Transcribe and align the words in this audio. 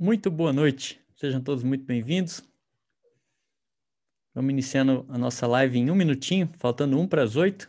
Muito 0.00 0.30
boa 0.30 0.52
noite, 0.52 1.00
sejam 1.16 1.40
todos 1.40 1.64
muito 1.64 1.84
bem-vindos. 1.84 2.40
Vamos 4.32 4.52
iniciando 4.52 5.04
a 5.08 5.18
nossa 5.18 5.44
live 5.44 5.76
em 5.76 5.90
um 5.90 5.94
minutinho, 5.96 6.48
faltando 6.56 6.96
um 6.96 7.04
para 7.04 7.24
as 7.24 7.34
oito. 7.34 7.68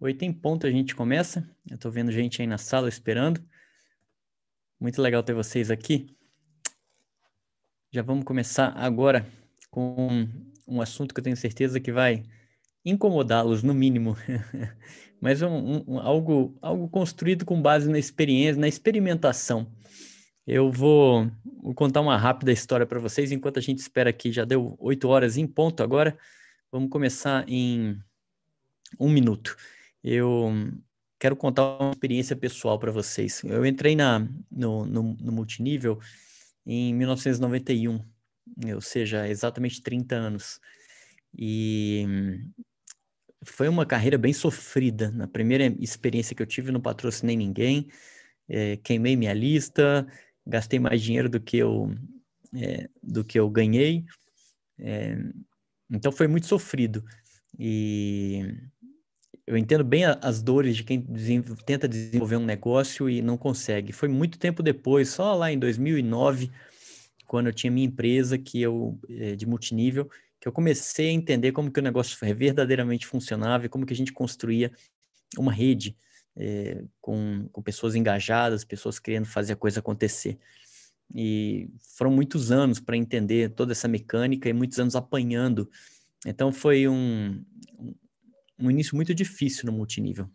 Oito 0.00 0.24
em 0.24 0.32
ponto 0.32 0.66
a 0.66 0.70
gente 0.72 0.96
começa. 0.96 1.48
Eu 1.70 1.76
estou 1.76 1.92
vendo 1.92 2.10
gente 2.10 2.42
aí 2.42 2.48
na 2.48 2.58
sala 2.58 2.88
esperando. 2.88 3.40
Muito 4.80 5.00
legal 5.00 5.22
ter 5.22 5.32
vocês 5.32 5.70
aqui. 5.70 6.08
Já 7.92 8.02
vamos 8.02 8.24
começar 8.24 8.72
agora 8.76 9.24
com 9.70 10.26
um 10.66 10.80
assunto 10.80 11.14
que 11.14 11.20
eu 11.20 11.24
tenho 11.24 11.36
certeza 11.36 11.78
que 11.78 11.92
vai 11.92 12.24
incomodá-los, 12.84 13.62
no 13.62 13.72
mínimo. 13.72 14.16
Mas 15.22 15.40
um, 15.40 15.84
um, 15.86 16.00
algo, 16.00 16.58
algo 16.60 16.88
construído 16.88 17.44
com 17.44 17.62
base 17.62 17.88
na 17.88 17.98
experiência, 18.00 18.60
na 18.60 18.66
experimentação. 18.66 19.70
Eu 20.46 20.70
vou, 20.70 21.30
vou 21.62 21.74
contar 21.74 22.02
uma 22.02 22.18
rápida 22.18 22.52
história 22.52 22.86
para 22.86 23.00
vocês 23.00 23.32
enquanto 23.32 23.58
a 23.58 23.62
gente 23.62 23.78
espera 23.78 24.10
aqui. 24.10 24.30
Já 24.30 24.44
deu 24.44 24.76
oito 24.78 25.08
horas 25.08 25.36
em 25.38 25.46
ponto 25.46 25.82
agora. 25.82 26.18
Vamos 26.70 26.90
começar 26.90 27.48
em 27.48 27.98
um 29.00 29.08
minuto. 29.08 29.56
Eu 30.02 30.52
quero 31.18 31.34
contar 31.34 31.78
uma 31.80 31.92
experiência 31.92 32.36
pessoal 32.36 32.78
para 32.78 32.92
vocês. 32.92 33.42
Eu 33.44 33.64
entrei 33.64 33.96
na, 33.96 34.28
no, 34.50 34.84
no, 34.84 35.02
no 35.14 35.32
multinível 35.32 35.98
em 36.66 36.92
1991, 36.94 38.04
ou 38.74 38.80
seja, 38.82 39.26
exatamente 39.26 39.82
30 39.82 40.14
anos. 40.14 40.60
E 41.36 42.06
foi 43.42 43.68
uma 43.68 43.86
carreira 43.86 44.18
bem 44.18 44.34
sofrida. 44.34 45.10
Na 45.10 45.26
primeira 45.26 45.74
experiência 45.80 46.36
que 46.36 46.42
eu 46.42 46.46
tive, 46.46 46.70
não 46.70 46.80
patrocinei 46.80 47.36
ninguém, 47.36 47.88
é, 48.46 48.76
queimei 48.76 49.16
minha 49.16 49.32
lista, 49.32 50.06
gastei 50.46 50.78
mais 50.78 51.02
dinheiro 51.02 51.28
do 51.28 51.40
que 51.40 51.56
eu, 51.56 51.94
é, 52.54 52.88
do 53.02 53.24
que 53.24 53.38
eu 53.38 53.48
ganhei. 53.48 54.04
É, 54.78 55.16
então 55.90 56.12
foi 56.12 56.26
muito 56.26 56.46
sofrido. 56.46 57.04
E 57.58 58.54
eu 59.46 59.56
entendo 59.56 59.84
bem 59.84 60.04
as 60.04 60.42
dores 60.42 60.76
de 60.76 60.84
quem 60.84 61.02
tenta 61.66 61.86
desenvolver 61.86 62.36
um 62.36 62.44
negócio 62.44 63.08
e 63.08 63.20
não 63.22 63.36
consegue. 63.36 63.92
Foi 63.92 64.08
muito 64.08 64.38
tempo 64.38 64.62
depois, 64.62 65.10
só 65.10 65.34
lá 65.34 65.52
em 65.52 65.58
2009, 65.58 66.50
quando 67.26 67.48
eu 67.48 67.52
tinha 67.52 67.70
minha 67.70 67.86
empresa 67.86 68.38
que 68.38 68.60
eu 68.60 68.98
é, 69.08 69.36
de 69.36 69.46
multinível, 69.46 70.08
que 70.40 70.48
eu 70.48 70.52
comecei 70.52 71.08
a 71.08 71.12
entender 71.12 71.52
como 71.52 71.70
que 71.70 71.80
o 71.80 71.82
negócio 71.82 72.18
verdadeiramente 72.34 73.06
funcionava 73.06 73.66
e 73.66 73.68
como 73.68 73.86
que 73.86 73.92
a 73.92 73.96
gente 73.96 74.12
construía 74.12 74.70
uma 75.38 75.52
rede 75.52 75.96
é, 76.36 76.84
com, 77.00 77.48
com 77.52 77.62
pessoas 77.62 77.94
engajadas, 77.94 78.64
pessoas 78.64 78.98
querendo 78.98 79.26
fazer 79.26 79.52
a 79.52 79.56
coisa 79.56 79.80
acontecer. 79.80 80.38
E 81.14 81.68
foram 81.96 82.10
muitos 82.10 82.50
anos 82.50 82.80
para 82.80 82.96
entender 82.96 83.50
toda 83.50 83.72
essa 83.72 83.86
mecânica 83.88 84.48
e 84.48 84.52
muitos 84.52 84.78
anos 84.78 84.96
apanhando. 84.96 85.70
Então 86.26 86.52
foi 86.52 86.88
um, 86.88 87.44
um 88.58 88.70
início 88.70 88.96
muito 88.96 89.14
difícil 89.14 89.66
no 89.66 89.72
multinível. 89.72 90.28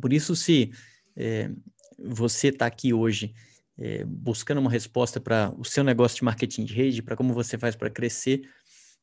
Por 0.00 0.12
isso, 0.12 0.36
se 0.36 0.70
é, 1.16 1.50
você 1.98 2.48
está 2.48 2.66
aqui 2.66 2.92
hoje 2.92 3.34
é, 3.78 4.04
buscando 4.04 4.58
uma 4.58 4.70
resposta 4.70 5.20
para 5.20 5.52
o 5.58 5.64
seu 5.64 5.82
negócio 5.82 6.18
de 6.18 6.24
marketing 6.24 6.64
de 6.64 6.74
rede, 6.74 7.02
para 7.02 7.16
como 7.16 7.32
você 7.32 7.58
faz 7.58 7.74
para 7.74 7.90
crescer, 7.90 8.42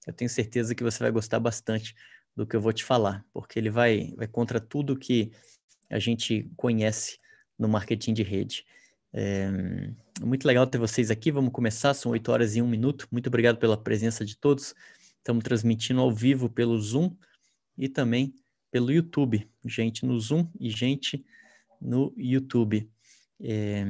eu 0.05 0.13
tenho 0.13 0.29
certeza 0.29 0.73
que 0.73 0.83
você 0.83 0.99
vai 0.99 1.11
gostar 1.11 1.39
bastante 1.39 1.95
do 2.35 2.45
que 2.45 2.55
eu 2.55 2.61
vou 2.61 2.71
te 2.71 2.83
falar, 2.83 3.25
porque 3.33 3.57
ele 3.57 3.69
vai, 3.69 4.13
vai 4.15 4.27
contra 4.27 4.59
tudo 4.59 4.95
que 4.95 5.31
a 5.89 5.99
gente 5.99 6.49
conhece 6.55 7.19
no 7.57 7.67
marketing 7.67 8.13
de 8.13 8.23
rede. 8.23 8.65
É 9.13 10.25
muito 10.25 10.45
legal 10.45 10.67
ter 10.67 10.77
vocês 10.77 11.09
aqui. 11.09 11.31
Vamos 11.31 11.51
começar, 11.51 11.93
são 11.93 12.11
8 12.11 12.31
horas 12.31 12.55
e 12.55 12.61
1 12.61 12.67
minuto. 12.67 13.07
Muito 13.11 13.27
obrigado 13.27 13.57
pela 13.57 13.77
presença 13.77 14.25
de 14.25 14.37
todos. 14.37 14.73
Estamos 15.17 15.43
transmitindo 15.43 16.01
ao 16.01 16.11
vivo 16.11 16.49
pelo 16.49 16.79
Zoom 16.79 17.15
e 17.77 17.87
também 17.87 18.33
pelo 18.71 18.91
YouTube. 18.91 19.49
Gente 19.65 20.05
no 20.05 20.19
Zoom 20.19 20.47
e 20.59 20.69
gente 20.69 21.25
no 21.81 22.13
YouTube. 22.17 22.89
É, 23.39 23.85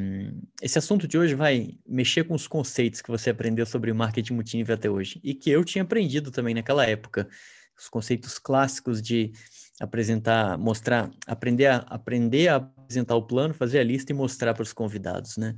esse 0.62 0.78
assunto 0.78 1.08
de 1.08 1.18
hoje 1.18 1.34
vai 1.34 1.78
mexer 1.88 2.26
com 2.26 2.34
os 2.34 2.48
conceitos 2.48 3.02
que 3.02 3.10
você 3.10 3.30
aprendeu 3.30 3.66
sobre 3.66 3.94
marketing 3.94 4.34
multinível 4.34 4.76
até 4.76 4.90
hoje 4.90 5.22
e 5.24 5.34
que 5.34 5.50
eu 5.50 5.64
tinha 5.64 5.84
aprendido 5.84 6.32
também 6.32 6.54
naquela 6.54 6.86
época. 6.86 7.30
Os 7.78 7.88
conceitos 7.88 8.40
clássicos 8.40 9.02
de 9.02 9.32
apresentar, 9.80 10.58
mostrar, 10.58 11.12
aprender 11.26 11.68
a, 11.68 11.78
aprender 11.78 12.48
a 12.48 12.56
apresentar 12.56 13.16
o 13.16 13.22
plano, 13.22 13.54
fazer 13.54 13.80
a 13.80 13.84
lista 13.84 14.12
e 14.12 14.16
mostrar 14.16 14.54
para 14.54 14.64
os 14.64 14.74
convidados, 14.74 15.38
né? 15.38 15.56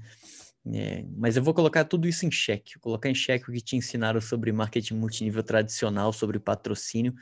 É, 0.71 1.05
mas 1.15 1.37
eu 1.37 1.43
vou 1.43 1.53
colocar 1.53 1.85
tudo 1.85 2.07
isso 2.07 2.25
em 2.25 2.31
xeque, 2.31 2.75
vou 2.75 2.81
colocar 2.81 3.09
em 3.09 3.15
xeque 3.15 3.49
o 3.49 3.53
que 3.53 3.61
te 3.61 3.75
ensinaram 3.75 4.19
sobre 4.19 4.51
marketing 4.51 4.95
multinível 4.95 5.41
tradicional, 5.41 6.11
sobre 6.11 6.37
patrocínio, 6.37 7.15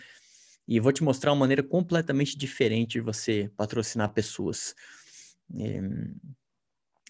e 0.68 0.80
vou 0.80 0.91
te 0.91 1.03
mostrar 1.03 1.31
uma 1.31 1.40
maneira 1.41 1.63
completamente 1.63 2.38
diferente 2.38 2.94
de 2.94 3.02
você 3.02 3.50
patrocinar 3.56 4.12
pessoas. 4.12 4.75
É, 5.56 5.81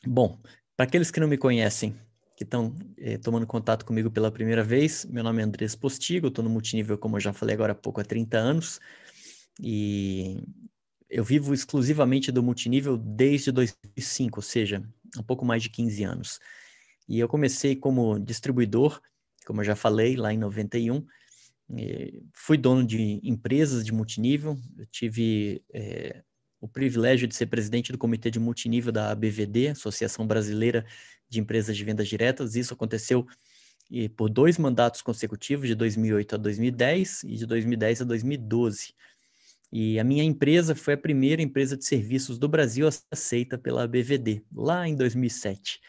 Bom, 0.06 0.40
para 0.76 0.86
aqueles 0.86 1.10
que 1.10 1.20
não 1.20 1.28
me 1.28 1.38
conhecem, 1.38 1.96
que 2.36 2.44
estão 2.44 2.74
eh, 2.98 3.18
tomando 3.18 3.48
contato 3.48 3.84
comigo 3.84 4.12
pela 4.12 4.32
primeira 4.32 4.64
vez, 4.64 5.06
meu 5.06 5.24
nome 5.24 5.42
é 5.42 5.46
Andrés 5.46 5.76
Postigo, 5.76 6.28
estou 6.28 6.44
no 6.44 6.50
multinível, 6.50 6.98
como 6.98 7.18
eu 7.18 7.20
já 7.20 7.34
falei 7.34 7.56
agora 7.56 7.72
há 7.72 7.76
pouco, 7.76 8.00
há 8.00 8.04
30 8.04 8.38
anos, 8.38 8.80
e 9.60 10.44
eu 11.10 11.24
vivo 11.24 11.54
exclusivamente 11.54 12.32
do 12.32 12.44
multinível 12.44 12.98
desde 12.98 13.52
2005, 13.52 14.40
ou 14.40 14.44
seja, 14.44 14.84
um 15.18 15.24
pouco 15.24 15.46
mais 15.46 15.64
de 15.64 15.70
15 15.70 16.04
anos. 16.04 16.40
E 17.08 17.20
eu 17.20 17.28
comecei 17.28 17.76
como 17.76 18.20
distribuidor, 18.20 19.02
como 19.46 19.62
eu 19.62 19.66
já 19.66 19.76
falei, 19.76 20.18
lá 20.18 20.34
em 20.34 20.38
91, 20.38 21.06
eh, 21.78 22.22
fui 22.34 22.58
dono 22.58 22.86
de 22.86 23.20
empresas 23.24 23.86
de 23.86 23.94
multinível, 23.94 24.58
eu 24.78 24.86
tive 24.88 25.64
eh, 25.74 26.22
o 26.60 26.68
privilégio 26.68 27.28
de 27.28 27.36
ser 27.36 27.46
presidente 27.46 27.92
do 27.92 27.98
comitê 27.98 28.30
de 28.30 28.40
multinível 28.40 28.92
da 28.92 29.12
ABVD, 29.12 29.70
Associação 29.70 30.28
Brasileira 30.28 30.86
de 31.30 31.40
Empresas 31.40 31.76
de 31.78 31.84
Vendas 31.84 32.08
Diretas. 32.08 32.56
Isso 32.56 32.74
aconteceu 32.74 33.26
e, 33.90 34.10
por 34.10 34.30
dois 34.30 34.58
mandatos 34.58 35.02
consecutivos, 35.02 35.68
de 35.68 35.76
2008 35.76 36.36
a 36.36 36.38
2010 36.38 37.24
e 37.24 37.36
de 37.36 37.46
2010 37.46 38.02
a 38.02 38.06
2012. 38.06 38.94
E 39.72 40.00
a 40.00 40.04
minha 40.04 40.24
empresa 40.24 40.76
foi 40.76 40.94
a 40.94 40.98
primeira 40.98 41.42
empresa 41.42 41.76
de 41.76 41.86
serviços 41.86 42.38
do 42.38 42.48
Brasil 42.48 42.88
aceita 43.12 43.58
pela 43.58 43.84
ABVD, 43.84 44.44
lá 44.54 44.88
em 44.88 44.96
2007. 44.96 45.80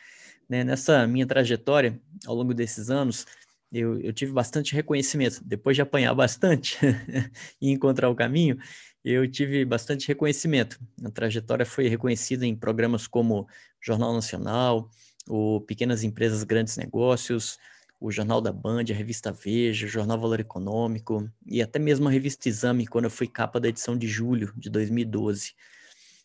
Né, 0.48 0.64
nessa 0.64 1.06
minha 1.06 1.26
trajetória, 1.26 2.00
ao 2.26 2.34
longo 2.34 2.54
desses 2.54 2.90
anos, 2.90 3.26
eu, 3.70 4.00
eu 4.00 4.12
tive 4.12 4.32
bastante 4.32 4.74
reconhecimento. 4.74 5.42
Depois 5.44 5.76
de 5.76 5.82
apanhar 5.82 6.14
bastante 6.14 6.78
e 7.60 7.70
encontrar 7.70 8.08
o 8.08 8.14
caminho, 8.14 8.58
eu 9.04 9.30
tive 9.30 9.64
bastante 9.64 10.08
reconhecimento. 10.08 10.78
A 11.04 11.10
trajetória 11.10 11.66
foi 11.66 11.88
reconhecida 11.88 12.46
em 12.46 12.56
programas 12.56 13.06
como 13.06 13.46
Jornal 13.80 14.12
Nacional, 14.12 14.90
o 15.28 15.60
Pequenas 15.60 16.02
Empresas 16.02 16.42
Grandes 16.42 16.76
Negócios, 16.76 17.58
o 18.00 18.10
Jornal 18.10 18.40
da 18.40 18.52
Band, 18.52 18.84
a 18.90 18.94
revista 18.94 19.32
Veja, 19.32 19.86
o 19.86 19.88
Jornal 19.88 20.20
Valor 20.20 20.40
Econômico 20.40 21.28
e 21.44 21.60
até 21.60 21.78
mesmo 21.78 22.08
a 22.08 22.10
revista 22.10 22.48
Exame, 22.48 22.86
quando 22.86 23.06
eu 23.06 23.10
fui 23.10 23.26
capa 23.26 23.58
da 23.58 23.68
edição 23.68 23.96
de 23.96 24.06
julho 24.06 24.52
de 24.56 24.70
2012. 24.70 25.54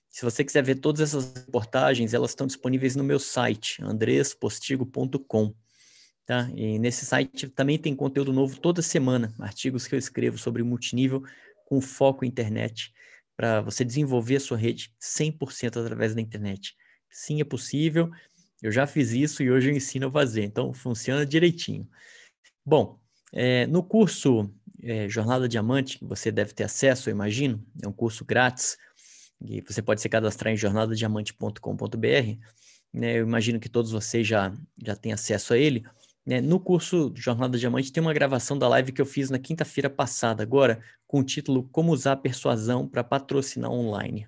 Se 0.09 0.23
você 0.23 0.43
quiser 0.43 0.63
ver 0.63 0.75
todas 0.75 1.01
essas 1.01 1.33
reportagens, 1.33 2.13
elas 2.13 2.31
estão 2.31 2.45
disponíveis 2.45 2.95
no 2.95 3.03
meu 3.03 3.19
site, 3.19 3.83
andrespostigo.com. 3.83 5.55
Tá? 6.25 6.49
E 6.55 6.77
nesse 6.77 7.05
site 7.05 7.49
também 7.49 7.79
tem 7.79 7.95
conteúdo 7.95 8.31
novo 8.31 8.59
toda 8.59 8.81
semana, 8.81 9.33
artigos 9.39 9.87
que 9.87 9.95
eu 9.95 9.99
escrevo 9.99 10.37
sobre 10.37 10.61
multinível 10.63 11.23
com 11.65 11.81
foco 11.81 12.23
internet, 12.23 12.93
para 13.35 13.61
você 13.61 13.83
desenvolver 13.83 14.35
a 14.35 14.39
sua 14.39 14.57
rede 14.57 14.93
100% 15.01 15.81
através 15.81 16.13
da 16.13 16.21
internet. 16.21 16.75
Sim, 17.09 17.41
é 17.41 17.43
possível. 17.43 18.11
Eu 18.63 18.71
já 18.71 18.87
fiz 18.87 19.11
isso 19.11 19.43
e 19.43 19.51
hoje 19.51 19.69
eu 19.69 19.75
ensino 19.75 20.07
a 20.07 20.11
fazer, 20.11 20.45
então 20.45 20.73
funciona 20.73 21.25
direitinho. 21.25 21.85
Bom, 22.65 22.97
é, 23.33 23.67
no 23.67 23.83
curso 23.83 24.49
é, 24.81 25.09
Jornada 25.09 25.49
Diamante, 25.49 25.99
que 25.99 26.05
você 26.05 26.31
deve 26.31 26.53
ter 26.53 26.63
acesso, 26.63 27.09
eu 27.09 27.11
imagino, 27.11 27.61
é 27.83 27.87
um 27.89 27.91
curso 27.91 28.23
grátis, 28.23 28.77
e 29.41 29.59
você 29.59 29.81
pode 29.81 29.99
se 29.99 30.07
cadastrar 30.07 30.53
em 30.53 30.55
jornadadiamante.com.br. 30.55 32.37
Né, 32.93 33.17
eu 33.17 33.23
imagino 33.23 33.59
que 33.59 33.67
todos 33.67 33.91
vocês 33.91 34.25
já, 34.25 34.53
já 34.81 34.95
têm 34.95 35.11
acesso 35.11 35.53
a 35.53 35.57
ele. 35.57 35.83
Né? 36.25 36.39
No 36.39 36.57
curso 36.57 37.11
Jornada 37.17 37.57
Diamante 37.57 37.91
tem 37.91 38.01
uma 38.01 38.13
gravação 38.13 38.57
da 38.57 38.69
live 38.69 38.93
que 38.93 39.01
eu 39.01 39.05
fiz 39.05 39.29
na 39.29 39.39
quinta-feira 39.39 39.89
passada, 39.89 40.41
agora 40.41 40.81
com 41.05 41.19
o 41.19 41.23
título 41.23 41.67
Como 41.69 41.91
usar 41.91 42.15
persuasão 42.17 42.87
para 42.87 43.03
patrocinar 43.03 43.69
online. 43.69 44.25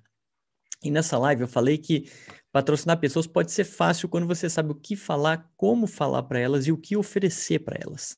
E 0.86 0.90
nessa 0.90 1.18
live 1.18 1.42
eu 1.42 1.48
falei 1.48 1.78
que 1.78 2.10
patrocinar 2.52 2.98
pessoas 2.98 3.26
pode 3.26 3.52
ser 3.52 3.64
fácil 3.64 4.08
quando 4.08 4.26
você 4.26 4.48
sabe 4.48 4.70
o 4.70 4.74
que 4.74 4.94
falar, 4.94 5.50
como 5.56 5.86
falar 5.86 6.22
para 6.22 6.38
elas 6.38 6.66
e 6.66 6.72
o 6.72 6.78
que 6.78 6.96
oferecer 6.96 7.58
para 7.58 7.78
elas. 7.80 8.16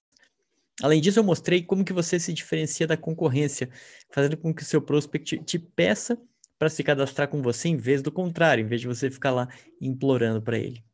Além 0.83 1.01
disso, 1.01 1.19
eu 1.19 1.25
mostrei 1.25 1.63
como 1.63 1.85
que 1.85 1.93
você 1.93 2.21
se 2.21 2.33
diferencia 2.33 2.87
da 2.87 2.97
concorrência, 2.97 3.69
fazendo 4.11 4.37
com 4.37 4.55
que 4.55 4.63
o 4.63 4.67
seu 4.67 4.81
prospect 4.81 5.43
te 5.45 5.59
peça 5.59 6.17
para 6.59 6.69
se 6.69 6.85
cadastrar 6.85 7.29
com 7.29 7.43
você 7.43 7.69
em 7.69 7.77
vez 7.77 8.03
do 8.03 8.13
contrário, 8.13 8.65
em 8.65 8.69
vez 8.69 8.81
de 8.81 8.87
você 8.87 9.11
ficar 9.11 9.33
lá 9.33 9.49
implorando 9.81 10.41
para 10.43 10.59
ele. 10.59 10.85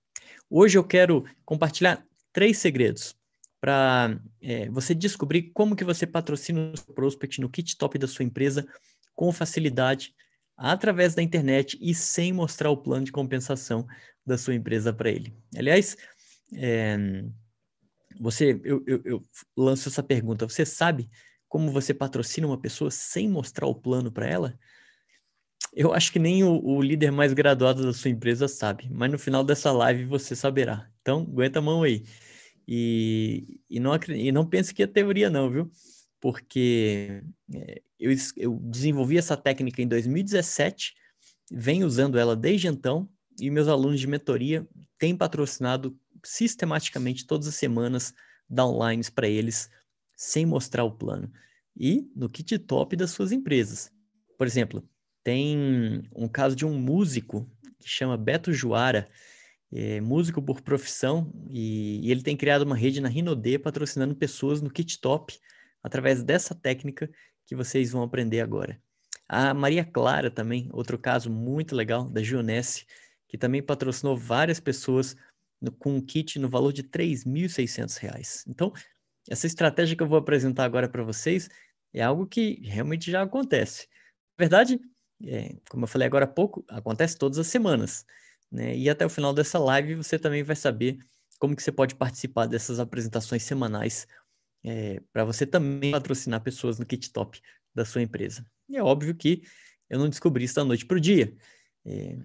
Hoje 0.48 0.78
eu 0.78 0.84
quero 0.84 1.24
compartilhar 1.44 2.06
três 2.32 2.58
segredos 2.58 3.16
para 3.60 4.18
é, 4.40 4.68
você 4.70 4.94
descobrir 4.94 5.50
como 5.54 5.74
que 5.74 5.84
você 5.84 6.06
patrocina 6.06 6.72
o 6.86 6.92
prospect 6.92 7.40
no 7.40 7.48
kit 7.48 7.76
top 7.76 7.98
da 7.98 8.06
sua 8.06 8.24
empresa 8.24 8.66
com 9.14 9.32
facilidade, 9.32 10.14
através 10.56 11.14
da 11.14 11.22
internet 11.22 11.78
e 11.80 11.94
sem 11.94 12.32
mostrar 12.32 12.70
o 12.70 12.76
plano 12.76 13.04
de 13.04 13.12
compensação 13.12 13.86
da 14.24 14.38
sua 14.38 14.54
empresa 14.54 14.92
para 14.92 15.10
ele. 15.10 15.34
Aliás, 15.56 15.96
é, 16.54 16.96
você, 18.20 18.60
eu, 18.64 18.82
eu, 18.86 19.02
eu 19.04 19.22
lanço 19.56 19.88
essa 19.88 20.02
pergunta: 20.02 20.48
você 20.48 20.64
sabe 20.64 21.10
como 21.48 21.70
você 21.70 21.92
patrocina 21.92 22.46
uma 22.46 22.60
pessoa 22.60 22.90
sem 22.90 23.28
mostrar 23.28 23.66
o 23.66 23.74
plano 23.74 24.10
para 24.10 24.26
ela? 24.26 24.58
Eu 25.72 25.92
acho 25.92 26.12
que 26.12 26.18
nem 26.18 26.44
o, 26.44 26.64
o, 26.64 26.80
líder 26.80 27.10
mais 27.10 27.32
graduado 27.32 27.84
da 27.84 27.92
sua 27.92 28.10
empresa 28.10 28.46
sabe, 28.46 28.88
mas 28.90 29.10
no 29.10 29.18
final 29.18 29.42
dessa 29.42 29.72
live 29.72 30.04
você 30.04 30.36
saberá. 30.36 30.88
Então, 31.00 31.22
aguenta 31.22 31.58
a 31.58 31.62
mão 31.62 31.82
aí. 31.82 32.04
E, 32.66 33.60
e, 33.68 33.80
não, 33.80 33.92
e 34.08 34.32
não 34.32 34.46
pense 34.46 34.72
que 34.72 34.82
é 34.82 34.86
teoria, 34.86 35.28
não, 35.28 35.50
viu? 35.50 35.70
Porque 36.24 37.22
é, 37.52 37.82
eu, 38.00 38.10
eu 38.38 38.58
desenvolvi 38.62 39.18
essa 39.18 39.36
técnica 39.36 39.82
em 39.82 39.86
2017, 39.86 40.94
venho 41.52 41.86
usando 41.86 42.18
ela 42.18 42.34
desde 42.34 42.66
então, 42.66 43.06
e 43.38 43.50
meus 43.50 43.68
alunos 43.68 44.00
de 44.00 44.06
mentoria 44.06 44.66
têm 44.98 45.14
patrocinado 45.14 45.94
sistematicamente 46.24 47.26
todas 47.26 47.46
as 47.46 47.56
semanas 47.56 48.14
downlines 48.48 49.10
para 49.10 49.28
eles, 49.28 49.68
sem 50.16 50.46
mostrar 50.46 50.84
o 50.84 50.92
plano. 50.92 51.30
E 51.76 52.10
no 52.16 52.30
kit 52.30 52.58
top 52.58 52.96
das 52.96 53.10
suas 53.10 53.30
empresas. 53.30 53.92
Por 54.38 54.46
exemplo, 54.46 54.82
tem 55.22 56.08
um 56.16 56.26
caso 56.26 56.56
de 56.56 56.64
um 56.64 56.72
músico 56.72 57.46
que 57.78 57.86
chama 57.86 58.16
Beto 58.16 58.50
Juara, 58.50 59.10
é 59.70 60.00
músico 60.00 60.40
por 60.40 60.62
profissão, 60.62 61.30
e, 61.50 62.00
e, 62.02 62.10
ele 62.10 62.22
tem 62.22 62.34
criado 62.34 62.62
uma 62.62 62.76
rede 62.76 62.98
na 62.98 63.10
Rinode 63.10 63.58
patrocinando 63.58 64.16
pessoas 64.16 64.62
no 64.62 64.70
kit 64.70 64.98
top 64.98 65.38
através 65.84 66.22
dessa 66.22 66.54
técnica 66.54 67.10
que 67.46 67.54
vocês 67.54 67.92
vão 67.92 68.02
aprender 68.02 68.40
agora. 68.40 68.80
A 69.28 69.52
Maria 69.52 69.84
Clara 69.84 70.30
também, 70.30 70.68
outro 70.72 70.98
caso 70.98 71.30
muito 71.30 71.76
legal 71.76 72.08
da 72.08 72.22
Gionesse, 72.22 72.86
que 73.28 73.36
também 73.36 73.62
patrocinou 73.62 74.16
várias 74.16 74.58
pessoas 74.58 75.14
no, 75.60 75.70
com 75.70 75.96
um 75.96 76.00
kit 76.00 76.38
no 76.38 76.48
valor 76.48 76.72
de 76.72 76.82
R$ 76.82 76.88
3.600. 76.88 78.44
Então, 78.48 78.72
essa 79.28 79.46
estratégia 79.46 79.96
que 79.96 80.02
eu 80.02 80.08
vou 80.08 80.18
apresentar 80.18 80.64
agora 80.64 80.88
para 80.88 81.02
vocês 81.02 81.48
é 81.92 82.02
algo 82.02 82.26
que 82.26 82.60
realmente 82.64 83.10
já 83.10 83.22
acontece. 83.22 83.86
Na 84.38 84.44
verdade, 84.44 84.80
é, 85.24 85.56
como 85.70 85.84
eu 85.84 85.88
falei 85.88 86.06
agora 86.06 86.24
há 86.24 86.28
pouco, 86.28 86.64
acontece 86.68 87.16
todas 87.16 87.38
as 87.38 87.46
semanas. 87.46 88.04
Né? 88.50 88.76
E 88.76 88.90
até 88.90 89.06
o 89.06 89.10
final 89.10 89.32
dessa 89.32 89.58
live 89.58 89.94
você 89.94 90.18
também 90.18 90.42
vai 90.42 90.56
saber 90.56 90.98
como 91.38 91.56
que 91.56 91.62
você 91.62 91.72
pode 91.72 91.94
participar 91.94 92.46
dessas 92.46 92.78
apresentações 92.78 93.42
semanais 93.42 94.06
é, 94.64 95.00
para 95.12 95.24
você 95.24 95.46
também 95.46 95.92
patrocinar 95.92 96.42
pessoas 96.42 96.78
no 96.78 96.86
kit 96.86 97.12
top 97.12 97.40
da 97.74 97.84
sua 97.84 98.02
empresa. 98.02 98.44
E 98.68 98.76
é 98.76 98.82
óbvio 98.82 99.14
que 99.14 99.42
eu 99.90 99.98
não 99.98 100.08
descobri 100.08 100.44
isso 100.44 100.54
da 100.54 100.64
noite 100.64 100.86
para 100.86 100.96
o 100.96 101.00
dia. 101.00 101.36
É, 101.84 102.16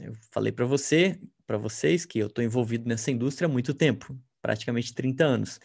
eu 0.00 0.12
falei 0.32 0.52
para 0.52 0.66
você, 0.66 1.18
para 1.46 1.56
vocês, 1.56 2.04
que 2.04 2.18
eu 2.18 2.26
estou 2.26 2.44
envolvido 2.44 2.88
nessa 2.88 3.10
indústria 3.10 3.46
há 3.46 3.48
muito 3.48 3.72
tempo, 3.72 4.18
praticamente 4.42 4.92
30 4.92 5.24
anos. 5.24 5.60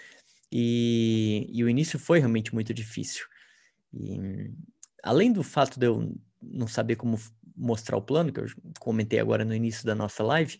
E, 0.52 1.48
e 1.52 1.64
o 1.64 1.70
início 1.70 1.98
foi 1.98 2.20
realmente 2.20 2.54
muito 2.54 2.74
difícil. 2.74 3.26
E, 3.94 4.20
além 5.04 5.32
do 5.32 5.44
fato 5.44 5.80
de 5.80 5.88
eu 5.88 6.16
não 6.42 6.68
saber 6.68 6.96
como 6.96 7.20
mostrar 7.56 7.98
o 7.98 8.02
plano, 8.02 8.32
que 8.32 8.40
eu 8.40 8.46
comentei 8.80 9.20
agora 9.20 9.44
no 9.44 9.56
início 9.56 9.86
da 9.86 9.96
nossa 9.96 10.24
live, 10.24 10.60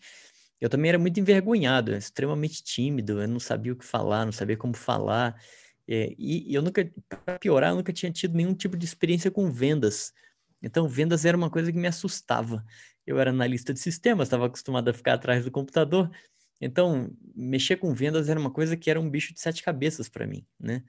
eu 0.62 0.68
também 0.68 0.90
era 0.90 0.98
muito 0.98 1.18
envergonhado, 1.18 1.92
extremamente 1.92 2.62
tímido, 2.62 3.20
eu 3.20 3.26
não 3.26 3.40
sabia 3.40 3.72
o 3.72 3.76
que 3.76 3.84
falar, 3.84 4.24
não 4.24 4.30
sabia 4.30 4.56
como 4.56 4.76
falar. 4.76 5.34
É, 5.88 6.14
e, 6.16 6.54
eu 6.54 6.62
nunca, 6.62 6.88
para 7.08 7.36
piorar, 7.36 7.72
eu 7.72 7.76
nunca 7.76 7.92
tinha 7.92 8.12
tido 8.12 8.36
nenhum 8.36 8.54
tipo 8.54 8.76
de 8.76 8.84
experiência 8.84 9.28
com 9.28 9.50
vendas. 9.50 10.12
Então, 10.62 10.86
vendas 10.86 11.24
era 11.24 11.36
uma 11.36 11.50
coisa 11.50 11.72
que 11.72 11.78
me 11.78 11.88
assustava. 11.88 12.64
Eu 13.04 13.18
era 13.18 13.30
analista 13.30 13.74
de 13.74 13.80
sistemas, 13.80 14.28
estava 14.28 14.46
acostumado 14.46 14.88
a 14.88 14.94
ficar 14.94 15.14
atrás 15.14 15.44
do 15.44 15.50
computador. 15.50 16.08
Então, 16.60 17.12
mexer 17.34 17.74
com 17.74 17.92
vendas 17.92 18.28
era 18.28 18.38
uma 18.38 18.52
coisa 18.52 18.76
que 18.76 18.88
era 18.88 19.00
um 19.00 19.10
bicho 19.10 19.34
de 19.34 19.40
sete 19.40 19.64
cabeças 19.64 20.08
para 20.08 20.28
mim, 20.28 20.46
né? 20.60 20.84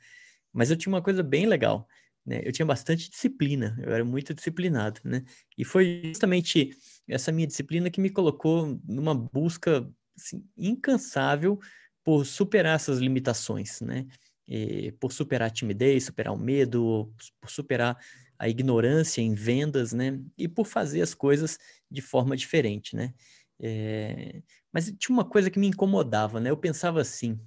Mas 0.54 0.70
eu 0.70 0.78
tinha 0.78 0.94
uma 0.94 1.02
coisa 1.02 1.24
bem 1.24 1.48
legal, 1.48 1.88
né? 2.24 2.42
Eu 2.44 2.52
tinha 2.52 2.66
bastante 2.66 3.10
disciplina, 3.10 3.76
eu 3.82 3.92
era 3.92 4.06
muito 4.06 4.36
disciplinado, 4.36 5.02
né? 5.04 5.24
E 5.58 5.66
foi 5.66 6.04
justamente 6.06 6.78
essa 7.08 7.32
minha 7.32 7.48
disciplina 7.48 7.90
que 7.90 8.02
me 8.02 8.10
colocou 8.10 8.80
numa 8.86 9.14
busca 9.14 9.90
assim, 10.18 10.46
incansável 10.58 11.60
por 12.04 12.26
superar 12.26 12.76
essas 12.76 13.00
limitações, 13.00 13.82
né? 13.82 14.08
E 14.48 14.92
por 14.94 15.12
superar 15.12 15.48
a 15.48 15.54
timidez, 15.54 16.06
superar 16.06 16.34
o 16.34 16.38
medo, 16.38 17.14
por 17.40 17.50
superar 17.50 17.98
a 18.38 18.50
ignorância 18.50 19.22
em 19.22 19.34
vendas, 19.34 19.94
né? 19.94 20.20
E 20.38 20.48
por 20.48 20.66
fazer 20.66 21.02
as 21.02 21.14
coisas 21.14 21.58
de 21.90 22.02
forma 22.02 22.36
diferente, 22.36 22.96
né? 22.96 23.14
É... 23.60 24.42
Mas 24.72 24.94
tinha 24.98 25.16
uma 25.16 25.26
coisa 25.26 25.50
que 25.50 25.60
me 25.60 25.68
incomodava, 25.68 26.40
né? 26.40 26.50
Eu 26.50 26.58
pensava 26.58 27.00
assim, 27.00 27.40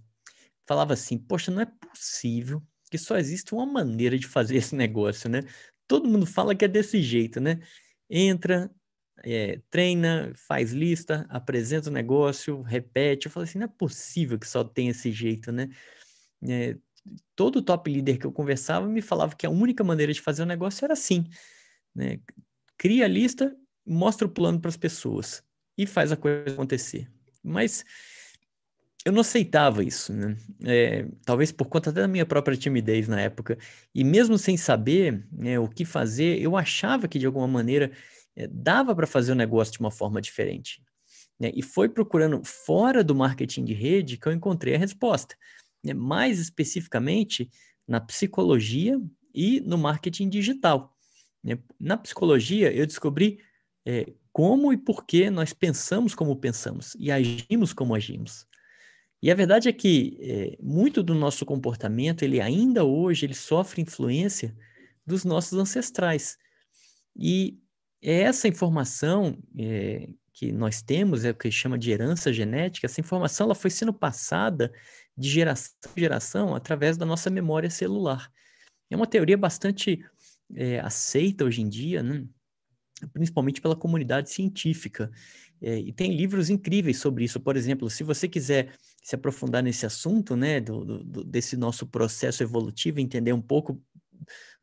falava 0.67 0.95
assim, 0.95 1.19
poxa, 1.19 1.51
não 1.51 1.61
é 1.61 1.67
possível 1.67 2.63
que 2.91 2.99
só 2.99 3.17
existe 3.19 3.53
uma 3.53 3.67
maneira 3.67 4.19
de 4.19 4.27
fazer 4.27 4.57
esse 4.57 4.75
negócio, 4.77 5.29
né? 5.29 5.43
Todo 5.87 6.09
mundo 6.09 6.27
fala 6.27 6.55
que 6.55 6.65
é 6.65 6.69
desse 6.69 7.03
jeito, 7.03 7.41
né? 7.41 7.61
Entra, 8.09 8.71
é, 9.25 9.61
treina, 9.71 10.33
faz 10.35 10.73
lista, 10.73 11.27
apresenta 11.29 11.89
o 11.89 11.93
negócio, 11.93 12.63
repete. 12.63 13.27
Eu 13.27 13.33
falo 13.33 13.45
assim, 13.45 13.59
não 13.59 13.67
é 13.67 13.69
possível 13.69 14.39
que 14.39 14.49
só 14.49 14.63
tenha 14.63 14.91
esse 14.91 15.11
jeito, 15.13 15.51
né? 15.51 15.69
É, 16.43 16.77
todo 17.35 17.63
top 17.63 17.91
líder 17.91 18.19
que 18.19 18.27
eu 18.27 18.33
conversava 18.33 18.87
me 18.87 19.01
falava 19.01 19.35
que 19.35 19.47
a 19.47 19.51
única 19.51 19.83
maneira 19.85 20.13
de 20.13 20.21
fazer 20.21 20.43
o 20.43 20.47
negócio 20.47 20.85
era 20.85 20.95
assim, 20.95 21.25
né? 21.95 22.21
Cria 22.77 23.05
a 23.05 23.09
lista, 23.09 23.57
mostra 23.87 24.27
o 24.27 24.31
plano 24.31 24.61
para 24.61 24.69
as 24.69 24.77
pessoas 24.77 25.43
e 25.79 25.87
faz 25.87 26.13
a 26.13 26.17
coisa 26.17 26.53
acontecer. 26.53 27.11
Mas 27.43 27.85
eu 29.05 29.13
não 29.13 29.21
aceitava 29.21 29.85
isso, 29.85 30.13
né? 30.13 30.37
É, 30.65 31.07
talvez 31.25 31.53
por 31.53 31.67
conta 31.69 31.93
da 31.93 32.09
minha 32.09 32.27
própria 32.27 32.57
timidez 32.57 33.07
na 33.07 33.21
época. 33.21 33.57
E 33.95 34.03
mesmo 34.03 34.37
sem 34.37 34.57
saber 34.57 35.25
né, 35.31 35.59
o 35.59 35.69
que 35.69 35.85
fazer, 35.85 36.43
eu 36.43 36.57
achava 36.57 37.07
que 37.07 37.19
de 37.19 37.25
alguma 37.25 37.47
maneira 37.47 37.93
é, 38.37 38.47
dava 38.47 38.95
para 38.95 39.07
fazer 39.07 39.33
o 39.33 39.37
negócio 39.37 39.73
de 39.73 39.81
uma 39.81 39.91
forma 39.91 40.21
diferente. 40.21 40.83
Né? 41.41 41.51
E 41.55 41.63
foi 41.63 41.89
procurando 41.89 42.43
fora 42.45 43.03
do 43.03 43.15
marketing 43.15 43.65
de 43.65 43.75
rede 43.75 44.17
que 44.17 44.27
eu 44.27 44.33
encontrei 44.33 44.75
a 44.75 44.79
resposta 44.79 45.37
né, 45.83 45.95
mais 45.95 46.39
especificamente 46.39 47.51
na 47.87 48.01
psicologia 48.01 49.01
e 49.35 49.61
no 49.61 49.79
marketing 49.79 50.29
digital. 50.29 50.97
Né? 51.43 51.59
Na 51.79 51.97
psicologia, 51.97 52.73
eu 52.73 52.87
descobri 52.87 53.39
é, 53.85 54.13
como 54.33 54.73
e 54.73 54.77
por 54.77 55.07
que 55.07 55.31
nós 55.31 55.53
pensamos 55.53 56.15
como 56.15 56.37
pensamos 56.37 56.97
e 56.99 57.11
agimos 57.11 57.73
como 57.73 57.95
agimos. 57.95 58.47
E 59.23 59.31
a 59.31 59.35
verdade 59.35 59.69
é 59.69 59.73
que 59.73 60.19
é, 60.21 60.59
muito 60.61 61.03
do 61.03 61.15
nosso 61.15 61.47
comportamento, 61.47 62.23
ele 62.23 62.41
ainda 62.41 62.85
hoje, 62.85 63.25
ele 63.25 63.35
sofre 63.35 63.81
influência 63.81 64.55
dos 65.07 65.25
nossos 65.25 65.59
ancestrais. 65.59 66.37
E 67.17 67.59
essa 68.13 68.47
informação 68.47 69.39
é, 69.59 70.09
que 70.33 70.53
nós 70.53 70.83
temos, 70.83 71.25
é 71.25 71.31
o 71.31 71.35
que 71.35 71.51
chama 71.51 71.79
de 71.79 71.91
herança 71.91 72.33
genética, 72.33 72.87
essa 72.87 73.01
informação 73.01 73.47
ela 73.47 73.55
foi 73.55 73.71
sendo 73.71 73.93
passada 73.93 74.73
de 75.17 75.29
geração 75.29 75.75
em 75.97 76.01
geração 76.01 76.55
através 76.55 76.97
da 76.97 77.07
nossa 77.07 77.31
memória 77.31 77.71
celular. 77.71 78.31
É 78.91 78.97
uma 78.97 79.07
teoria 79.07 79.37
bastante 79.37 80.05
é, 80.55 80.79
aceita 80.81 81.45
hoje 81.45 81.63
em 81.63 81.69
dia, 81.69 82.03
né? 82.03 82.25
principalmente 83.13 83.61
pela 83.61 83.77
comunidade 83.77 84.31
científica. 84.31 85.11
É, 85.61 85.79
e 85.79 85.93
tem 85.93 86.15
livros 86.15 86.51
incríveis 86.51 86.99
sobre 86.99 87.25
isso. 87.25 87.41
Por 87.41 87.57
exemplo, 87.57 87.89
se 87.91 88.05
você 88.05 88.29
quiser 88.29 88.75
se 89.03 89.15
aprofundar 89.15 89.63
nesse 89.63 89.87
assunto, 89.87 90.37
né, 90.37 90.61
do, 90.61 90.85
do, 90.85 91.25
desse 91.25 91.57
nosso 91.57 91.87
processo 91.87 92.43
evolutivo, 92.43 93.01
entender 93.01 93.33
um 93.33 93.41
pouco 93.41 93.83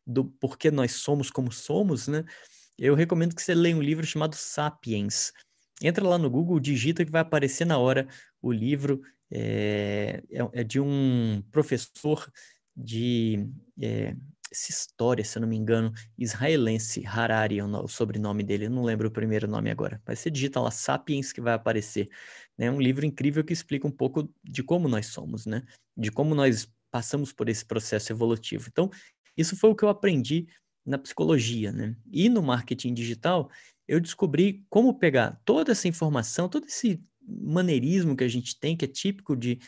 do 0.05 0.25
porquê 0.25 0.69
nós 0.69 0.93
somos 0.93 1.31
como 1.31 1.51
somos, 1.51 2.07
né, 2.07 2.23
eu 2.77 2.95
recomendo 2.95 3.35
que 3.35 3.41
você 3.41 3.53
leia 3.53 3.75
um 3.75 3.81
livro 3.81 4.05
chamado 4.05 4.35
Sapiens. 4.35 5.31
Entra 5.81 6.07
lá 6.07 6.17
no 6.17 6.29
Google, 6.29 6.59
digita 6.59 7.03
que 7.03 7.11
vai 7.11 7.21
aparecer 7.21 7.65
na 7.65 7.77
hora 7.77 8.07
o 8.41 8.51
livro 8.51 9.01
é, 9.31 10.21
é, 10.31 10.61
é 10.61 10.63
de 10.63 10.79
um 10.79 11.43
professor 11.51 12.29
de 12.75 13.47
é, 13.81 14.15
história, 14.51 15.23
se 15.23 15.37
eu 15.37 15.41
não 15.41 15.47
me 15.47 15.57
engano, 15.57 15.91
israelense, 16.17 17.05
Harari 17.05 17.59
é 17.59 17.63
o 17.63 17.87
sobrenome 17.87 18.43
dele, 18.43 18.65
eu 18.65 18.69
não 18.69 18.83
lembro 18.83 19.07
o 19.07 19.11
primeiro 19.11 19.47
nome 19.47 19.71
agora, 19.71 20.01
mas 20.05 20.19
você 20.19 20.29
digita 20.29 20.59
lá 20.59 20.69
Sapiens 20.69 21.33
que 21.33 21.41
vai 21.41 21.53
aparecer. 21.53 22.09
É 22.57 22.65
né? 22.65 22.71
um 22.71 22.79
livro 22.79 23.05
incrível 23.05 23.43
que 23.43 23.53
explica 23.53 23.87
um 23.87 23.91
pouco 23.91 24.31
de 24.43 24.63
como 24.63 24.87
nós 24.87 25.07
somos, 25.07 25.45
né? 25.45 25.63
De 25.97 26.11
como 26.11 26.35
nós 26.35 26.71
passamos 26.91 27.33
por 27.33 27.49
esse 27.49 27.65
processo 27.65 28.13
evolutivo. 28.13 28.67
Então, 28.69 28.89
isso 29.35 29.55
foi 29.55 29.71
o 29.71 29.75
que 29.75 29.83
eu 29.83 29.89
aprendi 29.89 30.47
na 30.85 30.97
psicologia, 30.97 31.71
né? 31.71 31.95
E 32.11 32.29
no 32.29 32.41
marketing 32.41 32.93
digital, 32.93 33.49
eu 33.87 33.99
descobri 33.99 34.65
como 34.69 34.97
pegar 34.97 35.41
toda 35.45 35.71
essa 35.71 35.87
informação, 35.87 36.49
todo 36.49 36.65
esse 36.65 37.01
maneirismo 37.25 38.15
que 38.15 38.23
a 38.23 38.27
gente 38.27 38.59
tem, 38.59 38.75
que 38.75 38.85
é 38.85 38.87
típico 38.87 39.35
de 39.35 39.59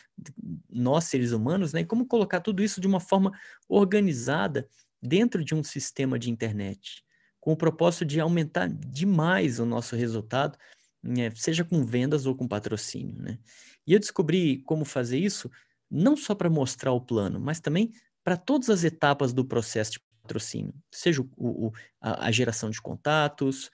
nós 0.70 1.06
seres 1.06 1.32
humanos, 1.32 1.74
né? 1.74 1.82
E 1.82 1.86
como 1.86 2.06
colocar 2.06 2.42
tudo 2.42 2.62
isso 2.64 2.82
de 2.82 2.88
uma 2.88 3.00
forma 3.00 3.32
organizada 3.68 4.68
dentro 5.02 5.44
de 5.44 5.56
um 5.56 5.64
sistema 5.64 6.20
de 6.20 6.30
internet, 6.30 7.04
com 7.40 7.54
o 7.54 7.58
propósito 7.58 8.06
de 8.06 8.20
aumentar 8.20 8.68
demais 8.68 9.60
o 9.60 9.66
nosso 9.66 9.96
resultado, 9.96 10.58
né? 11.02 11.32
seja 11.36 11.64
com 11.64 11.86
vendas 11.86 12.26
ou 12.26 12.36
com 12.36 12.48
patrocínio, 12.48 13.22
né? 13.22 13.38
E 13.86 13.94
eu 13.94 14.00
descobri 14.00 14.58
como 14.64 14.84
fazer 14.84 15.20
isso 15.20 15.50
não 15.90 16.18
só 16.18 16.34
para 16.34 16.50
mostrar 16.50 16.92
o 16.92 17.00
plano, 17.00 17.40
mas 17.40 17.60
também 17.60 17.94
para 18.24 18.36
todas 18.36 18.70
as 18.72 18.84
etapas 18.84 19.32
do 19.32 19.46
processo 19.46 19.94
de 19.94 20.00
patrocínio, 20.26 20.74
seja 20.92 21.22
o, 21.22 21.68
o, 21.68 21.74
a, 22.02 22.28
a, 22.28 22.32
geração 22.32 22.70
de 22.70 22.82
contatos, 22.82 23.70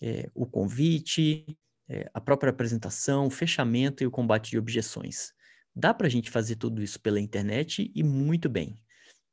é, 0.00 0.30
o 0.34 0.46
convite, 0.46 1.44
é, 1.88 2.08
a 2.14 2.20
própria 2.20 2.50
apresentação, 2.50 3.26
o 3.26 3.30
fechamento 3.30 4.02
e 4.02 4.06
o 4.06 4.10
combate 4.10 4.50
de 4.50 4.58
objeções. 4.58 5.32
Dá 5.74 5.92
para 5.92 6.06
a 6.06 6.10
gente 6.10 6.30
fazer 6.30 6.56
tudo 6.56 6.82
isso 6.82 7.00
pela 7.00 7.20
internet 7.20 7.90
e 7.94 8.02
muito 8.02 8.48
bem. 8.48 8.80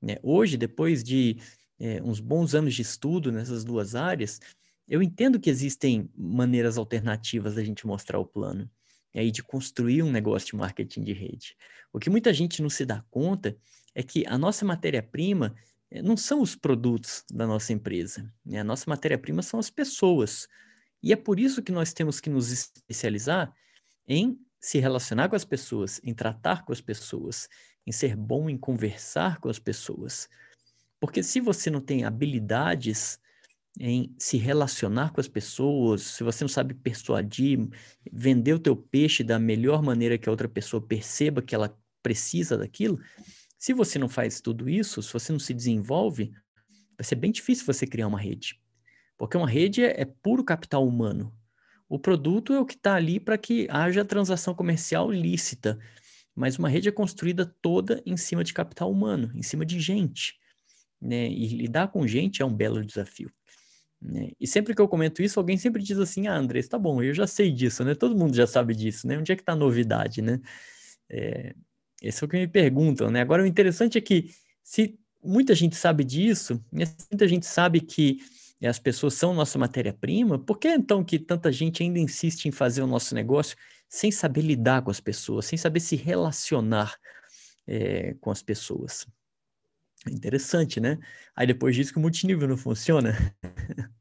Né? 0.02 0.18
Hoje, 0.24 0.58
depois 0.58 1.04
de 1.04 1.38
é, 1.80 2.02
uns 2.02 2.20
bons 2.20 2.56
anos 2.56 2.74
de 2.74 2.82
estudo 2.82 3.32
nessas 3.32 3.64
duas 3.64 3.96
áreas, 3.96 4.42
eu 4.88 5.02
entendo 5.02 5.40
que 5.40 5.50
existem 5.50 6.10
maneiras 6.16 6.78
alternativas 6.78 7.56
da 7.56 7.64
gente 7.64 7.88
mostrar 7.88 8.20
o 8.20 8.26
plano 8.26 8.70
aí 9.16 9.30
de 9.30 9.44
construir 9.44 10.02
um 10.02 10.12
negócio 10.12 10.48
de 10.48 10.56
marketing 10.56 11.04
de 11.04 11.14
rede. 11.14 11.56
O 11.94 12.00
que 12.00 12.10
muita 12.10 12.34
gente 12.34 12.62
não 12.62 12.70
se 12.70 12.84
dá 12.84 13.06
conta 13.12 13.56
é 13.94 14.02
que 14.02 14.26
a 14.26 14.38
nossa 14.38 14.66
matéria-prima 14.66 15.56
não 16.02 16.18
são 16.18 16.42
os 16.42 16.56
produtos 16.56 17.24
da 17.32 17.46
nossa 17.46 17.74
empresa. 17.74 18.32
Né? 18.46 18.60
A 18.60 18.64
nossa 18.64 18.90
matéria-prima 18.90 19.42
são 19.42 19.60
as 19.60 19.70
pessoas. 19.70 20.48
E 21.02 21.14
é 21.14 21.16
por 21.16 21.40
isso 21.40 21.62
que 21.62 21.72
nós 21.72 21.94
temos 21.94 22.20
que 22.20 22.30
nos 22.30 22.52
especializar 22.52 23.54
em 24.08 24.40
se 24.60 24.80
relacionar 24.80 25.28
com 25.28 25.36
as 25.36 25.44
pessoas, 25.44 26.00
em 26.04 26.14
tratar 26.14 26.64
com 26.64 26.72
as 26.72 26.80
pessoas, 26.80 27.50
em 27.86 27.92
ser 27.92 28.16
bom 28.16 28.50
em 28.50 28.58
conversar 28.58 29.40
com 29.40 29.50
as 29.50 29.60
pessoas. 29.60 30.30
Porque 31.00 31.22
se 31.22 31.42
você 31.42 31.70
não 31.70 31.82
tem 31.82 32.06
habilidades 32.06 33.20
em 33.80 34.16
se 34.18 34.38
relacionar 34.38 35.12
com 35.12 35.20
as 35.20 35.28
pessoas, 35.28 36.02
se 36.02 36.24
você 36.24 36.44
não 36.44 36.50
sabe 36.50 36.74
persuadir, 36.74 37.68
vender 38.12 38.54
o 38.54 38.60
teu 38.60 38.76
peixe 38.76 39.24
da 39.24 39.38
melhor 39.38 39.82
maneira 39.82 40.18
que 40.18 40.30
a 40.30 40.32
outra 40.32 40.48
pessoa 40.48 40.82
perceba 40.82 41.42
que 41.42 41.54
ela 41.54 41.78
precisa 42.02 42.58
daquilo, 42.58 43.00
se 43.64 43.72
você 43.72 43.98
não 43.98 44.10
faz 44.10 44.42
tudo 44.42 44.70
isso, 44.70 45.02
se 45.02 45.14
você 45.14 45.32
não 45.32 45.40
se 45.40 45.54
desenvolve, 45.54 46.34
vai 46.98 47.06
ser 47.06 47.16
bem 47.16 47.32
difícil 47.32 47.66
você 47.66 47.88
criar 47.88 48.08
uma 48.08 48.20
rede. 48.20 48.60
Porque 49.18 49.38
uma 49.38 49.48
rede 49.48 49.82
é, 49.82 50.02
é 50.02 50.04
puro 50.04 50.44
capital 50.44 50.86
humano. 50.86 51.34
O 51.88 51.98
produto 51.98 52.52
é 52.52 52.60
o 52.60 52.66
que 52.66 52.74
está 52.74 52.96
ali 52.96 53.22
para 53.22 53.38
que 53.38 53.66
haja 53.70 54.04
transação 54.04 54.54
comercial 54.54 55.10
lícita. 55.10 55.80
Mas 56.36 56.60
uma 56.60 56.68
rede 56.68 56.90
é 56.90 56.92
construída 56.92 57.46
toda 57.62 58.04
em 58.06 58.18
cima 58.18 58.44
de 58.44 58.54
capital 58.54 58.92
humano, 58.92 59.32
em 59.34 59.42
cima 59.42 59.66
de 59.66 59.80
gente. 59.80 60.38
Né? 61.02 61.30
E 61.30 61.48
lidar 61.56 61.88
com 61.88 62.06
gente 62.06 62.42
é 62.42 62.46
um 62.46 62.54
belo 62.54 62.86
desafio. 62.86 63.32
Né? 64.02 64.32
E 64.42 64.46
sempre 64.46 64.76
que 64.76 64.82
eu 64.82 64.90
comento 64.90 65.24
isso, 65.24 65.40
alguém 65.40 65.58
sempre 65.58 65.82
diz 65.82 65.98
assim: 66.00 66.28
Ah, 66.28 66.36
André, 66.36 66.62
tá 66.64 66.78
bom, 66.78 67.02
eu 67.02 67.14
já 67.14 67.28
sei 67.28 67.50
disso, 67.50 67.86
né? 67.86 67.96
Todo 67.96 68.14
mundo 68.14 68.36
já 68.36 68.46
sabe 68.46 68.76
disso, 68.76 69.08
né? 69.08 69.18
Onde 69.18 69.32
é 69.32 69.38
que 69.38 69.42
está 69.42 69.54
a 69.54 69.56
novidade, 69.56 70.22
né? 70.22 70.42
É, 71.10 71.56
esse 72.04 72.24
é 72.24 72.26
o 72.26 72.30
que 72.30 72.38
me 72.38 72.48
perguntam, 72.48 73.10
né? 73.10 73.22
Agora, 73.22 73.42
o 73.42 73.48
interessante 73.48 73.98
é 73.98 74.02
que 74.02 74.30
se 74.62 75.00
muita 75.24 75.56
gente 75.56 75.76
sabe 75.76 76.04
disso, 76.04 76.64
né? 76.72 76.86
muita 77.10 77.28
gente 77.28 77.46
sabe 77.46 77.80
que 77.80 78.20
e 78.64 78.68
as 78.68 78.80
pessoas 78.80 79.16
são 79.16 79.34
nossa 79.34 79.60
matéria-prima, 79.60 80.40
por 80.40 80.58
que 80.58 80.70
então 80.70 81.04
que 81.04 81.20
tanta 81.20 81.52
gente 81.52 81.84
ainda 81.84 82.00
insiste 82.00 82.46
em 82.46 82.52
fazer 82.52 82.82
o 82.82 82.88
nosso 82.88 83.14
negócio 83.14 83.58
sem 83.90 84.10
saber 84.10 84.42
lidar 84.42 84.82
com 84.82 84.90
as 84.90 85.02
pessoas, 85.02 85.46
sem 85.46 85.58
saber 85.58 85.82
se 85.82 85.98
relacionar 85.98 86.96
é, 87.68 88.16
com 88.22 88.32
as 88.32 88.42
pessoas? 88.42 89.06
Interessante, 90.10 90.80
né? 90.80 90.98
Aí 91.36 91.46
depois 91.46 91.76
diz 91.76 91.92
que 91.92 91.98
o 91.98 92.02
multinível 92.02 92.48
não 92.48 92.56
funciona. 92.56 93.18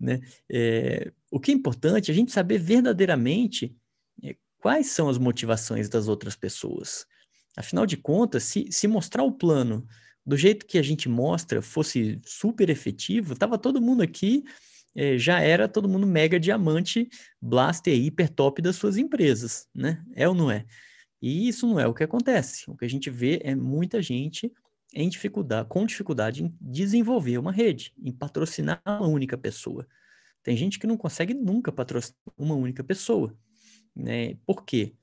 né? 0.00 0.20
É, 0.50 1.12
o 1.30 1.38
que 1.38 1.52
é 1.52 1.54
importante 1.54 2.10
é 2.10 2.12
a 2.12 2.16
gente 2.16 2.32
saber 2.32 2.58
verdadeiramente 2.58 3.72
é, 4.20 4.34
quais 4.58 4.88
são 4.88 5.08
as 5.08 5.16
motivações 5.16 5.88
das 5.88 6.08
outras 6.08 6.34
pessoas. 6.34 7.06
Afinal 7.56 7.86
de 7.86 7.96
contas, 7.96 8.44
se, 8.44 8.66
se 8.70 8.88
mostrar 8.88 9.22
o 9.22 9.32
plano 9.32 9.86
do 10.24 10.36
jeito 10.36 10.66
que 10.66 10.78
a 10.78 10.82
gente 10.82 11.08
mostra 11.08 11.60
fosse 11.60 12.20
super 12.24 12.70
efetivo, 12.70 13.36
tava 13.36 13.58
todo 13.58 13.80
mundo 13.80 14.02
aqui, 14.02 14.44
eh, 14.94 15.18
já 15.18 15.40
era 15.40 15.68
todo 15.68 15.88
mundo 15.88 16.06
mega 16.06 16.38
diamante, 16.38 17.08
blaster 17.40 17.94
hiper 17.94 18.28
top 18.30 18.62
das 18.62 18.76
suas 18.76 18.96
empresas, 18.96 19.66
né? 19.74 20.02
É 20.14 20.28
ou 20.28 20.34
não 20.34 20.50
é? 20.50 20.64
E 21.20 21.48
isso 21.48 21.66
não 21.66 21.78
é 21.78 21.86
o 21.86 21.94
que 21.94 22.04
acontece. 22.04 22.70
O 22.70 22.76
que 22.76 22.84
a 22.84 22.88
gente 22.88 23.10
vê 23.10 23.40
é 23.44 23.54
muita 23.54 24.02
gente 24.02 24.52
em 24.94 25.08
dificuldade, 25.08 25.68
com 25.68 25.86
dificuldade 25.86 26.44
em 26.44 26.54
desenvolver 26.60 27.38
uma 27.38 27.52
rede, 27.52 27.94
em 28.02 28.12
patrocinar 28.12 28.82
uma 28.86 29.06
única 29.06 29.38
pessoa. 29.38 29.86
Tem 30.42 30.56
gente 30.56 30.78
que 30.78 30.86
não 30.86 30.96
consegue 30.96 31.32
nunca 31.32 31.72
patrocinar 31.72 32.18
uma 32.36 32.54
única 32.54 32.82
pessoa, 32.84 33.36
né? 33.94 34.34
Por 34.46 34.64
quê? 34.64 34.94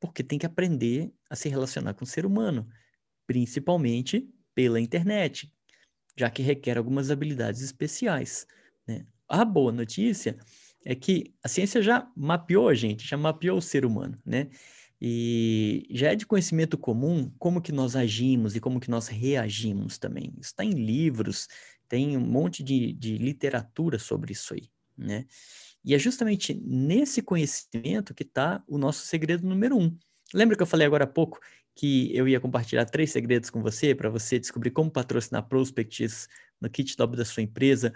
Porque 0.00 0.22
tem 0.22 0.38
que 0.38 0.46
aprender 0.46 1.12
a 1.30 1.36
se 1.36 1.48
relacionar 1.48 1.94
com 1.94 2.04
o 2.04 2.06
ser 2.06 2.26
humano, 2.26 2.68
principalmente 3.26 4.28
pela 4.54 4.80
internet, 4.80 5.52
já 6.16 6.30
que 6.30 6.42
requer 6.42 6.78
algumas 6.78 7.10
habilidades 7.10 7.60
especiais. 7.60 8.46
Né? 8.86 9.06
A 9.28 9.44
boa 9.44 9.72
notícia 9.72 10.38
é 10.84 10.94
que 10.94 11.34
a 11.42 11.48
ciência 11.48 11.82
já 11.82 12.10
mapeou 12.16 12.68
a 12.68 12.74
gente, 12.74 13.06
já 13.06 13.16
mapeou 13.16 13.58
o 13.58 13.62
ser 13.62 13.84
humano, 13.84 14.18
né? 14.24 14.48
E 15.00 15.86
já 15.90 16.12
é 16.12 16.16
de 16.16 16.24
conhecimento 16.24 16.78
comum 16.78 17.30
como 17.38 17.60
que 17.60 17.72
nós 17.72 17.94
agimos 17.94 18.56
e 18.56 18.60
como 18.60 18.80
que 18.80 18.90
nós 18.90 19.08
reagimos 19.08 19.98
também. 19.98 20.32
Está 20.40 20.64
em 20.64 20.70
livros, 20.70 21.48
tem 21.86 22.16
um 22.16 22.20
monte 22.20 22.62
de, 22.62 22.94
de 22.94 23.18
literatura 23.18 23.98
sobre 23.98 24.32
isso 24.32 24.54
aí, 24.54 24.70
né? 24.96 25.26
E 25.86 25.94
é 25.94 25.98
justamente 26.00 26.52
nesse 26.52 27.22
conhecimento 27.22 28.12
que 28.12 28.24
está 28.24 28.60
o 28.66 28.76
nosso 28.76 29.06
segredo 29.06 29.46
número 29.46 29.78
um. 29.78 29.96
Lembra 30.34 30.56
que 30.56 30.62
eu 30.62 30.66
falei 30.66 30.84
agora 30.84 31.04
há 31.04 31.06
pouco 31.06 31.38
que 31.76 32.10
eu 32.12 32.26
ia 32.26 32.40
compartilhar 32.40 32.84
três 32.86 33.12
segredos 33.12 33.50
com 33.50 33.62
você 33.62 33.94
para 33.94 34.10
você 34.10 34.36
descobrir 34.36 34.72
como 34.72 34.90
patrocinar 34.90 35.46
prospects 35.46 36.26
no 36.60 36.68
kit 36.68 36.96
top 36.96 37.16
da 37.16 37.24
sua 37.24 37.44
empresa 37.44 37.92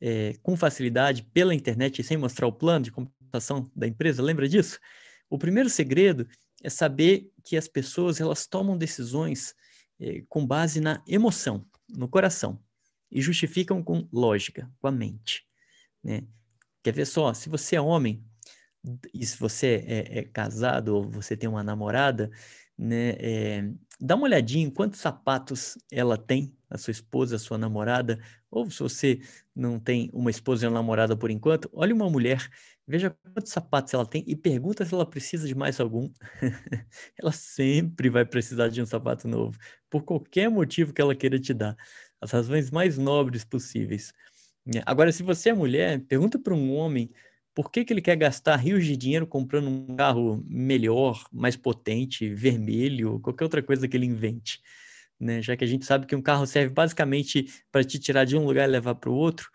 é, 0.00 0.34
com 0.42 0.56
facilidade 0.56 1.22
pela 1.32 1.54
internet 1.54 2.00
e 2.00 2.04
sem 2.04 2.16
mostrar 2.16 2.48
o 2.48 2.52
plano 2.52 2.86
de 2.86 2.90
computação 2.90 3.70
da 3.76 3.86
empresa. 3.86 4.20
Lembra 4.20 4.48
disso? 4.48 4.80
O 5.30 5.38
primeiro 5.38 5.68
segredo 5.68 6.26
é 6.62 6.68
saber 6.68 7.30
que 7.44 7.56
as 7.56 7.68
pessoas 7.68 8.20
elas 8.20 8.48
tomam 8.48 8.76
decisões 8.76 9.54
é, 10.00 10.24
com 10.28 10.44
base 10.44 10.80
na 10.80 11.02
emoção, 11.06 11.64
no 11.88 12.08
coração 12.08 12.58
e 13.12 13.20
justificam 13.20 13.80
com 13.80 14.08
lógica, 14.12 14.68
com 14.80 14.88
a 14.88 14.92
mente. 14.92 15.44
Né? 16.02 16.22
Quer 16.88 16.94
ver 16.94 17.06
só? 17.06 17.34
Se 17.34 17.50
você 17.50 17.76
é 17.76 17.80
homem 17.82 18.24
e 19.12 19.26
se 19.26 19.38
você 19.38 19.84
é, 19.86 20.20
é 20.20 20.24
casado 20.24 20.96
ou 20.96 21.10
você 21.10 21.36
tem 21.36 21.46
uma 21.46 21.62
namorada, 21.62 22.30
né? 22.78 23.10
É, 23.18 23.70
dá 24.00 24.14
uma 24.16 24.24
olhadinha 24.24 24.66
em 24.66 24.70
quantos 24.70 24.98
sapatos 25.00 25.76
ela 25.92 26.16
tem, 26.16 26.56
a 26.70 26.78
sua 26.78 26.92
esposa, 26.92 27.36
a 27.36 27.38
sua 27.38 27.58
namorada, 27.58 28.18
ou 28.50 28.70
se 28.70 28.80
você 28.82 29.20
não 29.54 29.78
tem 29.78 30.08
uma 30.14 30.30
esposa 30.30 30.64
e 30.64 30.68
uma 30.68 30.76
namorada 30.78 31.14
por 31.14 31.30
enquanto, 31.30 31.68
olhe 31.74 31.92
uma 31.92 32.08
mulher, 32.08 32.48
veja 32.86 33.14
quantos 33.34 33.52
sapatos 33.52 33.92
ela 33.92 34.06
tem 34.06 34.24
e 34.26 34.34
pergunta 34.34 34.82
se 34.86 34.94
ela 34.94 35.04
precisa 35.04 35.46
de 35.46 35.54
mais 35.54 35.78
algum. 35.80 36.10
ela 37.20 37.32
sempre 37.32 38.08
vai 38.08 38.24
precisar 38.24 38.68
de 38.68 38.80
um 38.80 38.86
sapato 38.86 39.28
novo, 39.28 39.58
por 39.90 40.04
qualquer 40.04 40.48
motivo 40.48 40.94
que 40.94 41.02
ela 41.02 41.14
queira 41.14 41.38
te 41.38 41.52
dar, 41.52 41.76
as 42.18 42.30
razões 42.30 42.70
mais 42.70 42.96
nobres 42.96 43.44
possíveis. 43.44 44.10
Né. 44.68 44.82
Agora, 44.84 45.10
se 45.10 45.22
você 45.22 45.48
é 45.48 45.54
mulher, 45.54 45.98
pergunta 46.00 46.38
para 46.38 46.52
um 46.52 46.74
homem 46.74 47.10
por 47.54 47.72
que, 47.72 47.84
que 47.84 47.92
ele 47.92 48.02
quer 48.02 48.16
gastar 48.16 48.56
rios 48.56 48.84
de 48.84 48.96
dinheiro 48.96 49.26
comprando 49.26 49.68
um 49.68 49.96
carro 49.96 50.44
melhor, 50.46 51.26
mais 51.32 51.56
potente, 51.56 52.32
vermelho, 52.32 53.18
qualquer 53.20 53.44
outra 53.44 53.62
coisa 53.62 53.88
que 53.88 53.96
ele 53.96 54.04
invente? 54.04 54.60
Né? 55.18 55.40
Já 55.42 55.56
que 55.56 55.64
a 55.64 55.66
gente 55.66 55.86
sabe 55.86 56.06
que 56.06 56.14
um 56.14 56.22
carro 56.22 56.46
serve 56.46 56.72
basicamente 56.72 57.46
para 57.72 57.82
te 57.82 57.98
tirar 57.98 58.24
de 58.26 58.36
um 58.36 58.44
lugar 58.44 58.68
e 58.68 58.70
levar 58.70 58.94
para 58.94 59.10
o 59.10 59.14
outro, 59.14 59.50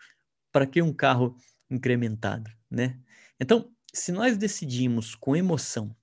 para 0.52 0.66
que 0.66 0.82
um 0.82 0.92
carro 0.92 1.36
incrementado, 1.70 2.50
né? 2.70 2.98
Então, 3.40 3.70
se 3.92 4.12
nós 4.12 4.36
decidimos 4.36 5.14
com 5.14 5.34
emoção 5.34 5.96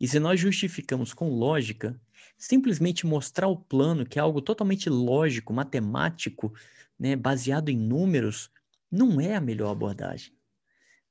e 0.00 0.08
se 0.08 0.18
nós 0.18 0.40
justificamos 0.40 1.12
com 1.12 1.28
lógica, 1.28 2.00
simplesmente 2.38 3.04
mostrar 3.04 3.48
o 3.48 3.56
plano, 3.56 4.06
que 4.06 4.18
é 4.18 4.22
algo 4.22 4.40
totalmente 4.40 4.88
lógico, 4.88 5.52
matemático, 5.52 6.54
né, 6.98 7.16
baseado 7.16 7.68
em 7.68 7.76
números, 7.76 8.50
não 8.90 9.20
é 9.20 9.34
a 9.34 9.40
melhor 9.40 9.70
abordagem. 9.70 10.32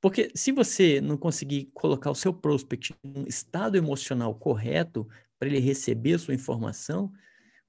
Porque 0.00 0.30
se 0.34 0.52
você 0.52 1.00
não 1.00 1.16
conseguir 1.16 1.70
colocar 1.74 2.10
o 2.10 2.14
seu 2.14 2.32
prospect 2.32 2.94
em 3.04 3.20
um 3.20 3.26
estado 3.26 3.76
emocional 3.76 4.34
correto 4.34 5.06
para 5.38 5.48
ele 5.48 5.58
receber 5.58 6.14
a 6.14 6.18
sua 6.18 6.34
informação, 6.34 7.12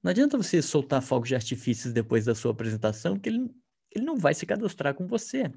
não 0.01 0.11
adianta 0.11 0.37
você 0.37 0.61
soltar 0.61 1.01
fogos 1.01 1.27
de 1.27 1.35
artifícios 1.35 1.91
depois 1.91 2.25
da 2.25 2.35
sua 2.35 2.51
apresentação, 2.51 3.19
que 3.19 3.29
ele, 3.29 3.51
ele 3.91 4.05
não 4.05 4.15
vai 4.15 4.33
se 4.33 4.45
cadastrar 4.45 4.93
com 4.93 5.07
você. 5.07 5.51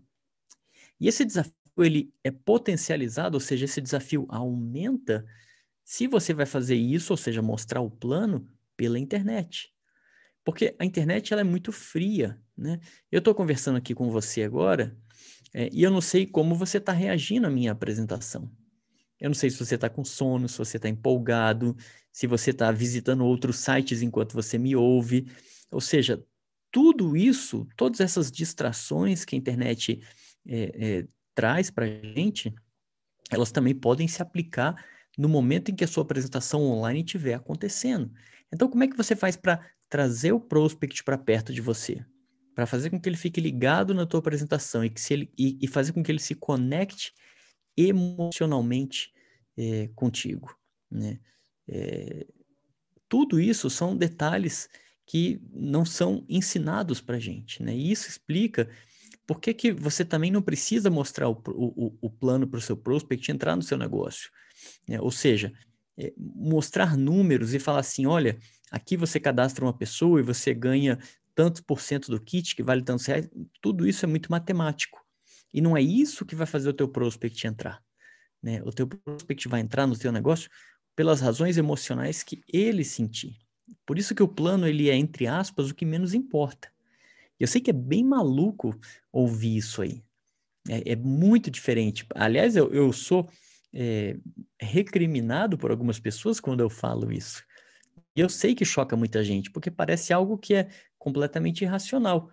E 0.98 1.06
esse 1.06 1.24
desafio 1.24 1.52
ele 1.78 2.12
é 2.24 2.30
potencializado, 2.30 3.36
ou 3.36 3.40
seja, 3.40 3.66
esse 3.66 3.80
desafio 3.80 4.26
aumenta 4.28 5.24
se 5.84 6.06
você 6.06 6.32
vai 6.32 6.46
fazer 6.46 6.76
isso, 6.76 7.12
ou 7.12 7.16
seja, 7.16 7.42
mostrar 7.42 7.80
o 7.80 7.90
plano 7.90 8.48
pela 8.76 8.98
internet. 8.98 9.72
Porque 10.44 10.74
a 10.78 10.84
internet 10.84 11.32
ela 11.32 11.42
é 11.42 11.44
muito 11.44 11.70
fria, 11.70 12.40
né? 12.56 12.80
Eu 13.10 13.18
estou 13.18 13.34
conversando 13.34 13.76
aqui 13.76 13.94
com 13.94 14.10
você 14.10 14.42
agora 14.42 14.96
é, 15.54 15.68
e 15.72 15.82
eu 15.82 15.90
não 15.90 16.00
sei 16.00 16.26
como 16.26 16.54
você 16.54 16.78
está 16.78 16.92
reagindo 16.92 17.46
à 17.46 17.50
minha 17.50 17.72
apresentação. 17.72 18.50
Eu 19.20 19.30
não 19.30 19.34
sei 19.34 19.50
se 19.50 19.58
você 19.64 19.76
está 19.76 19.88
com 19.88 20.04
sono, 20.04 20.48
se 20.48 20.58
você 20.58 20.78
está 20.78 20.88
empolgado, 20.88 21.76
se 22.10 22.26
você 22.26 22.50
está 22.50 22.72
visitando 22.72 23.24
outros 23.24 23.56
sites 23.56 24.02
enquanto 24.02 24.32
você 24.32 24.58
me 24.58 24.74
ouve. 24.74 25.30
Ou 25.70 25.80
seja, 25.80 26.20
tudo 26.72 27.16
isso, 27.16 27.68
todas 27.76 28.00
essas 28.00 28.32
distrações 28.32 29.24
que 29.24 29.36
a 29.36 29.38
internet 29.38 30.02
é, 30.44 30.72
é, 30.74 31.08
traz 31.34 31.70
para 31.70 31.84
a 31.84 31.88
gente, 31.88 32.52
elas 33.30 33.52
também 33.52 33.74
podem 33.74 34.08
se 34.08 34.20
aplicar 34.20 34.74
no 35.16 35.28
momento 35.28 35.70
em 35.70 35.74
que 35.74 35.84
a 35.84 35.88
sua 35.88 36.02
apresentação 36.02 36.62
online 36.62 37.00
estiver 37.00 37.34
acontecendo. 37.34 38.10
Então, 38.52 38.68
como 38.68 38.84
é 38.84 38.88
que 38.88 38.96
você 38.96 39.14
faz 39.16 39.36
para 39.36 39.64
trazer 39.88 40.32
o 40.32 40.40
prospect 40.40 41.02
para 41.04 41.18
perto 41.18 41.52
de 41.52 41.60
você? 41.60 42.04
Para 42.54 42.66
fazer 42.66 42.90
com 42.90 43.00
que 43.00 43.08
ele 43.08 43.16
fique 43.16 43.40
ligado 43.40 43.94
na 43.94 44.06
tua 44.06 44.20
apresentação 44.20 44.84
e, 44.84 44.90
que 44.90 45.00
se 45.00 45.14
ele, 45.14 45.32
e, 45.38 45.58
e 45.60 45.66
fazer 45.66 45.92
com 45.92 46.02
que 46.02 46.10
ele 46.10 46.18
se 46.18 46.34
conecte 46.34 47.12
emocionalmente 47.76 49.12
é, 49.56 49.88
contigo. 49.94 50.54
Né? 50.90 51.18
É, 51.68 52.26
tudo 53.08 53.40
isso 53.40 53.70
são 53.70 53.96
detalhes 53.96 54.68
que 55.06 55.40
não 55.52 55.84
são 55.84 56.24
ensinados 56.28 57.00
para 57.00 57.18
gente. 57.18 57.62
Né? 57.62 57.74
E 57.74 57.90
isso 57.90 58.08
explica 58.08 58.70
por 59.26 59.40
que, 59.40 59.54
que 59.54 59.72
você 59.72 60.04
também 60.04 60.30
não 60.30 60.42
precisa 60.42 60.90
mostrar 60.90 61.28
o, 61.28 61.42
o, 61.46 61.98
o 62.00 62.10
plano 62.10 62.46
para 62.46 62.58
o 62.58 62.62
seu 62.62 62.76
prospect 62.76 63.30
entrar 63.30 63.56
no 63.56 63.62
seu 63.62 63.78
negócio. 63.78 64.30
Né? 64.88 65.00
Ou 65.00 65.10
seja, 65.10 65.52
é, 65.96 66.12
mostrar 66.16 66.96
números 66.96 67.54
e 67.54 67.58
falar 67.58 67.80
assim, 67.80 68.06
olha, 68.06 68.38
aqui 68.70 68.96
você 68.96 69.20
cadastra 69.20 69.64
uma 69.64 69.76
pessoa 69.76 70.20
e 70.20 70.22
você 70.22 70.54
ganha 70.54 70.98
tantos 71.34 71.60
por 71.60 71.80
cento 71.80 72.10
do 72.10 72.20
kit 72.20 72.54
que 72.54 72.62
vale 72.62 72.82
tantos 72.82 73.06
reais, 73.06 73.28
tudo 73.60 73.86
isso 73.86 74.04
é 74.04 74.08
muito 74.08 74.30
matemático. 74.30 75.00
E 75.52 75.60
não 75.60 75.76
é 75.76 75.82
isso 75.82 76.24
que 76.24 76.34
vai 76.34 76.46
fazer 76.46 76.68
o 76.68 76.74
teu 76.74 76.88
prospect 76.88 77.46
entrar. 77.46 77.82
Né? 78.42 78.62
O 78.64 78.70
teu 78.70 78.86
prospect 78.86 79.48
vai 79.48 79.60
entrar 79.60 79.86
no 79.86 79.96
teu 79.96 80.10
negócio 80.10 80.50
pelas 80.96 81.20
razões 81.20 81.56
emocionais 81.56 82.22
que 82.22 82.42
ele 82.48 82.84
sentir. 82.84 83.36
Por 83.86 83.98
isso 83.98 84.14
que 84.14 84.22
o 84.22 84.28
plano 84.28 84.66
ele 84.66 84.90
é 84.90 84.96
entre 84.96 85.26
aspas 85.26 85.70
o 85.70 85.74
que 85.74 85.84
menos 85.84 86.14
importa. 86.14 86.70
Eu 87.38 87.46
sei 87.46 87.60
que 87.60 87.70
é 87.70 87.74
bem 87.74 88.04
maluco 88.04 88.78
ouvir 89.10 89.56
isso 89.56 89.82
aí. 89.82 90.02
É, 90.68 90.92
é 90.92 90.96
muito 90.96 91.50
diferente. 91.50 92.06
Aliás, 92.14 92.56
eu, 92.56 92.72
eu 92.72 92.92
sou 92.92 93.28
é, 93.74 94.16
recriminado 94.60 95.56
por 95.56 95.70
algumas 95.70 95.98
pessoas 95.98 96.40
quando 96.40 96.60
eu 96.60 96.70
falo 96.70 97.12
isso. 97.12 97.42
E 98.14 98.20
eu 98.20 98.28
sei 98.28 98.54
que 98.54 98.64
choca 98.64 98.96
muita 98.96 99.24
gente, 99.24 99.50
porque 99.50 99.70
parece 99.70 100.12
algo 100.12 100.36
que 100.36 100.54
é 100.54 100.68
completamente 100.98 101.62
irracional. 101.62 102.30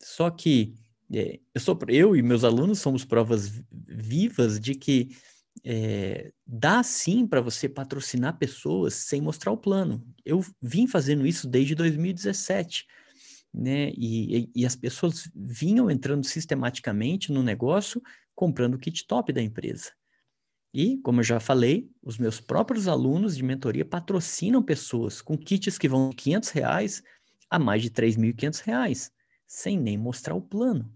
Só 0.00 0.30
que 0.30 0.74
é, 1.12 1.40
eu, 1.54 1.60
sou, 1.60 1.78
eu 1.88 2.16
e 2.16 2.22
meus 2.22 2.44
alunos 2.44 2.80
somos 2.80 3.04
provas 3.04 3.50
vivas 3.70 4.60
de 4.60 4.74
que 4.74 5.16
é, 5.64 6.32
dá 6.46 6.82
sim 6.82 7.26
para 7.26 7.40
você 7.40 7.68
patrocinar 7.68 8.38
pessoas 8.38 8.94
sem 8.94 9.20
mostrar 9.20 9.52
o 9.52 9.56
plano. 9.56 10.04
Eu 10.24 10.44
vim 10.60 10.86
fazendo 10.86 11.26
isso 11.26 11.48
desde 11.48 11.74
2017, 11.74 12.86
né? 13.52 13.90
E, 13.96 14.50
e, 14.54 14.66
as 14.66 14.74
pessoas 14.74 15.30
vinham 15.34 15.90
entrando 15.90 16.24
sistematicamente 16.24 17.32
no 17.32 17.42
negócio 17.42 18.02
comprando 18.34 18.74
o 18.74 18.78
kit 18.78 19.06
top 19.06 19.32
da 19.32 19.40
empresa. 19.40 19.92
E, 20.74 20.98
como 20.98 21.20
eu 21.20 21.24
já 21.24 21.38
falei, 21.38 21.88
os 22.02 22.18
meus 22.18 22.40
próprios 22.40 22.88
alunos 22.88 23.36
de 23.36 23.44
mentoria 23.44 23.84
patrocinam 23.84 24.60
pessoas 24.60 25.22
com 25.22 25.38
kits 25.38 25.78
que 25.78 25.88
vão 25.88 26.10
de 26.10 26.16
500 26.16 26.50
reais 26.50 27.02
a 27.48 27.60
mais 27.60 27.80
de 27.80 27.90
3.500 27.90 28.60
reais, 28.62 29.12
sem 29.46 29.78
nem 29.78 29.96
mostrar 29.96 30.34
o 30.34 30.42
plano. 30.42 30.92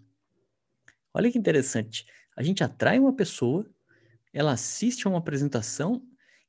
Olha 1.15 1.31
que 1.31 1.39
interessante. 1.39 2.05
A 2.37 2.43
gente 2.43 2.65
atrai 2.65 2.99
uma 2.99 3.15
pessoa, 3.15 3.71
ela 4.33 4.51
assiste 4.51 5.07
a 5.07 5.11
uma 5.11 5.21
apresentação 5.21 6.03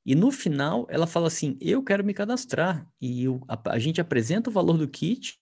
e 0.04 0.16
no 0.16 0.32
final 0.32 0.88
ela 0.90 1.06
fala 1.06 1.28
assim: 1.28 1.56
Eu 1.62 1.84
quero 1.84 2.04
me 2.04 2.16
cadastrar. 2.16 2.92
E 3.00 3.26
eu, 3.26 3.44
a, 3.48 3.74
a, 3.74 3.78
gente 3.78 4.02
apresenta 4.02 4.50
o 4.50 4.54
valor 4.54 4.76
do 4.76 4.88
kit 4.88 5.40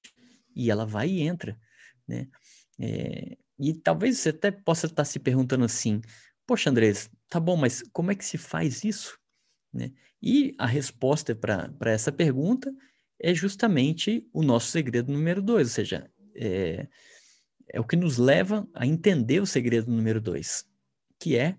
e 0.54 0.70
ela 0.70 0.86
vai 0.86 1.08
e 1.08 1.22
entra. 1.22 1.58
Né? 2.06 2.28
É, 2.78 3.38
e 3.58 3.74
talvez 3.74 4.18
você 4.18 4.30
até 4.30 4.52
possa 4.52 4.88
estar 4.88 5.06
se 5.06 5.20
perguntando 5.20 5.64
assim: 5.64 6.02
Poxa, 6.46 6.70
Andrés, 6.70 7.10
tá 7.30 7.40
bom, 7.40 7.56
mas 7.56 7.84
como 7.92 8.12
é 8.12 8.16
que 8.16 8.26
se 8.26 8.38
faz 8.38 8.84
isso? 8.84 9.18
Né? 9.74 9.92
E 10.22 10.56
a 10.58 10.66
resposta 10.66 11.36
para 11.36 11.92
essa 11.92 12.12
pergunta 12.12 12.74
é 13.20 13.34
justamente 13.34 14.28
o 14.34 14.44
nosso 14.44 14.68
segredo 14.68 15.12
número 15.12 15.42
dois, 15.42 15.68
ou 15.68 15.74
seja, 15.74 16.10
é, 16.36 16.88
é 17.70 17.80
o 17.80 17.84
que 17.84 17.96
nos 17.96 18.18
leva 18.18 18.68
a 18.74 18.86
entender 18.86 19.42
o 19.42 19.46
segredo 19.46 19.92
número 19.92 20.22
dois, 20.22 20.66
que 21.20 21.36
é 21.36 21.58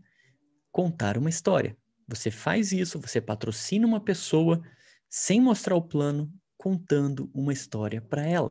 contar 0.70 1.18
uma 1.18 1.28
história. 1.28 1.76
Você 2.06 2.30
faz 2.30 2.72
isso, 2.72 3.00
você 3.00 3.20
patrocina 3.20 3.86
uma 3.86 4.00
pessoa 4.00 4.62
sem 5.08 5.40
mostrar 5.40 5.74
o 5.74 5.82
plano, 5.82 6.32
contando 6.56 7.30
uma 7.34 7.52
história 7.52 8.00
para 8.00 8.26
ela. 8.26 8.50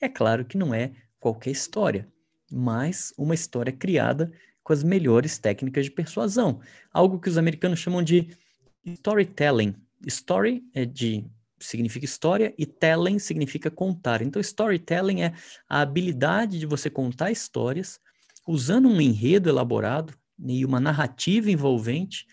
É 0.00 0.08
claro 0.08 0.44
que 0.44 0.58
não 0.58 0.74
é 0.74 0.92
qualquer 1.18 1.50
história, 1.50 2.10
mas 2.50 3.12
uma 3.16 3.34
história 3.34 3.72
criada 3.72 4.32
com 4.66 4.72
as 4.72 4.82
melhores 4.82 5.38
técnicas 5.38 5.84
de 5.84 5.92
persuasão. 5.92 6.60
Algo 6.92 7.20
que 7.20 7.28
os 7.28 7.38
americanos 7.38 7.78
chamam 7.78 8.02
de 8.02 8.36
storytelling. 8.84 9.76
Story 10.04 10.64
é 10.74 10.84
de 10.84 11.24
significa 11.60 12.04
história 12.04 12.52
e 12.58 12.66
telling 12.66 13.20
significa 13.20 13.70
contar. 13.70 14.22
Então, 14.22 14.40
storytelling 14.40 15.22
é 15.22 15.34
a 15.68 15.82
habilidade 15.82 16.58
de 16.58 16.66
você 16.66 16.90
contar 16.90 17.30
histórias 17.30 18.00
usando 18.44 18.88
um 18.88 19.00
enredo 19.00 19.48
elaborado 19.48 20.12
e 20.44 20.64
uma 20.64 20.80
narrativa 20.80 21.48
envolvente, 21.48 22.26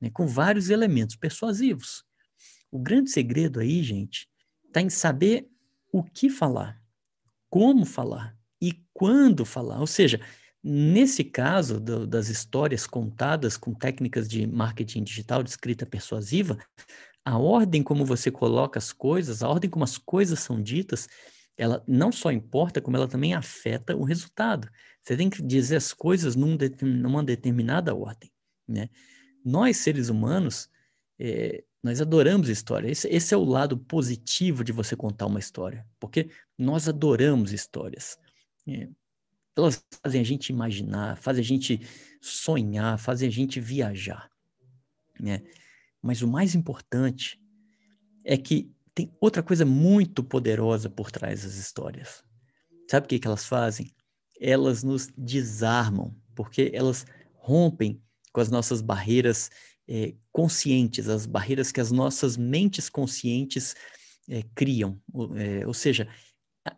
né, 0.00 0.10
com 0.10 0.28
vários 0.28 0.70
elementos 0.70 1.16
persuasivos. 1.16 2.04
O 2.70 2.78
grande 2.78 3.10
segredo 3.10 3.58
aí, 3.58 3.82
gente, 3.82 4.28
está 4.68 4.80
em 4.80 4.88
saber 4.88 5.48
o 5.92 6.04
que 6.04 6.30
falar, 6.30 6.80
como 7.48 7.84
falar 7.84 8.36
e 8.62 8.80
quando 8.94 9.44
falar. 9.44 9.80
Ou 9.80 9.88
seja, 9.88 10.20
Nesse 10.62 11.24
caso 11.24 11.80
do, 11.80 12.06
das 12.06 12.28
histórias 12.28 12.86
contadas 12.86 13.56
com 13.56 13.72
técnicas 13.72 14.28
de 14.28 14.46
marketing 14.46 15.02
digital, 15.02 15.42
de 15.42 15.50
escrita 15.50 15.86
persuasiva, 15.86 16.58
a 17.24 17.38
ordem 17.38 17.82
como 17.82 18.04
você 18.04 18.30
coloca 18.30 18.78
as 18.78 18.92
coisas, 18.92 19.42
a 19.42 19.48
ordem 19.48 19.70
como 19.70 19.84
as 19.84 19.96
coisas 19.96 20.40
são 20.40 20.62
ditas, 20.62 21.08
ela 21.56 21.82
não 21.86 22.10
só 22.10 22.30
importa, 22.30 22.80
como 22.80 22.96
ela 22.96 23.08
também 23.08 23.34
afeta 23.34 23.96
o 23.96 24.04
resultado. 24.04 24.68
Você 25.02 25.16
tem 25.16 25.28
que 25.28 25.42
dizer 25.42 25.76
as 25.76 25.92
coisas 25.92 26.34
num 26.34 26.56
numa 26.82 27.22
determinada 27.22 27.94
ordem. 27.94 28.30
Né? 28.66 28.88
Nós, 29.44 29.78
seres 29.78 30.08
humanos, 30.08 30.68
é, 31.18 31.62
nós 31.82 32.00
adoramos 32.00 32.48
história. 32.48 32.90
Esse, 32.90 33.08
esse 33.08 33.34
é 33.34 33.36
o 33.36 33.44
lado 33.44 33.78
positivo 33.78 34.62
de 34.62 34.72
você 34.72 34.94
contar 34.94 35.26
uma 35.26 35.38
história, 35.38 35.86
porque 35.98 36.30
nós 36.56 36.88
adoramos 36.88 37.52
histórias. 37.52 38.18
É, 38.68 38.88
elas 39.56 39.84
fazem 40.02 40.20
a 40.20 40.24
gente 40.24 40.50
imaginar, 40.50 41.16
fazem 41.16 41.42
a 41.42 41.46
gente 41.46 41.80
sonhar, 42.20 42.98
fazem 42.98 43.28
a 43.28 43.32
gente 43.32 43.60
viajar, 43.60 44.30
né? 45.18 45.42
Mas 46.02 46.22
o 46.22 46.28
mais 46.28 46.54
importante 46.54 47.40
é 48.24 48.36
que 48.36 48.72
tem 48.94 49.12
outra 49.20 49.42
coisa 49.42 49.64
muito 49.64 50.22
poderosa 50.22 50.88
por 50.88 51.10
trás 51.10 51.42
das 51.42 51.54
histórias. 51.54 52.22
Sabe 52.90 53.06
o 53.06 53.08
que, 53.08 53.18
que 53.18 53.26
elas 53.26 53.44
fazem? 53.44 53.94
Elas 54.40 54.82
nos 54.82 55.08
desarmam, 55.16 56.16
porque 56.34 56.70
elas 56.74 57.04
rompem 57.34 58.02
com 58.32 58.40
as 58.40 58.50
nossas 58.50 58.80
barreiras 58.80 59.50
é, 59.88 60.14
conscientes, 60.32 61.08
as 61.08 61.26
barreiras 61.26 61.70
que 61.70 61.80
as 61.80 61.90
nossas 61.90 62.36
mentes 62.36 62.88
conscientes 62.88 63.74
é, 64.28 64.42
criam. 64.54 65.00
É, 65.36 65.66
ou 65.66 65.74
seja, 65.74 66.08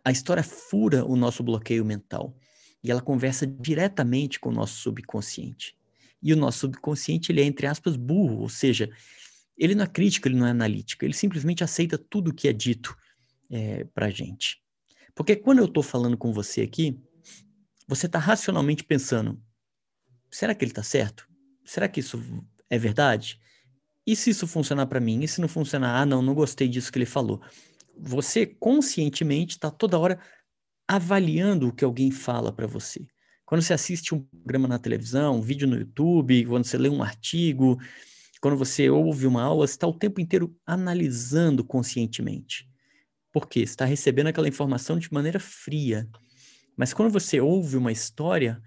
a 0.03 0.11
história 0.11 0.43
fura 0.43 1.05
o 1.05 1.15
nosso 1.15 1.43
bloqueio 1.43 1.85
mental 1.85 2.35
e 2.83 2.91
ela 2.91 3.01
conversa 3.01 3.47
diretamente 3.47 4.39
com 4.39 4.49
o 4.49 4.53
nosso 4.53 4.75
subconsciente. 4.81 5.75
E 6.21 6.33
o 6.33 6.37
nosso 6.37 6.59
subconsciente, 6.59 7.31
ele 7.31 7.41
é, 7.41 7.45
entre 7.45 7.65
aspas, 7.65 7.95
burro, 7.95 8.41
ou 8.41 8.49
seja, 8.49 8.89
ele 9.57 9.75
não 9.75 9.83
é 9.83 9.87
crítico, 9.87 10.27
ele 10.27 10.35
não 10.35 10.47
é 10.47 10.51
analítico, 10.51 11.05
ele 11.05 11.13
simplesmente 11.13 11.63
aceita 11.63 11.97
tudo 11.97 12.29
o 12.29 12.33
que 12.33 12.47
é 12.47 12.53
dito 12.53 12.95
é, 13.49 13.85
para 13.85 14.09
gente. 14.09 14.61
Porque 15.15 15.35
quando 15.35 15.59
eu 15.59 15.65
estou 15.65 15.83
falando 15.83 16.17
com 16.17 16.33
você 16.33 16.61
aqui, 16.61 16.99
você 17.87 18.07
está 18.07 18.19
racionalmente 18.19 18.83
pensando: 18.83 19.41
será 20.29 20.55
que 20.55 20.63
ele 20.63 20.71
está 20.71 20.83
certo? 20.83 21.27
Será 21.63 21.87
que 21.87 21.99
isso 21.99 22.21
é 22.69 22.77
verdade? 22.77 23.39
E 24.05 24.15
se 24.15 24.31
isso 24.31 24.47
funcionar 24.47 24.87
para 24.87 24.99
mim? 24.99 25.23
E 25.23 25.27
se 25.27 25.39
não 25.39 25.47
funcionar? 25.47 26.01
Ah, 26.01 26.05
não, 26.05 26.21
não 26.21 26.33
gostei 26.33 26.67
disso 26.67 26.91
que 26.91 26.97
ele 26.97 27.05
falou. 27.05 27.41
Você 27.97 28.45
conscientemente 28.45 29.55
está 29.55 29.69
toda 29.71 29.99
hora 29.99 30.19
avaliando 30.87 31.67
o 31.67 31.73
que 31.73 31.83
alguém 31.83 32.11
fala 32.11 32.51
para 32.51 32.67
você. 32.67 33.05
Quando 33.45 33.61
você 33.61 33.73
assiste 33.73 34.15
um 34.15 34.21
programa 34.21 34.67
na 34.67 34.79
televisão, 34.79 35.37
um 35.37 35.41
vídeo 35.41 35.67
no 35.67 35.77
YouTube, 35.77 36.45
quando 36.45 36.65
você 36.65 36.77
lê 36.77 36.89
um 36.89 37.03
artigo, 37.03 37.79
quando 38.41 38.57
você 38.57 38.89
ouve 38.89 39.27
uma 39.27 39.43
aula, 39.43 39.67
você 39.67 39.73
está 39.73 39.87
o 39.87 39.93
tempo 39.93 40.19
inteiro 40.19 40.55
analisando 40.65 41.63
conscientemente. 41.63 42.67
Por 43.31 43.47
quê? 43.47 43.59
Você 43.61 43.73
está 43.73 43.85
recebendo 43.85 44.27
aquela 44.27 44.47
informação 44.47 44.97
de 44.99 45.11
maneira 45.11 45.39
fria. 45.39 46.07
Mas 46.75 46.93
quando 46.93 47.11
você 47.11 47.39
ouve 47.39 47.77
uma 47.77 47.91
história, 47.91 48.61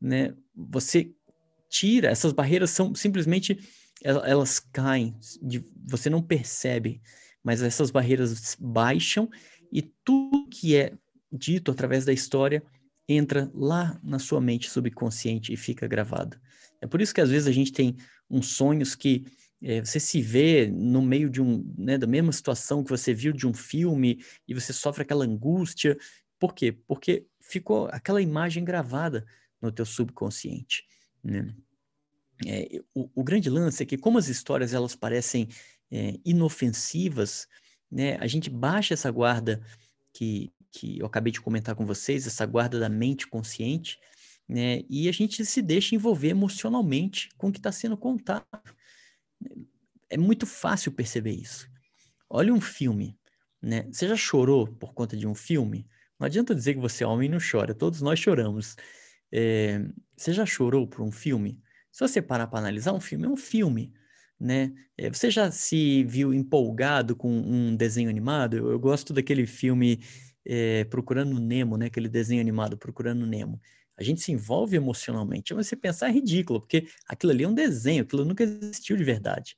né, 0.00 0.34
você 0.54 1.12
tira, 1.68 2.08
essas 2.08 2.32
barreiras 2.32 2.70
são 2.70 2.94
simplesmente, 2.94 3.58
elas 4.02 4.58
caem, 4.58 5.14
você 5.86 6.08
não 6.08 6.22
percebe, 6.22 7.00
mas 7.42 7.62
essas 7.62 7.90
barreiras 7.90 8.56
baixam 8.58 9.28
e 9.72 9.82
tudo 9.82 10.48
que 10.48 10.76
é 10.76 10.92
dito 11.30 11.70
através 11.70 12.04
da 12.04 12.12
história 12.12 12.62
entra 13.08 13.50
lá 13.54 13.98
na 14.02 14.18
sua 14.18 14.40
mente 14.40 14.68
subconsciente 14.68 15.52
e 15.52 15.56
fica 15.56 15.86
gravado. 15.86 16.38
É 16.80 16.86
por 16.86 17.00
isso 17.00 17.14
que 17.14 17.20
às 17.20 17.30
vezes 17.30 17.48
a 17.48 17.52
gente 17.52 17.72
tem 17.72 17.96
uns 18.30 18.48
sonhos 18.48 18.94
que 18.94 19.24
é, 19.62 19.80
você 19.80 19.98
se 19.98 20.20
vê 20.20 20.68
no 20.68 21.02
meio 21.02 21.28
de 21.28 21.40
um, 21.40 21.64
né, 21.76 21.98
da 21.98 22.06
mesma 22.06 22.32
situação 22.32 22.84
que 22.84 22.90
você 22.90 23.12
viu 23.12 23.32
de 23.32 23.46
um 23.46 23.54
filme 23.54 24.22
e 24.46 24.54
você 24.54 24.72
sofre 24.72 25.02
aquela 25.02 25.24
angústia. 25.24 25.96
Por 26.38 26.54
quê? 26.54 26.72
Porque 26.86 27.26
ficou 27.40 27.88
aquela 27.90 28.22
imagem 28.22 28.64
gravada 28.64 29.26
no 29.60 29.72
teu 29.72 29.84
subconsciente. 29.84 30.84
Né? 31.24 31.52
É, 32.46 32.80
o, 32.94 33.10
o, 33.16 33.24
grande 33.24 33.50
lance 33.50 33.82
é 33.82 33.86
que 33.86 33.98
como 33.98 34.18
as 34.18 34.28
histórias 34.28 34.72
elas 34.72 34.94
parecem 34.94 35.48
é, 35.90 36.14
inofensivas, 36.24 37.48
né, 37.90 38.16
a 38.18 38.26
gente 38.28 38.48
baixa 38.48 38.94
essa 38.94 39.10
guarda 39.10 39.60
que, 40.12 40.52
que 40.78 40.98
eu 40.98 41.06
acabei 41.06 41.32
de 41.32 41.40
comentar 41.40 41.74
com 41.74 41.84
vocês, 41.84 42.26
essa 42.26 42.46
guarda 42.46 42.78
da 42.78 42.88
mente 42.88 43.26
consciente, 43.26 43.98
né, 44.48 44.82
e 44.88 45.08
a 45.08 45.12
gente 45.12 45.44
se 45.44 45.60
deixa 45.60 45.94
envolver 45.94 46.28
emocionalmente 46.28 47.28
com 47.36 47.48
o 47.48 47.52
que 47.52 47.58
está 47.58 47.72
sendo 47.72 47.96
contado. 47.96 48.46
É 50.08 50.16
muito 50.16 50.46
fácil 50.46 50.92
perceber 50.92 51.32
isso. 51.32 51.68
Olha 52.30 52.54
um 52.54 52.60
filme, 52.60 53.18
né? 53.60 53.86
Você 53.90 54.08
já 54.08 54.16
chorou 54.16 54.66
por 54.66 54.94
conta 54.94 55.16
de 55.16 55.26
um 55.26 55.34
filme? 55.34 55.86
Não 56.18 56.26
adianta 56.26 56.54
dizer 56.54 56.74
que 56.74 56.80
você 56.80 57.04
é 57.04 57.06
homem 57.06 57.28
e 57.28 57.32
não 57.32 57.38
chora, 57.38 57.74
todos 57.74 58.00
nós 58.00 58.18
choramos. 58.18 58.76
É, 59.30 59.84
você 60.16 60.32
já 60.32 60.46
chorou 60.46 60.86
por 60.86 61.02
um 61.02 61.12
filme? 61.12 61.60
Se 61.90 62.00
você 62.00 62.22
parar 62.22 62.46
para 62.46 62.60
analisar, 62.60 62.92
um 62.92 63.00
filme 63.00 63.26
é 63.26 63.28
um 63.28 63.36
filme, 63.36 63.92
né? 64.40 64.72
É, 64.96 65.10
você 65.10 65.30
já 65.30 65.50
se 65.50 66.04
viu 66.04 66.32
empolgado 66.32 67.14
com 67.16 67.30
um 67.30 67.76
desenho 67.76 68.08
animado? 68.08 68.56
Eu, 68.56 68.70
eu 68.70 68.78
gosto 68.78 69.12
daquele 69.12 69.46
filme 69.46 70.00
é, 70.48 70.84
Procurando 70.84 71.38
Nemo, 71.38 71.76
né? 71.76 71.86
Aquele 71.86 72.08
desenho 72.08 72.40
animado 72.40 72.78
Procurando 72.78 73.26
Nemo. 73.26 73.60
A 73.96 74.02
gente 74.02 74.22
se 74.22 74.32
envolve 74.32 74.76
emocionalmente. 74.76 75.52
Mas 75.52 75.66
você 75.66 75.76
pensar 75.76 76.08
é 76.08 76.12
ridículo, 76.12 76.60
porque 76.60 76.88
aquilo 77.06 77.32
ali 77.32 77.44
é 77.44 77.48
um 77.48 77.54
desenho, 77.54 78.02
aquilo 78.02 78.24
nunca 78.24 78.42
existiu 78.42 78.96
de 78.96 79.04
verdade. 79.04 79.56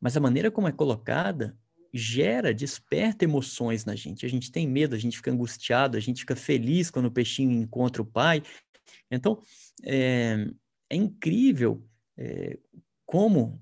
Mas 0.00 0.16
a 0.16 0.20
maneira 0.20 0.50
como 0.50 0.66
é 0.66 0.72
colocada 0.72 1.56
gera, 1.92 2.52
desperta 2.52 3.24
emoções 3.24 3.84
na 3.84 3.94
gente. 3.94 4.24
A 4.24 4.28
gente 4.28 4.50
tem 4.50 4.66
medo, 4.66 4.94
a 4.94 4.98
gente 4.98 5.16
fica 5.16 5.30
angustiado, 5.30 5.96
a 5.96 6.00
gente 6.00 6.20
fica 6.20 6.34
feliz 6.34 6.90
quando 6.90 7.06
o 7.06 7.10
peixinho 7.10 7.52
encontra 7.52 8.02
o 8.02 8.06
pai. 8.06 8.42
Então, 9.10 9.40
é, 9.84 10.48
é 10.90 10.96
incrível 10.96 11.86
é, 12.16 12.58
como 13.06 13.60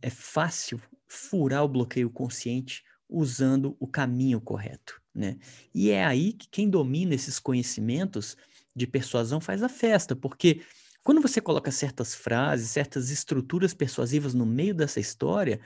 é 0.00 0.10
fácil 0.10 0.80
furar 1.08 1.64
o 1.64 1.68
bloqueio 1.68 2.10
consciente 2.10 2.84
usando 3.12 3.76
o 3.78 3.86
caminho 3.86 4.40
correto, 4.40 5.00
né? 5.14 5.38
E 5.74 5.90
é 5.90 6.04
aí 6.04 6.32
que 6.32 6.48
quem 6.48 6.68
domina 6.68 7.14
esses 7.14 7.38
conhecimentos 7.38 8.36
de 8.74 8.86
persuasão 8.86 9.40
faz 9.40 9.62
a 9.62 9.68
festa, 9.68 10.16
porque 10.16 10.62
quando 11.02 11.20
você 11.20 11.40
coloca 11.40 11.70
certas 11.70 12.14
frases, 12.14 12.70
certas 12.70 13.10
estruturas 13.10 13.74
persuasivas 13.74 14.34
no 14.34 14.46
meio 14.46 14.74
dessa 14.74 15.00
história, 15.00 15.60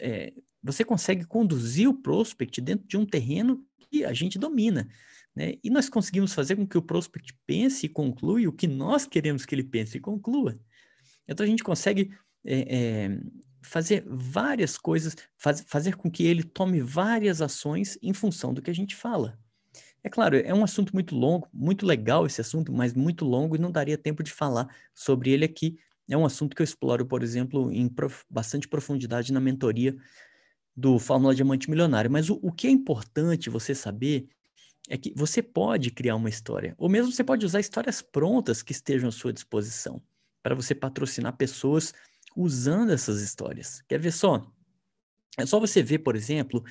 é, 0.00 0.32
você 0.62 0.84
consegue 0.84 1.24
conduzir 1.24 1.88
o 1.88 1.94
prospect 1.94 2.60
dentro 2.60 2.86
de 2.86 2.96
um 2.96 3.06
terreno 3.06 3.64
que 3.90 4.04
a 4.04 4.12
gente 4.12 4.38
domina. 4.38 4.88
Né? 5.34 5.54
E 5.62 5.70
nós 5.70 5.88
conseguimos 5.88 6.34
fazer 6.34 6.56
com 6.56 6.66
que 6.66 6.76
o 6.76 6.82
prospect 6.82 7.32
pense 7.46 7.86
e 7.86 7.88
conclua 7.88 8.40
o 8.48 8.52
que 8.52 8.66
nós 8.66 9.06
queremos 9.06 9.46
que 9.46 9.54
ele 9.54 9.62
pense 9.62 9.96
e 9.96 10.00
conclua. 10.00 10.58
Então 11.26 11.44
a 11.44 11.48
gente 11.48 11.62
consegue 11.62 12.10
é, 12.44 12.76
é, 12.76 13.20
fazer 13.62 14.04
várias 14.06 14.78
coisas, 14.78 15.16
faz, 15.36 15.64
fazer 15.66 15.96
com 15.96 16.10
que 16.10 16.24
ele 16.24 16.42
tome 16.42 16.80
várias 16.80 17.42
ações 17.42 17.98
em 18.02 18.12
função 18.12 18.54
do 18.54 18.62
que 18.62 18.70
a 18.70 18.74
gente 18.74 18.94
fala. 18.94 19.38
É 20.02 20.08
claro, 20.08 20.36
é 20.36 20.54
um 20.54 20.64
assunto 20.64 20.92
muito 20.94 21.14
longo, 21.14 21.48
muito 21.52 21.84
legal 21.84 22.24
esse 22.24 22.40
assunto, 22.40 22.72
mas 22.72 22.94
muito 22.94 23.24
longo 23.24 23.56
e 23.56 23.58
não 23.58 23.70
daria 23.70 23.98
tempo 23.98 24.22
de 24.22 24.32
falar 24.32 24.68
sobre 24.94 25.30
ele 25.30 25.44
aqui. 25.44 25.76
É 26.08 26.16
um 26.16 26.24
assunto 26.24 26.54
que 26.54 26.62
eu 26.62 26.64
exploro, 26.64 27.04
por 27.04 27.22
exemplo, 27.22 27.70
em 27.72 27.88
prof... 27.88 28.24
bastante 28.30 28.68
profundidade 28.68 29.32
na 29.32 29.40
mentoria 29.40 29.96
do 30.74 30.98
Fórmula 30.98 31.34
Diamante 31.34 31.68
Milionário. 31.68 32.10
Mas 32.10 32.30
o, 32.30 32.38
o 32.42 32.52
que 32.52 32.66
é 32.66 32.70
importante 32.70 33.50
você 33.50 33.74
saber 33.74 34.28
é 34.88 34.96
que 34.96 35.12
você 35.14 35.42
pode 35.42 35.90
criar 35.90 36.16
uma 36.16 36.30
história, 36.30 36.74
ou 36.78 36.88
mesmo 36.88 37.12
você 37.12 37.22
pode 37.22 37.44
usar 37.44 37.60
histórias 37.60 38.00
prontas 38.00 38.62
que 38.62 38.72
estejam 38.72 39.08
à 39.08 39.12
sua 39.12 39.32
disposição, 39.32 40.00
para 40.42 40.54
você 40.54 40.74
patrocinar 40.74 41.36
pessoas 41.36 41.92
usando 42.38 42.90
essas 42.90 43.20
histórias. 43.20 43.82
Quer 43.88 43.98
ver 43.98 44.12
só? 44.12 44.48
É 45.36 45.44
só 45.44 45.58
você 45.58 45.82
ver, 45.82 45.98
por 45.98 46.14
exemplo, 46.14 46.64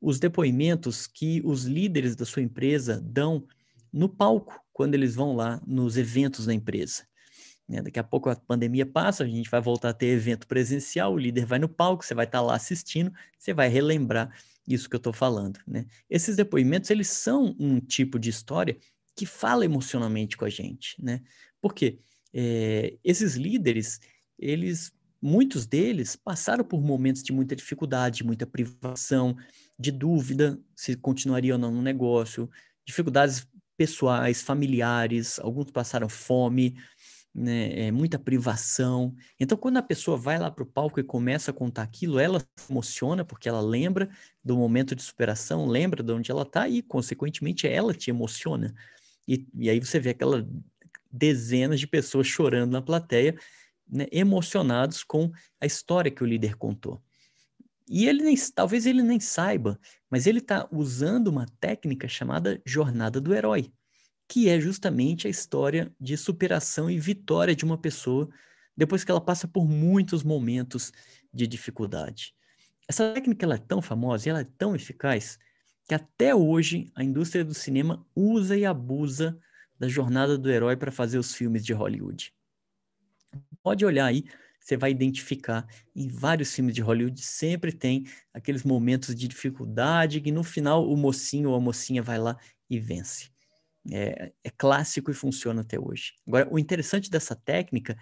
os 0.00 0.18
depoimentos 0.18 1.06
que 1.06 1.40
os 1.44 1.64
líderes 1.64 2.14
da 2.14 2.26
sua 2.26 2.42
empresa 2.42 3.00
dão 3.00 3.46
no 3.90 4.06
palco 4.06 4.60
quando 4.70 4.94
eles 4.94 5.14
vão 5.14 5.34
lá 5.34 5.62
nos 5.66 5.96
eventos 5.96 6.44
da 6.44 6.52
empresa. 6.52 7.06
Né? 7.66 7.80
Daqui 7.80 7.98
a 7.98 8.04
pouco 8.04 8.28
a 8.28 8.36
pandemia 8.36 8.84
passa, 8.84 9.24
a 9.24 9.26
gente 9.26 9.48
vai 9.48 9.62
voltar 9.62 9.90
a 9.90 9.94
ter 9.94 10.08
evento 10.08 10.46
presencial, 10.46 11.14
o 11.14 11.18
líder 11.18 11.46
vai 11.46 11.58
no 11.58 11.68
palco, 11.68 12.04
você 12.04 12.14
vai 12.14 12.26
estar 12.26 12.42
lá 12.42 12.54
assistindo, 12.54 13.10
você 13.38 13.54
vai 13.54 13.68
relembrar 13.68 14.30
isso 14.68 14.90
que 14.90 14.96
eu 14.96 14.98
estou 14.98 15.12
falando, 15.12 15.58
né? 15.66 15.86
Esses 16.08 16.36
depoimentos, 16.36 16.90
eles 16.90 17.08
são 17.08 17.56
um 17.58 17.80
tipo 17.80 18.18
de 18.18 18.28
história 18.28 18.76
que 19.16 19.24
fala 19.24 19.64
emocionalmente 19.64 20.36
com 20.36 20.44
a 20.44 20.50
gente, 20.50 21.02
né? 21.02 21.22
Porque 21.60 21.98
é, 22.32 22.98
esses 23.02 23.36
líderes, 23.36 24.00
eles, 24.38 24.92
muitos 25.24 25.64
deles 25.64 26.16
passaram 26.16 26.62
por 26.62 26.82
momentos 26.82 27.22
de 27.22 27.32
muita 27.32 27.56
dificuldade, 27.56 28.22
muita 28.22 28.46
privação, 28.46 29.34
de 29.78 29.90
dúvida 29.90 30.60
se 30.76 30.94
continuaria 30.96 31.54
ou 31.54 31.58
não 31.58 31.72
no 31.72 31.80
negócio, 31.80 32.50
dificuldades 32.86 33.48
pessoais, 33.74 34.42
familiares, 34.42 35.38
alguns 35.38 35.70
passaram 35.70 36.10
fome, 36.10 36.76
né, 37.34 37.86
é, 37.86 37.90
muita 37.90 38.18
privação. 38.18 39.16
Então, 39.40 39.56
quando 39.56 39.78
a 39.78 39.82
pessoa 39.82 40.14
vai 40.14 40.38
lá 40.38 40.50
para 40.50 40.62
o 40.62 40.66
palco 40.66 41.00
e 41.00 41.02
começa 41.02 41.50
a 41.50 41.54
contar 41.54 41.84
aquilo, 41.84 42.18
ela 42.18 42.38
se 42.38 42.70
emociona 42.70 43.24
porque 43.24 43.48
ela 43.48 43.62
lembra 43.62 44.10
do 44.44 44.58
momento 44.58 44.94
de 44.94 45.02
superação, 45.02 45.66
lembra 45.66 46.02
de 46.02 46.12
onde 46.12 46.30
ela 46.30 46.42
está 46.42 46.68
e, 46.68 46.82
consequentemente, 46.82 47.66
ela 47.66 47.94
te 47.94 48.10
emociona. 48.10 48.74
E, 49.26 49.48
e 49.54 49.70
aí 49.70 49.80
você 49.80 49.98
vê 49.98 50.10
aquela 50.10 50.46
dezenas 51.10 51.80
de 51.80 51.86
pessoas 51.86 52.26
chorando 52.26 52.72
na 52.72 52.82
plateia, 52.82 53.36
né, 53.88 54.06
emocionados 54.10 55.02
com 55.02 55.30
a 55.60 55.66
história 55.66 56.10
que 56.10 56.22
o 56.22 56.26
líder 56.26 56.56
contou. 56.56 57.02
E 57.88 58.06
ele 58.06 58.22
nem, 58.22 58.34
talvez 58.54 58.86
ele 58.86 59.02
nem 59.02 59.20
saiba, 59.20 59.78
mas 60.10 60.26
ele 60.26 60.38
está 60.38 60.66
usando 60.72 61.28
uma 61.28 61.46
técnica 61.60 62.08
chamada 62.08 62.60
jornada 62.64 63.20
do 63.20 63.34
herói 63.34 63.70
que 64.28 64.48
é 64.48 64.60
justamente 64.60 65.26
a 65.26 65.30
história 65.30 65.92
de 66.00 66.16
superação 66.16 66.90
e 66.90 66.98
vitória 66.98 67.54
de 67.54 67.64
uma 67.64 67.78
pessoa 67.78 68.28
depois 68.76 69.04
que 69.04 69.10
ela 69.10 69.20
passa 69.20 69.46
por 69.46 69.66
muitos 69.66 70.22
momentos 70.22 70.92
de 71.32 71.46
dificuldade. 71.46 72.34
Essa 72.88 73.12
técnica 73.12 73.46
ela 73.46 73.54
é 73.54 73.58
tão 73.58 73.80
famosa 73.80 74.28
e 74.28 74.30
ela 74.30 74.40
é 74.40 74.48
tão 74.58 74.74
eficaz 74.74 75.38
que 75.86 75.94
até 75.94 76.34
hoje 76.34 76.90
a 76.94 77.04
indústria 77.04 77.44
do 77.44 77.54
cinema 77.54 78.04
usa 78.14 78.56
e 78.56 78.64
abusa 78.64 79.38
da 79.78 79.88
jornada 79.88 80.38
do 80.38 80.50
herói 80.50 80.76
para 80.76 80.90
fazer 80.90 81.18
os 81.18 81.34
filmes 81.34 81.64
de 81.64 81.72
Hollywood. 81.72 82.32
Pode 83.64 83.82
olhar 83.82 84.04
aí, 84.04 84.24
você 84.60 84.76
vai 84.76 84.90
identificar 84.90 85.66
em 85.96 86.06
vários 86.06 86.54
filmes 86.54 86.74
de 86.74 86.82
Hollywood 86.82 87.18
sempre 87.22 87.72
tem 87.72 88.04
aqueles 88.32 88.62
momentos 88.62 89.14
de 89.14 89.26
dificuldade 89.26 90.20
que 90.20 90.30
no 90.30 90.44
final 90.44 90.86
o 90.86 90.94
mocinho 90.94 91.48
ou 91.48 91.56
a 91.56 91.60
mocinha 91.60 92.02
vai 92.02 92.18
lá 92.18 92.36
e 92.68 92.78
vence. 92.78 93.30
É, 93.90 94.32
é, 94.44 94.50
clássico 94.50 95.10
e 95.10 95.14
funciona 95.14 95.62
até 95.62 95.80
hoje. 95.80 96.12
Agora, 96.26 96.46
o 96.50 96.58
interessante 96.58 97.10
dessa 97.10 97.34
técnica 97.34 97.96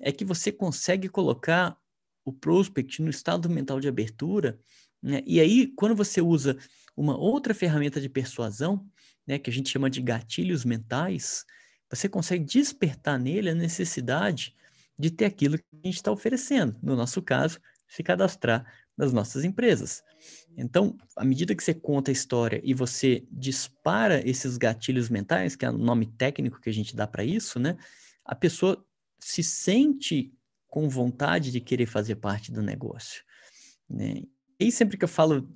é 0.00 0.12
que 0.12 0.24
você 0.24 0.52
consegue 0.52 1.08
colocar 1.08 1.76
o 2.24 2.32
prospect 2.32 3.02
no 3.02 3.10
estado 3.10 3.50
mental 3.50 3.80
de 3.80 3.88
abertura, 3.88 4.60
né? 5.02 5.22
e 5.26 5.40
aí, 5.40 5.66
quando 5.74 5.96
você 5.96 6.20
usa 6.20 6.56
uma 6.96 7.16
outra 7.16 7.52
ferramenta 7.52 8.00
de 8.00 8.08
persuasão, 8.08 8.86
né, 9.26 9.38
que 9.38 9.50
a 9.50 9.52
gente 9.52 9.70
chama 9.70 9.90
de 9.90 10.00
gatilhos 10.02 10.64
mentais, 10.64 11.44
você 11.88 12.08
consegue 12.08 12.44
despertar 12.44 13.18
nele 13.18 13.50
a 13.50 13.54
necessidade 13.54 14.54
de 15.00 15.10
ter 15.10 15.24
aquilo 15.24 15.56
que 15.58 15.64
a 15.72 15.86
gente 15.86 15.96
está 15.96 16.12
oferecendo. 16.12 16.76
No 16.82 16.94
nosso 16.94 17.22
caso, 17.22 17.58
se 17.88 18.02
cadastrar 18.02 18.64
nas 18.96 19.12
nossas 19.12 19.44
empresas. 19.44 20.02
Então, 20.56 20.96
à 21.16 21.24
medida 21.24 21.54
que 21.54 21.64
você 21.64 21.72
conta 21.72 22.10
a 22.10 22.12
história 22.12 22.60
e 22.62 22.74
você 22.74 23.26
dispara 23.30 24.20
esses 24.28 24.58
gatilhos 24.58 25.08
mentais, 25.08 25.56
que 25.56 25.64
é 25.64 25.70
o 25.70 25.78
nome 25.78 26.06
técnico 26.06 26.60
que 26.60 26.68
a 26.68 26.72
gente 26.72 26.94
dá 26.94 27.06
para 27.06 27.24
isso, 27.24 27.58
né? 27.58 27.78
A 28.24 28.34
pessoa 28.34 28.84
se 29.18 29.42
sente 29.42 30.32
com 30.68 30.88
vontade 30.88 31.50
de 31.50 31.60
querer 31.60 31.86
fazer 31.86 32.16
parte 32.16 32.52
do 32.52 32.62
negócio, 32.62 33.24
né? 33.88 34.22
E 34.58 34.70
sempre 34.70 34.98
que 34.98 35.04
eu 35.04 35.08
falo 35.08 35.48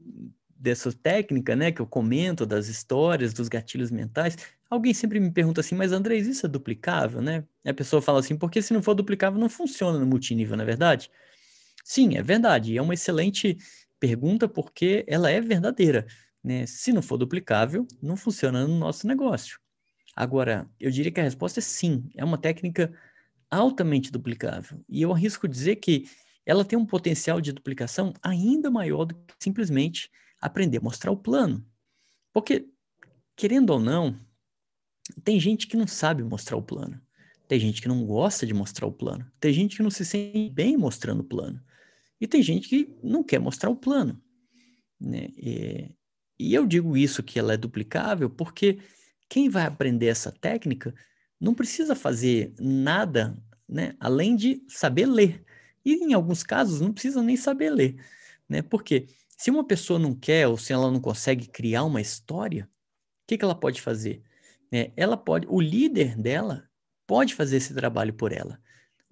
dessa 0.48 0.90
técnica, 0.90 1.54
né, 1.54 1.70
que 1.70 1.82
eu 1.82 1.86
comento 1.86 2.46
das 2.46 2.68
histórias, 2.68 3.34
dos 3.34 3.48
gatilhos 3.48 3.90
mentais, 3.90 4.38
alguém 4.74 4.94
sempre 4.94 5.18
me 5.18 5.30
pergunta 5.30 5.60
assim, 5.60 5.74
mas 5.74 5.92
Andrés, 5.92 6.26
isso 6.26 6.46
é 6.46 6.48
duplicável, 6.48 7.20
né? 7.20 7.44
E 7.64 7.70
a 7.70 7.74
pessoa 7.74 8.02
fala 8.02 8.20
assim, 8.20 8.36
porque 8.36 8.60
se 8.60 8.72
não 8.72 8.82
for 8.82 8.94
duplicável 8.94 9.38
não 9.38 9.48
funciona 9.48 9.98
no 9.98 10.06
multinível, 10.06 10.56
não 10.56 10.64
é 10.64 10.66
verdade? 10.66 11.10
Sim, 11.84 12.16
é 12.16 12.22
verdade. 12.22 12.76
É 12.76 12.82
uma 12.82 12.94
excelente 12.94 13.58
pergunta 14.00 14.48
porque 14.48 15.04
ela 15.06 15.30
é 15.30 15.40
verdadeira. 15.40 16.06
Né? 16.42 16.66
Se 16.66 16.92
não 16.92 17.02
for 17.02 17.16
duplicável, 17.16 17.86
não 18.02 18.16
funciona 18.16 18.66
no 18.66 18.78
nosso 18.78 19.06
negócio. 19.06 19.58
Agora, 20.14 20.68
eu 20.78 20.90
diria 20.90 21.10
que 21.10 21.20
a 21.20 21.24
resposta 21.24 21.60
é 21.60 21.62
sim. 21.62 22.08
É 22.16 22.24
uma 22.24 22.38
técnica 22.38 22.92
altamente 23.50 24.10
duplicável. 24.10 24.84
E 24.88 25.02
eu 25.02 25.12
arrisco 25.12 25.48
dizer 25.48 25.76
que 25.76 26.06
ela 26.46 26.64
tem 26.64 26.78
um 26.78 26.86
potencial 26.86 27.40
de 27.40 27.52
duplicação 27.52 28.12
ainda 28.22 28.70
maior 28.70 29.06
do 29.06 29.14
que 29.14 29.34
simplesmente 29.38 30.10
aprender 30.40 30.78
a 30.78 30.82
mostrar 30.82 31.10
o 31.10 31.16
plano. 31.16 31.64
Porque, 32.32 32.68
querendo 33.34 33.70
ou 33.70 33.80
não, 33.80 34.14
tem 35.22 35.38
gente 35.38 35.66
que 35.66 35.76
não 35.76 35.86
sabe 35.86 36.22
mostrar 36.22 36.56
o 36.56 36.62
plano. 36.62 37.00
Tem 37.46 37.60
gente 37.60 37.82
que 37.82 37.88
não 37.88 38.04
gosta 38.04 38.46
de 38.46 38.54
mostrar 38.54 38.86
o 38.86 38.92
plano. 38.92 39.30
Tem 39.38 39.52
gente 39.52 39.76
que 39.76 39.82
não 39.82 39.90
se 39.90 40.04
sente 40.04 40.50
bem 40.50 40.76
mostrando 40.76 41.20
o 41.20 41.24
plano. 41.24 41.62
E 42.20 42.26
tem 42.26 42.42
gente 42.42 42.68
que 42.68 42.96
não 43.02 43.22
quer 43.22 43.38
mostrar 43.38 43.70
o 43.70 43.76
plano. 43.76 44.20
Né? 44.98 45.28
E, 45.36 45.94
e 46.38 46.54
eu 46.54 46.66
digo 46.66 46.96
isso 46.96 47.22
que 47.22 47.38
ela 47.38 47.52
é 47.52 47.56
duplicável 47.56 48.30
porque 48.30 48.78
quem 49.28 49.48
vai 49.48 49.64
aprender 49.64 50.06
essa 50.06 50.32
técnica 50.32 50.94
não 51.38 51.54
precisa 51.54 51.94
fazer 51.94 52.54
nada 52.58 53.36
né, 53.68 53.94
além 54.00 54.36
de 54.36 54.62
saber 54.68 55.06
ler. 55.06 55.44
E 55.84 55.94
em 55.96 56.14
alguns 56.14 56.42
casos 56.42 56.80
não 56.80 56.92
precisa 56.92 57.22
nem 57.22 57.36
saber 57.36 57.70
ler. 57.70 57.96
Né? 58.48 58.62
Porque 58.62 59.06
se 59.36 59.50
uma 59.50 59.64
pessoa 59.64 59.98
não 59.98 60.14
quer 60.14 60.48
ou 60.48 60.56
se 60.56 60.72
ela 60.72 60.90
não 60.90 61.00
consegue 61.00 61.46
criar 61.46 61.84
uma 61.84 62.00
história, 62.00 62.64
o 62.64 63.26
que, 63.26 63.36
que 63.36 63.44
ela 63.44 63.54
pode 63.54 63.82
fazer? 63.82 64.22
É, 64.74 64.90
ela 64.96 65.16
pode, 65.16 65.46
o 65.48 65.60
líder 65.60 66.16
dela 66.16 66.68
pode 67.06 67.34
fazer 67.34 67.58
esse 67.58 67.72
trabalho 67.72 68.12
por 68.12 68.32
ela 68.32 68.58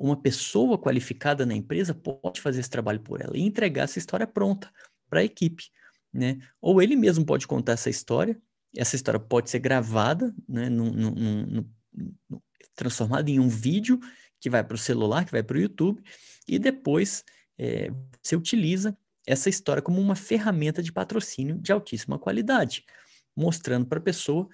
uma 0.02 0.16
pessoa 0.16 0.76
qualificada 0.76 1.46
na 1.46 1.54
empresa 1.54 1.94
pode 1.94 2.40
fazer 2.40 2.60
esse 2.60 2.70
trabalho 2.70 3.00
por 3.00 3.20
ela 3.20 3.36
e 3.36 3.42
entregar 3.42 3.84
essa 3.84 4.00
história 4.00 4.26
pronta 4.26 4.68
para 5.08 5.20
a 5.20 5.24
equipe, 5.24 5.64
né? 6.12 6.40
Ou 6.60 6.82
ele 6.82 6.96
mesmo 6.96 7.24
pode 7.24 7.46
contar 7.46 7.72
essa 7.72 7.88
história, 7.88 8.40
essa 8.76 8.96
história 8.96 9.20
pode 9.20 9.48
ser 9.48 9.60
gravada, 9.60 10.34
né, 10.48 10.68
num, 10.68 11.64
transformada 12.74 13.30
em 13.30 13.38
um 13.38 13.48
vídeo 13.48 14.00
que 14.40 14.50
vai 14.50 14.64
para 14.64 14.74
o 14.74 14.78
celular, 14.78 15.24
que 15.24 15.30
vai 15.30 15.42
para 15.42 15.56
o 15.56 15.60
YouTube, 15.60 16.02
e 16.48 16.58
depois 16.58 17.22
é, 17.56 17.90
você 18.20 18.34
utiliza 18.34 18.96
essa 19.24 19.48
história 19.48 19.82
como 19.82 20.00
uma 20.00 20.16
ferramenta 20.16 20.82
de 20.82 20.90
patrocínio 20.90 21.58
de 21.58 21.70
altíssima 21.70 22.18
qualidade, 22.18 22.84
mostrando 23.36 23.86
para 23.86 23.98
a 23.98 24.02
pessoa 24.02 24.48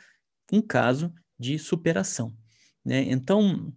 um 0.53 0.63
caso 0.63 1.13
de 1.39 1.59
superação. 1.59 2.35
Né? 2.85 3.03
Então, 3.11 3.73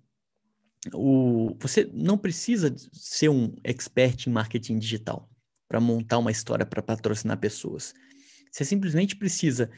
o, 0.94 1.56
você 1.60 1.90
não 1.94 2.18
precisa 2.18 2.74
ser 2.92 3.30
um 3.30 3.54
expert 3.64 4.28
em 4.28 4.32
marketing 4.32 4.80
digital 4.80 5.30
para 5.68 5.80
montar 5.80 6.18
uma 6.18 6.32
história 6.32 6.66
para 6.66 6.82
patrocinar 6.82 7.38
pessoas. 7.38 7.94
Você 8.52 8.66
simplesmente 8.66 9.16
precisa 9.16 9.70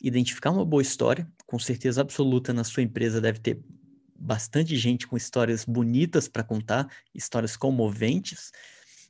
identificar 0.00 0.50
uma 0.50 0.64
boa 0.64 0.82
história, 0.82 1.30
com 1.46 1.58
certeza 1.58 2.00
absoluta 2.00 2.52
na 2.52 2.64
sua 2.64 2.82
empresa 2.82 3.20
deve 3.20 3.38
ter 3.38 3.62
bastante 4.18 4.76
gente 4.76 5.06
com 5.06 5.16
histórias 5.16 5.64
bonitas 5.64 6.28
para 6.28 6.44
contar, 6.44 6.88
histórias 7.14 7.56
comoventes, 7.56 8.52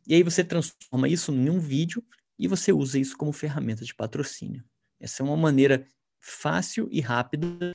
e 0.07 0.15
aí 0.15 0.23
você 0.23 0.43
transforma 0.43 1.09
isso 1.09 1.33
em 1.33 1.49
um 1.49 1.61
vídeo 1.61 2.05
e 2.39 2.49
você 2.49 2.73
usa 2.73 2.99
isso 2.99 3.17
como 3.17 3.33
ferramenta 3.33 3.85
de 3.85 3.95
patrocínio. 3.95 4.65
Essa 4.99 5.23
é 5.23 5.25
uma 5.25 5.37
maneira 5.37 5.87
fácil 6.23 6.89
e 6.91 7.01
rápida 7.01 7.73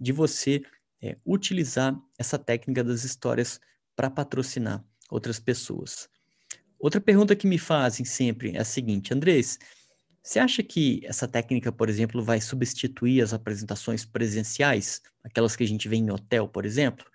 de 0.00 0.12
você 0.12 0.62
é, 1.02 1.16
utilizar 1.26 2.00
essa 2.16 2.38
técnica 2.38 2.82
das 2.82 3.04
histórias 3.04 3.60
para 3.94 4.08
patrocinar 4.08 4.82
outras 5.10 5.38
pessoas. 5.38 6.08
Outra 6.78 7.00
pergunta 7.00 7.34
que 7.34 7.46
me 7.46 7.58
fazem 7.58 8.06
sempre 8.06 8.56
é 8.56 8.60
a 8.60 8.64
seguinte, 8.64 9.12
Andrés, 9.12 9.58
você 10.22 10.38
acha 10.38 10.62
que 10.62 11.00
essa 11.04 11.26
técnica, 11.26 11.72
por 11.72 11.88
exemplo, 11.88 12.22
vai 12.22 12.40
substituir 12.40 13.22
as 13.22 13.32
apresentações 13.32 14.04
presenciais, 14.04 15.02
aquelas 15.24 15.56
que 15.56 15.64
a 15.64 15.66
gente 15.66 15.88
vê 15.88 15.96
em 15.96 16.10
hotel, 16.10 16.46
por 16.46 16.64
exemplo? 16.64 17.06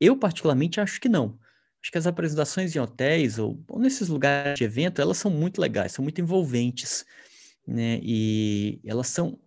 Eu, 0.00 0.16
particularmente, 0.16 0.80
acho 0.80 1.00
que 1.00 1.08
não. 1.08 1.38
Acho 1.82 1.90
que 1.90 1.98
as 1.98 2.06
apresentações 2.06 2.74
em 2.74 2.78
hotéis 2.78 3.38
ou, 3.38 3.62
ou 3.68 3.78
nesses 3.78 4.08
lugares 4.08 4.58
de 4.58 4.64
evento, 4.64 5.00
elas 5.00 5.18
são 5.18 5.30
muito 5.30 5.60
legais, 5.60 5.92
são 5.92 6.02
muito 6.02 6.20
envolventes, 6.20 7.04
né? 7.66 7.98
E 8.02 8.80
elas 8.84 9.08
são 9.08 9.38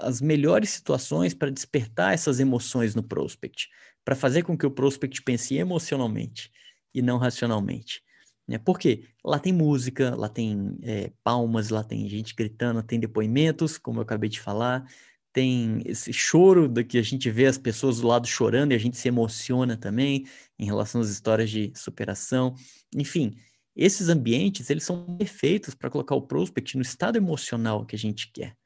as 0.00 0.20
melhores 0.20 0.70
situações 0.70 1.34
para 1.34 1.50
despertar 1.50 2.14
essas 2.14 2.40
emoções 2.40 2.94
no 2.94 3.02
prospect, 3.02 3.68
para 4.04 4.14
fazer 4.14 4.42
com 4.42 4.56
que 4.56 4.66
o 4.66 4.70
prospect 4.70 5.22
pense 5.22 5.56
emocionalmente 5.56 6.50
e 6.94 7.02
não 7.02 7.18
racionalmente. 7.18 8.02
Né? 8.46 8.58
Porque 8.58 9.04
lá 9.22 9.38
tem 9.38 9.52
música, 9.52 10.14
lá 10.16 10.28
tem 10.28 10.78
é, 10.82 11.12
palmas, 11.22 11.68
lá 11.68 11.84
tem 11.84 12.08
gente 12.08 12.34
gritando, 12.34 12.82
tem 12.82 12.98
depoimentos, 12.98 13.76
como 13.76 13.98
eu 13.98 14.02
acabei 14.02 14.30
de 14.30 14.40
falar, 14.40 14.90
tem 15.32 15.82
esse 15.84 16.12
choro 16.12 16.66
da 16.66 16.82
que 16.82 16.96
a 16.96 17.02
gente 17.02 17.30
vê 17.30 17.46
as 17.46 17.58
pessoas 17.58 18.00
do 18.00 18.08
lado 18.08 18.26
chorando 18.26 18.72
e 18.72 18.74
a 18.74 18.78
gente 18.78 18.96
se 18.96 19.08
emociona 19.08 19.76
também 19.76 20.26
em 20.58 20.64
relação 20.64 21.00
às 21.00 21.10
histórias 21.10 21.50
de 21.50 21.70
superação. 21.76 22.54
Enfim, 22.96 23.36
esses 23.76 24.08
ambientes, 24.08 24.70
eles 24.70 24.82
são 24.82 25.16
perfeitos 25.16 25.74
para 25.74 25.90
colocar 25.90 26.14
o 26.14 26.22
prospect 26.22 26.76
no 26.76 26.82
estado 26.82 27.16
emocional 27.16 27.84
que 27.84 27.94
a 27.94 27.98
gente 27.98 28.32
quer. 28.32 28.56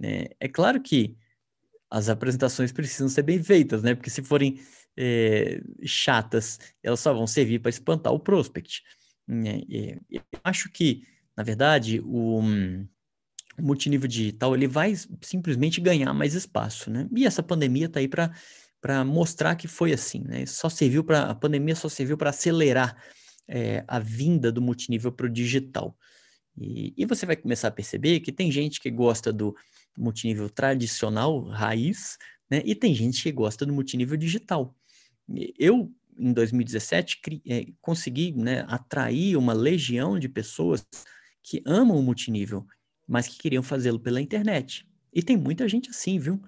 Né? 0.00 0.28
É 0.40 0.48
claro 0.48 0.80
que 0.80 1.16
as 1.90 2.08
apresentações 2.08 2.72
precisam 2.72 3.08
ser 3.08 3.22
bem 3.22 3.42
feitas, 3.42 3.82
né? 3.82 3.94
Porque 3.94 4.10
se 4.10 4.22
forem 4.22 4.60
é, 4.96 5.60
chatas, 5.84 6.58
elas 6.82 7.00
só 7.00 7.12
vão 7.12 7.26
servir 7.26 7.58
para 7.58 7.68
espantar 7.68 8.12
o 8.12 8.20
prospect. 8.20 8.82
Né? 9.26 9.60
Eu 9.68 10.22
acho 10.42 10.70
que, 10.70 11.02
na 11.36 11.42
verdade, 11.42 12.00
o, 12.00 12.40
o 12.40 13.62
multinível 13.62 14.08
digital 14.08 14.54
ele 14.54 14.66
vai 14.66 14.94
simplesmente 15.20 15.80
ganhar 15.80 16.12
mais 16.14 16.34
espaço, 16.34 16.90
né? 16.90 17.08
E 17.14 17.26
essa 17.26 17.42
pandemia 17.42 17.86
está 17.86 18.00
aí 18.00 18.08
para 18.08 18.32
para 18.80 19.04
mostrar 19.04 19.56
que 19.56 19.68
foi 19.68 19.92
assim, 19.92 20.22
né? 20.24 20.46
Só 20.46 20.70
serviu 20.70 21.04
para 21.04 21.24
a 21.24 21.34
pandemia 21.34 21.76
só 21.76 21.86
serviu 21.88 22.16
para 22.16 22.30
acelerar 22.30 22.96
é, 23.46 23.84
a 23.86 23.98
vinda 23.98 24.50
do 24.50 24.62
multinível 24.62 25.12
para 25.12 25.26
o 25.26 25.30
digital. 25.30 25.94
E, 26.56 26.94
e, 26.96 27.04
você 27.06 27.26
vai 27.26 27.36
começar 27.36 27.68
a 27.68 27.72
perceber 27.72 28.20
que 28.20 28.32
tem 28.32 28.50
gente 28.50 28.80
que 28.80 28.90
gosta 28.90 29.32
do 29.32 29.54
multinível 29.96 30.48
tradicional, 30.48 31.42
raiz, 31.44 32.18
né? 32.50 32.62
E 32.64 32.74
tem 32.74 32.94
gente 32.94 33.22
que 33.22 33.32
gosta 33.32 33.64
do 33.64 33.72
multinível 33.72 34.16
digital. 34.16 34.74
Eu, 35.58 35.92
em 36.18 36.32
2017, 36.32 37.20
cri, 37.20 37.42
é, 37.46 37.66
consegui 37.80 38.32
né, 38.32 38.64
atrair 38.68 39.36
uma 39.36 39.52
legião 39.52 40.18
de 40.18 40.28
pessoas 40.28 40.84
que 41.42 41.62
amam 41.64 41.96
o 41.96 42.02
multinível, 42.02 42.66
mas 43.06 43.28
que 43.28 43.38
queriam 43.38 43.62
fazê-lo 43.62 44.00
pela 44.00 44.20
internet. 44.20 44.86
E 45.12 45.22
tem 45.22 45.36
muita 45.36 45.68
gente 45.68 45.90
assim, 45.90 46.18
viu? 46.18 46.42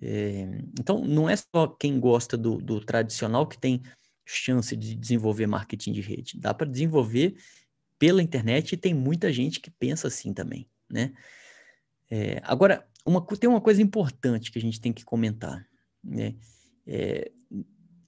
É, 0.00 0.62
então, 0.78 1.04
não 1.04 1.28
é 1.28 1.36
só 1.36 1.66
quem 1.66 2.00
gosta 2.00 2.36
do, 2.36 2.58
do 2.58 2.80
tradicional 2.80 3.46
que 3.46 3.58
tem 3.58 3.82
chance 4.24 4.74
de 4.76 4.94
desenvolver 4.94 5.46
marketing 5.46 5.92
de 5.92 6.00
rede. 6.00 6.38
Dá 6.38 6.52
para 6.54 6.68
desenvolver 6.68 7.36
pela 7.98 8.22
internet 8.22 8.72
e 8.72 8.76
tem 8.76 8.94
muita 8.94 9.32
gente 9.32 9.60
que 9.60 9.70
pensa 9.70 10.08
assim 10.08 10.32
também, 10.32 10.68
né? 10.90 11.12
É, 12.14 12.42
agora, 12.44 12.86
uma, 13.06 13.24
tem 13.24 13.48
uma 13.48 13.60
coisa 13.62 13.80
importante 13.80 14.52
que 14.52 14.58
a 14.58 14.60
gente 14.60 14.78
tem 14.78 14.92
que 14.92 15.02
comentar. 15.02 15.66
Né? 16.04 16.34
É, 16.86 17.32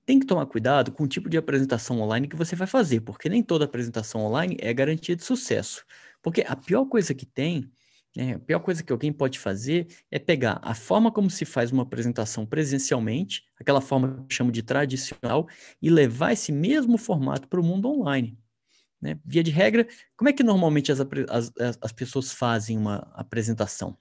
tem 0.04 0.20
que 0.20 0.26
tomar 0.26 0.44
cuidado 0.44 0.92
com 0.92 1.04
o 1.04 1.08
tipo 1.08 1.26
de 1.26 1.38
apresentação 1.38 1.98
online 2.02 2.28
que 2.28 2.36
você 2.36 2.54
vai 2.54 2.66
fazer, 2.66 3.00
porque 3.00 3.30
nem 3.30 3.42
toda 3.42 3.64
apresentação 3.64 4.20
online 4.20 4.58
é 4.60 4.74
garantia 4.74 5.16
de 5.16 5.24
sucesso. 5.24 5.86
Porque 6.20 6.44
a 6.46 6.54
pior 6.54 6.84
coisa 6.84 7.14
que 7.14 7.24
tem, 7.24 7.72
né, 8.14 8.34
a 8.34 8.38
pior 8.38 8.60
coisa 8.60 8.82
que 8.82 8.92
alguém 8.92 9.10
pode 9.10 9.38
fazer 9.38 9.86
é 10.10 10.18
pegar 10.18 10.60
a 10.62 10.74
forma 10.74 11.10
como 11.10 11.30
se 11.30 11.46
faz 11.46 11.72
uma 11.72 11.84
apresentação 11.84 12.44
presencialmente, 12.44 13.42
aquela 13.58 13.80
forma 13.80 14.08
que 14.08 14.34
eu 14.34 14.36
chamo 14.36 14.52
de 14.52 14.62
tradicional, 14.62 15.48
e 15.80 15.88
levar 15.88 16.34
esse 16.34 16.52
mesmo 16.52 16.98
formato 16.98 17.48
para 17.48 17.58
o 17.58 17.64
mundo 17.64 17.88
online. 17.88 18.38
Né? 19.04 19.20
Via 19.22 19.44
de 19.44 19.50
regra, 19.50 19.86
como 20.16 20.30
é 20.30 20.32
que 20.32 20.42
normalmente 20.42 20.90
as, 20.90 20.98
as, 21.28 21.52
as 21.78 21.92
pessoas 21.92 22.32
fazem 22.32 22.78
uma 22.78 23.06
apresentação 23.12 23.98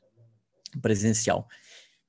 presencial? 0.81 1.45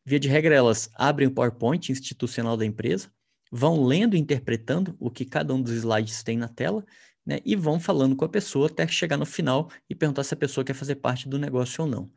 Via 0.07 0.21
de 0.21 0.29
regra, 0.29 0.55
elas 0.55 0.89
abrem 0.95 1.27
o 1.27 1.33
PowerPoint 1.33 1.91
institucional 1.91 2.57
da 2.57 2.65
empresa, 2.65 3.11
vão 3.51 3.85
lendo 3.85 4.15
e 4.15 4.21
interpretando 4.21 4.95
o 5.01 5.11
que 5.11 5.25
cada 5.25 5.53
um 5.53 5.61
dos 5.61 5.73
slides 5.73 6.23
tem 6.23 6.39
na 6.39 6.47
tela, 6.47 6.87
né, 7.27 7.41
e 7.45 7.57
vão 7.57 7.81
falando 7.81 8.15
com 8.15 8.25
a 8.27 8.29
pessoa 8.29 8.69
até 8.69 8.87
chegar 8.87 9.17
no 9.17 9.27
final 9.27 9.69
e 9.91 9.95
perguntar 9.95 10.23
se 10.23 10.35
a 10.35 10.37
pessoa 10.37 10.65
quer 10.65 10.75
fazer 10.75 10.95
parte 10.97 11.29
do 11.29 11.37
negócio 11.37 11.83
ou 11.83 11.91
não. 11.91 12.13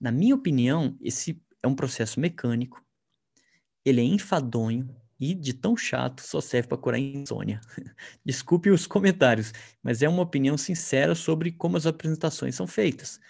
Na 0.00 0.10
minha 0.10 0.34
opinião, 0.34 0.96
esse 1.02 1.38
é 1.62 1.68
um 1.68 1.74
processo 1.74 2.18
mecânico, 2.18 2.82
ele 3.84 4.00
é 4.00 4.04
enfadonho 4.04 4.96
e 5.20 5.34
de 5.34 5.52
tão 5.52 5.76
chato 5.76 6.22
só 6.22 6.40
serve 6.40 6.68
para 6.68 6.78
curar 6.78 6.98
insônia. 6.98 7.60
Desculpe 8.24 8.70
os 8.70 8.86
comentários, 8.86 9.52
mas 9.82 10.00
é 10.00 10.08
uma 10.08 10.22
opinião 10.22 10.56
sincera 10.56 11.14
sobre 11.14 11.52
como 11.52 11.76
as 11.76 11.86
apresentações 11.86 12.54
são 12.54 12.66
feitas. 12.66 13.20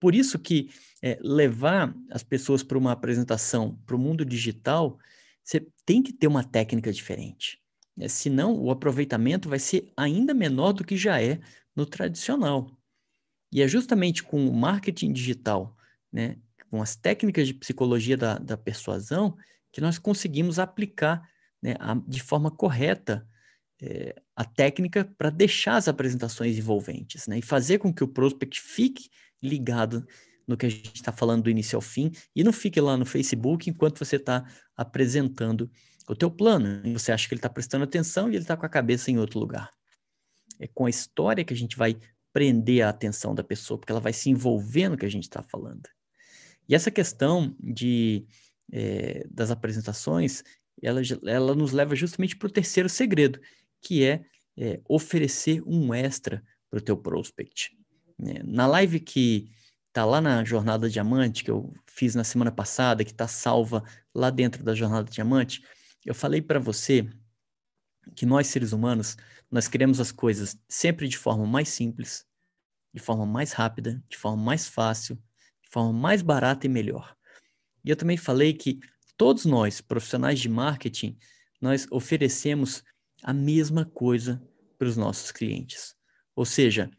Por 0.00 0.14
isso 0.14 0.38
que 0.38 0.70
é, 1.00 1.18
levar 1.22 1.94
as 2.10 2.24
pessoas 2.24 2.62
para 2.62 2.76
uma 2.76 2.92
apresentação 2.92 3.78
para 3.86 3.94
o 3.94 3.98
mundo 3.98 4.24
digital, 4.24 4.98
você 5.44 5.66
tem 5.86 6.02
que 6.02 6.12
ter 6.12 6.26
uma 6.26 6.42
técnica 6.42 6.92
diferente. 6.92 7.60
Né? 7.96 8.08
Senão, 8.08 8.58
o 8.58 8.70
aproveitamento 8.70 9.48
vai 9.48 9.58
ser 9.58 9.92
ainda 9.96 10.34
menor 10.34 10.72
do 10.72 10.84
que 10.84 10.96
já 10.96 11.22
é 11.22 11.38
no 11.76 11.86
tradicional. 11.86 12.76
E 13.52 13.62
é 13.62 13.68
justamente 13.68 14.22
com 14.22 14.48
o 14.48 14.54
marketing 14.54 15.12
digital, 15.12 15.76
né, 16.12 16.36
com 16.70 16.80
as 16.80 16.94
técnicas 16.96 17.46
de 17.46 17.54
psicologia 17.54 18.16
da, 18.16 18.38
da 18.38 18.56
persuasão, 18.56 19.36
que 19.72 19.80
nós 19.80 19.98
conseguimos 19.98 20.58
aplicar 20.58 21.22
né, 21.62 21.74
a, 21.78 21.94
de 22.06 22.22
forma 22.22 22.50
correta 22.50 23.26
é, 23.82 24.14
a 24.36 24.44
técnica 24.44 25.04
para 25.16 25.30
deixar 25.30 25.76
as 25.76 25.88
apresentações 25.88 26.58
envolventes 26.58 27.26
né, 27.26 27.38
e 27.38 27.42
fazer 27.42 27.78
com 27.78 27.92
que 27.92 28.04
o 28.04 28.08
prospect 28.08 28.60
fique 28.60 29.08
ligado 29.42 30.06
no 30.46 30.56
que 30.56 30.66
a 30.66 30.68
gente 30.68 30.96
está 30.96 31.12
falando 31.12 31.44
do 31.44 31.50
início 31.50 31.76
ao 31.76 31.80
fim 31.80 32.10
e 32.34 32.42
não 32.42 32.52
fique 32.52 32.80
lá 32.80 32.96
no 32.96 33.06
Facebook 33.06 33.70
enquanto 33.70 33.98
você 33.98 34.16
está 34.16 34.44
apresentando 34.76 35.70
o 36.08 36.14
teu 36.14 36.30
plano. 36.30 36.84
E 36.84 36.92
você 36.92 37.12
acha 37.12 37.28
que 37.28 37.34
ele 37.34 37.38
está 37.38 37.48
prestando 37.48 37.84
atenção 37.84 38.28
e 38.28 38.34
ele 38.34 38.42
está 38.42 38.56
com 38.56 38.66
a 38.66 38.68
cabeça 38.68 39.10
em 39.10 39.18
outro 39.18 39.38
lugar. 39.38 39.72
É 40.58 40.66
com 40.66 40.86
a 40.86 40.90
história 40.90 41.44
que 41.44 41.54
a 41.54 41.56
gente 41.56 41.76
vai 41.76 41.96
prender 42.32 42.82
a 42.82 42.88
atenção 42.88 43.34
da 43.34 43.44
pessoa, 43.44 43.78
porque 43.78 43.92
ela 43.92 44.00
vai 44.00 44.12
se 44.12 44.28
envolver 44.28 44.88
no 44.88 44.96
que 44.96 45.06
a 45.06 45.10
gente 45.10 45.24
está 45.24 45.42
falando. 45.42 45.88
E 46.68 46.74
essa 46.74 46.90
questão 46.90 47.56
de, 47.58 48.26
é, 48.72 49.26
das 49.30 49.50
apresentações, 49.50 50.42
ela, 50.82 51.00
ela 51.26 51.54
nos 51.54 51.72
leva 51.72 51.94
justamente 51.94 52.36
para 52.36 52.48
o 52.48 52.52
terceiro 52.52 52.88
segredo, 52.88 53.40
que 53.80 54.04
é, 54.04 54.24
é 54.56 54.80
oferecer 54.88 55.62
um 55.66 55.92
extra 55.92 56.42
para 56.70 56.78
o 56.78 56.82
teu 56.82 56.96
prospect. 56.96 57.76
É, 58.26 58.42
na 58.42 58.66
live 58.66 59.00
que 59.00 59.50
tá 59.92 60.04
lá 60.04 60.20
na 60.20 60.44
Jornada 60.44 60.88
Diamante, 60.88 61.42
que 61.42 61.50
eu 61.50 61.72
fiz 61.86 62.14
na 62.14 62.24
semana 62.24 62.52
passada, 62.52 63.04
que 63.04 63.10
está 63.10 63.26
salva 63.26 63.82
lá 64.14 64.30
dentro 64.30 64.62
da 64.62 64.74
Jornada 64.74 65.10
Diamante, 65.10 65.62
eu 66.04 66.14
falei 66.14 66.40
para 66.40 66.58
você 66.58 67.08
que 68.14 68.24
nós, 68.24 68.46
seres 68.46 68.72
humanos, 68.72 69.16
nós 69.50 69.68
queremos 69.68 70.00
as 70.00 70.12
coisas 70.12 70.58
sempre 70.68 71.08
de 71.08 71.18
forma 71.18 71.46
mais 71.46 71.68
simples, 71.68 72.26
de 72.92 73.00
forma 73.00 73.26
mais 73.26 73.52
rápida, 73.52 74.02
de 74.08 74.16
forma 74.16 74.42
mais 74.42 74.66
fácil, 74.66 75.16
de 75.62 75.68
forma 75.68 75.92
mais 75.92 76.22
barata 76.22 76.66
e 76.66 76.68
melhor. 76.68 77.16
E 77.84 77.90
eu 77.90 77.96
também 77.96 78.16
falei 78.16 78.52
que 78.52 78.80
todos 79.16 79.44
nós, 79.44 79.80
profissionais 79.80 80.40
de 80.40 80.48
marketing, 80.48 81.16
nós 81.60 81.86
oferecemos 81.90 82.82
a 83.22 83.32
mesma 83.32 83.84
coisa 83.84 84.42
para 84.78 84.88
os 84.88 84.96
nossos 84.96 85.30
clientes. 85.30 85.94
Ou 86.34 86.44
seja, 86.44 86.90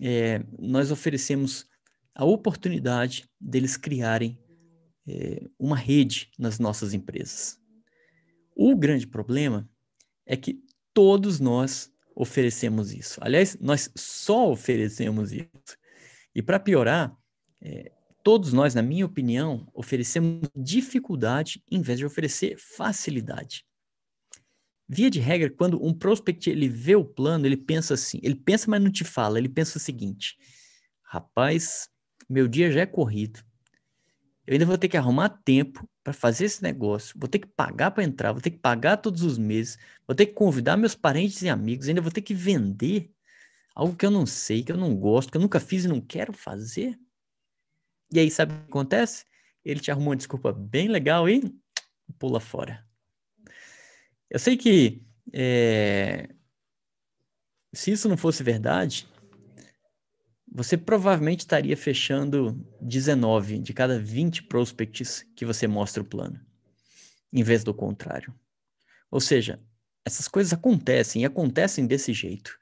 é, 0.00 0.44
nós 0.58 0.90
oferecemos 0.90 1.66
a 2.14 2.24
oportunidade 2.24 3.28
deles 3.40 3.76
criarem 3.76 4.38
é, 5.06 5.42
uma 5.58 5.76
rede 5.76 6.30
nas 6.38 6.58
nossas 6.58 6.94
empresas. 6.94 7.58
O 8.54 8.76
grande 8.76 9.06
problema 9.06 9.68
é 10.24 10.36
que 10.36 10.62
todos 10.92 11.40
nós 11.40 11.92
oferecemos 12.14 12.92
isso. 12.92 13.18
Aliás, 13.20 13.56
nós 13.60 13.90
só 13.96 14.50
oferecemos 14.50 15.32
isso. 15.32 15.76
E 16.34 16.40
para 16.40 16.60
piorar, 16.60 17.16
é, 17.60 17.90
todos 18.24 18.54
nós, 18.54 18.74
na 18.74 18.82
minha 18.82 19.04
opinião, 19.04 19.68
oferecemos 19.74 20.48
dificuldade 20.56 21.62
em 21.70 21.82
vez 21.82 21.98
de 21.98 22.06
oferecer 22.06 22.56
facilidade. 22.58 23.64
Via 24.88 25.10
de 25.10 25.20
regra, 25.20 25.50
quando 25.50 25.84
um 25.84 25.92
prospect 25.92 26.48
ele 26.48 26.66
vê 26.66 26.96
o 26.96 27.04
plano, 27.04 27.46
ele 27.46 27.56
pensa 27.56 27.94
assim, 27.94 28.18
ele 28.22 28.34
pensa, 28.34 28.70
mas 28.70 28.82
não 28.82 28.90
te 28.90 29.04
fala, 29.04 29.38
ele 29.38 29.48
pensa 29.48 29.76
o 29.76 29.80
seguinte: 29.80 30.36
rapaz, 31.02 31.88
meu 32.28 32.48
dia 32.48 32.72
já 32.72 32.80
é 32.80 32.86
corrido. 32.86 33.40
Eu 34.46 34.54
ainda 34.54 34.66
vou 34.66 34.76
ter 34.76 34.88
que 34.88 34.96
arrumar 34.96 35.28
tempo 35.28 35.86
para 36.02 36.12
fazer 36.12 36.46
esse 36.46 36.62
negócio, 36.62 37.14
vou 37.18 37.28
ter 37.28 37.38
que 37.38 37.46
pagar 37.46 37.90
para 37.90 38.04
entrar, 38.04 38.32
vou 38.32 38.40
ter 38.40 38.50
que 38.50 38.58
pagar 38.58 38.98
todos 38.98 39.22
os 39.22 39.38
meses, 39.38 39.78
vou 40.06 40.14
ter 40.14 40.26
que 40.26 40.32
convidar 40.32 40.76
meus 40.76 40.94
parentes 40.94 41.40
e 41.42 41.48
amigos, 41.48 41.88
ainda 41.88 42.00
vou 42.00 42.12
ter 42.12 42.20
que 42.22 42.34
vender 42.34 43.10
algo 43.74 43.96
que 43.96 44.04
eu 44.04 44.10
não 44.10 44.26
sei, 44.26 44.62
que 44.62 44.72
eu 44.72 44.76
não 44.76 44.94
gosto, 44.94 45.30
que 45.30 45.36
eu 45.36 45.42
nunca 45.42 45.60
fiz 45.60 45.84
e 45.84 45.88
não 45.88 46.00
quero 46.00 46.32
fazer. 46.32 46.98
E 48.14 48.20
aí, 48.20 48.30
sabe 48.30 48.54
o 48.54 48.56
que 48.56 48.64
acontece? 48.68 49.24
Ele 49.64 49.80
te 49.80 49.90
arrumou 49.90 50.10
uma 50.10 50.16
desculpa 50.16 50.52
bem 50.52 50.86
legal 50.86 51.28
e 51.28 51.42
pula 52.16 52.38
fora. 52.38 52.86
Eu 54.30 54.38
sei 54.38 54.56
que 54.56 55.02
é, 55.32 56.28
se 57.72 57.90
isso 57.90 58.08
não 58.08 58.16
fosse 58.16 58.44
verdade, 58.44 59.08
você 60.46 60.78
provavelmente 60.78 61.40
estaria 61.40 61.76
fechando 61.76 62.64
19 62.80 63.58
de 63.58 63.72
cada 63.72 63.98
20 63.98 64.44
prospects 64.44 65.26
que 65.34 65.44
você 65.44 65.66
mostra 65.66 66.00
o 66.00 66.06
plano, 66.06 66.40
em 67.32 67.42
vez 67.42 67.64
do 67.64 67.74
contrário. 67.74 68.32
Ou 69.10 69.20
seja, 69.20 69.60
essas 70.04 70.28
coisas 70.28 70.52
acontecem 70.52 71.22
e 71.22 71.24
acontecem 71.24 71.84
desse 71.84 72.12
jeito. 72.12 72.56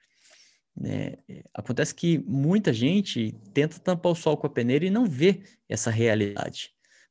Né? 0.76 1.18
Acontece 1.54 1.94
que 1.94 2.18
muita 2.26 2.72
gente 2.72 3.32
tenta 3.52 3.78
tampar 3.78 4.12
o 4.12 4.16
sol 4.16 4.36
com 4.36 4.46
a 4.46 4.50
peneira 4.50 4.84
e 4.86 4.90
não 4.90 5.06
vê 5.06 5.42
essa 5.68 5.90
realidade. 5.90 6.70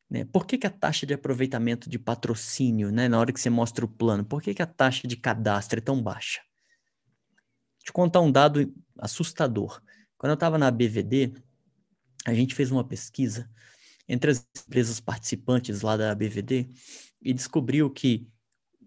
Né? 0.10 0.26
Por 0.26 0.45
que, 0.45 0.58
que, 0.58 0.67
a 0.67 0.71
taxa 0.71 1.06
de 1.06 1.13
aproveitamento 1.13 1.89
de 1.89 1.97
patrocínio, 1.97 2.91
né, 2.91 3.08
na 3.08 3.19
hora 3.19 3.32
que 3.32 3.39
você 3.39 3.50
mostra 3.50 3.86
o 3.86 3.88
plano, 3.88 4.26
por 4.26 4.41
que, 4.41 4.54
que 4.54 4.62
a 4.62 4.67
taxa 4.67 5.08
de 5.08 5.15
cadastro 5.15 5.80
é 5.80 5.82
tão 5.82 6.02
baixa? 6.02 6.41
Vou 7.78 7.86
te 7.86 7.93
contar 7.93 8.19
um 8.21 8.32
dado 8.32 8.74
assustador. 8.97 9.82
Quando 10.17 10.32
eu 10.32 10.36
estava 10.36 10.58
na 10.58 10.69
BVD, 10.69 11.34
a 12.26 12.34
gente 12.34 12.54
fez 12.54 12.71
uma 12.71 12.84
pesquisa 12.84 13.50
entre 14.08 14.32
as 14.32 14.45
empresas 14.67 15.00
participantes 15.00 15.82
lá 15.82 15.95
da 15.95 16.13
BVD 16.13 16.69
e 17.21 17.34
descobriu 17.34 17.89
que 17.89 18.28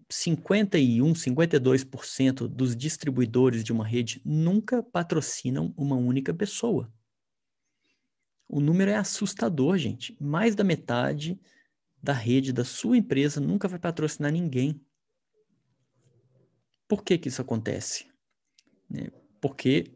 51, 0.09 1.13
52% 1.13 2.47
dos 2.47 2.75
distribuidores 2.75 3.63
de 3.63 3.71
uma 3.71 3.85
rede 3.85 4.21
nunca 4.23 4.83
patrocinam 4.83 5.73
uma 5.75 5.95
única 5.95 6.33
pessoa. 6.33 6.91
O 8.47 8.59
número 8.59 8.91
é 8.91 8.95
assustador, 8.95 9.77
gente. 9.77 10.15
Mais 10.21 10.55
da 10.55 10.63
metade 10.63 11.39
da 12.01 12.13
rede 12.13 12.53
da 12.53 12.63
sua 12.63 12.97
empresa 12.97 13.41
nunca 13.41 13.67
vai 13.67 13.79
patrocinar 13.79 14.31
ninguém. 14.31 14.79
Por 16.87 17.03
que, 17.03 17.17
que 17.17 17.29
isso 17.29 17.41
acontece? 17.41 18.07
Né? 18.87 19.07
Porque 19.41 19.91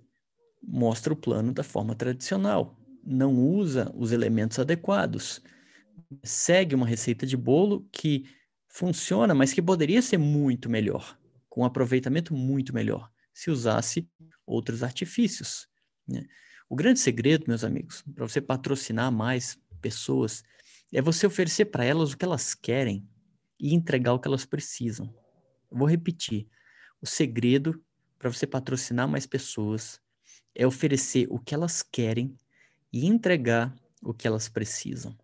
mostra 0.62 1.14
o 1.14 1.16
plano 1.16 1.54
da 1.54 1.64
forma 1.64 1.94
tradicional, 1.94 2.76
não 3.04 3.38
usa 3.38 3.94
os 3.96 4.12
elementos 4.12 4.58
adequados, 4.58 5.40
segue 6.24 6.74
uma 6.74 6.88
receita 6.88 7.28
de 7.28 7.38
bolo 7.38 7.88
que 7.92 8.26
funciona, 8.70 9.34
mas 9.34 9.52
que 9.52 9.62
poderia 9.62 10.02
ser 10.02 10.18
muito 10.18 10.70
melhor, 10.70 11.20
com 11.50 11.62
um 11.62 11.66
aproveitamento 11.66 12.34
muito 12.34 12.74
melhor, 12.74 13.12
se 13.34 13.50
usasse 13.50 14.08
outros 14.46 14.84
artifícios. 14.84 15.68
Né? 16.08 16.26
O 16.70 16.76
grande 16.76 17.00
segredo, 17.00 17.46
meus 17.48 17.64
amigos, 17.64 18.04
para 18.14 18.28
você 18.28 18.40
patrocinar 18.40 19.12
mais 19.12 19.60
pessoas, 19.82 20.44
é 20.94 21.02
você 21.02 21.26
oferecer 21.26 21.66
para 21.66 21.84
elas 21.84 22.14
o 22.14 22.18
que 22.18 22.24
elas 22.24 22.54
querem 22.54 23.08
e 23.60 23.74
entregar 23.74 24.14
o 24.14 24.20
que 24.20 24.28
elas 24.28 24.46
precisam. 24.46 25.14
Vou 25.72 25.88
repetir. 25.88 26.48
O 27.02 27.08
segredo 27.08 27.84
para 28.18 28.32
você 28.32 28.46
patrocinar 28.46 29.08
mais 29.08 29.26
pessoas 29.26 30.00
é 30.54 30.66
oferecer 30.66 31.28
o 31.30 31.40
que 31.40 31.56
elas 31.56 31.82
querem 31.82 32.36
e 32.92 33.06
entregar 33.06 33.74
o 34.02 34.14
que 34.14 34.28
elas 34.28 34.50
precisam. 34.50 35.18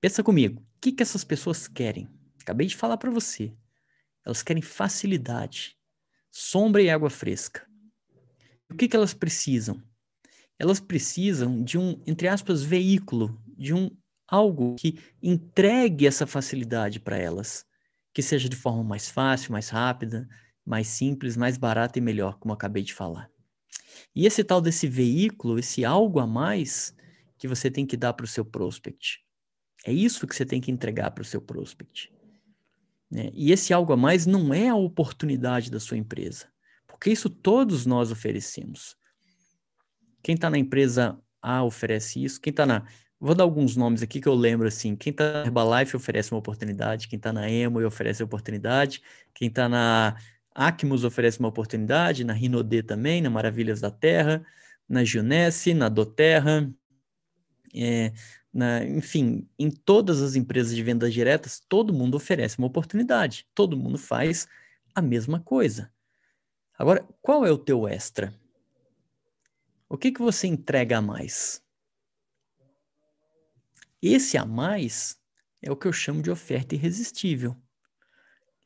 Pensa 0.00 0.22
comigo, 0.22 0.60
o 0.60 0.80
que, 0.80 0.92
que 0.92 1.02
essas 1.02 1.24
pessoas 1.24 1.66
querem? 1.66 2.08
Acabei 2.46 2.66
de 2.66 2.76
falar 2.76 2.96
para 2.96 3.10
você. 3.10 3.52
Elas 4.24 4.42
querem 4.42 4.62
facilidade, 4.62 5.76
sombra 6.30 6.80
e 6.80 6.88
água 6.88 7.10
fresca. 7.10 7.66
O 8.70 8.74
que, 8.74 8.88
que 8.88 8.96
elas 8.96 9.12
precisam? 9.12 9.82
elas 10.58 10.80
precisam 10.80 11.62
de 11.62 11.78
um, 11.78 12.00
entre 12.06 12.28
aspas, 12.28 12.62
veículo, 12.62 13.40
de 13.56 13.74
um 13.74 13.90
algo 14.26 14.74
que 14.76 14.98
entregue 15.22 16.06
essa 16.06 16.26
facilidade 16.26 16.98
para 16.98 17.16
elas, 17.16 17.64
que 18.12 18.22
seja 18.22 18.48
de 18.48 18.56
forma 18.56 18.82
mais 18.82 19.08
fácil, 19.08 19.52
mais 19.52 19.68
rápida, 19.68 20.28
mais 20.64 20.88
simples, 20.88 21.36
mais 21.36 21.56
barata 21.56 21.98
e 21.98 22.02
melhor, 22.02 22.38
como 22.38 22.54
acabei 22.54 22.82
de 22.82 22.94
falar. 22.94 23.30
E 24.14 24.26
esse 24.26 24.42
tal 24.42 24.60
desse 24.60 24.88
veículo, 24.88 25.58
esse 25.58 25.84
algo 25.84 26.18
a 26.18 26.26
mais 26.26 26.94
que 27.38 27.46
você 27.46 27.70
tem 27.70 27.86
que 27.86 27.96
dar 27.96 28.14
para 28.14 28.24
o 28.24 28.28
seu 28.28 28.44
prospect. 28.44 29.20
É 29.84 29.92
isso 29.92 30.26
que 30.26 30.34
você 30.34 30.44
tem 30.44 30.60
que 30.60 30.70
entregar 30.70 31.10
para 31.10 31.22
o 31.22 31.24
seu 31.24 31.40
prospect. 31.40 32.12
Né? 33.10 33.30
E 33.32 33.52
esse 33.52 33.72
algo 33.72 33.92
a 33.92 33.96
mais 33.96 34.26
não 34.26 34.52
é 34.52 34.68
a 34.68 34.74
oportunidade 34.74 35.70
da 35.70 35.80
sua 35.80 35.96
empresa. 35.96 36.46
Porque 36.86 37.10
isso 37.10 37.28
todos 37.28 37.86
nós 37.86 38.10
oferecemos. 38.10 38.96
Quem 40.22 40.34
está 40.34 40.50
na 40.50 40.58
empresa 40.58 41.18
A 41.40 41.62
oferece 41.62 42.24
isso, 42.24 42.40
quem 42.40 42.50
está 42.50 42.66
na. 42.66 42.84
Vou 43.18 43.34
dar 43.34 43.44
alguns 43.44 43.76
nomes 43.76 44.02
aqui 44.02 44.20
que 44.20 44.28
eu 44.28 44.34
lembro 44.34 44.66
assim. 44.66 44.96
Quem 44.96 45.10
está 45.10 45.32
na 45.32 45.46
Herbalife 45.46 45.96
oferece 45.96 46.32
uma 46.32 46.38
oportunidade, 46.38 47.08
quem 47.08 47.16
está 47.16 47.32
na 47.32 47.48
Emo 47.50 47.84
oferece 47.86 48.22
oportunidade, 48.22 49.02
quem 49.34 49.48
está 49.48 49.68
na 49.68 50.16
Acmos 50.54 51.04
oferece 51.04 51.38
uma 51.38 51.48
oportunidade, 51.48 52.24
na 52.24 52.32
Rinode 52.32 52.82
também, 52.82 53.20
na 53.20 53.30
Maravilhas 53.30 53.80
da 53.80 53.90
Terra, 53.90 54.44
na 54.88 55.04
Junesse, 55.04 55.74
na 55.74 55.88
Doterra, 55.88 56.70
é, 57.74 58.12
na, 58.56 58.82
enfim, 58.82 59.46
em 59.58 59.70
todas 59.70 60.22
as 60.22 60.34
empresas 60.34 60.74
de 60.74 60.82
vendas 60.82 61.12
diretas, 61.12 61.60
todo 61.68 61.92
mundo 61.92 62.16
oferece 62.16 62.56
uma 62.56 62.66
oportunidade, 62.66 63.46
todo 63.54 63.76
mundo 63.76 63.98
faz 63.98 64.48
a 64.94 65.02
mesma 65.02 65.38
coisa. 65.40 65.92
Agora, 66.78 67.06
qual 67.20 67.44
é 67.44 67.50
o 67.50 67.58
teu 67.58 67.86
extra? 67.86 68.34
O 69.90 69.98
que, 69.98 70.10
que 70.10 70.22
você 70.22 70.46
entrega 70.46 70.96
a 70.96 71.02
mais? 71.02 71.62
Esse 74.00 74.38
a 74.38 74.46
mais 74.46 75.18
é 75.60 75.70
o 75.70 75.76
que 75.76 75.86
eu 75.86 75.92
chamo 75.92 76.22
de 76.22 76.30
oferta 76.30 76.74
irresistível. 76.74 77.54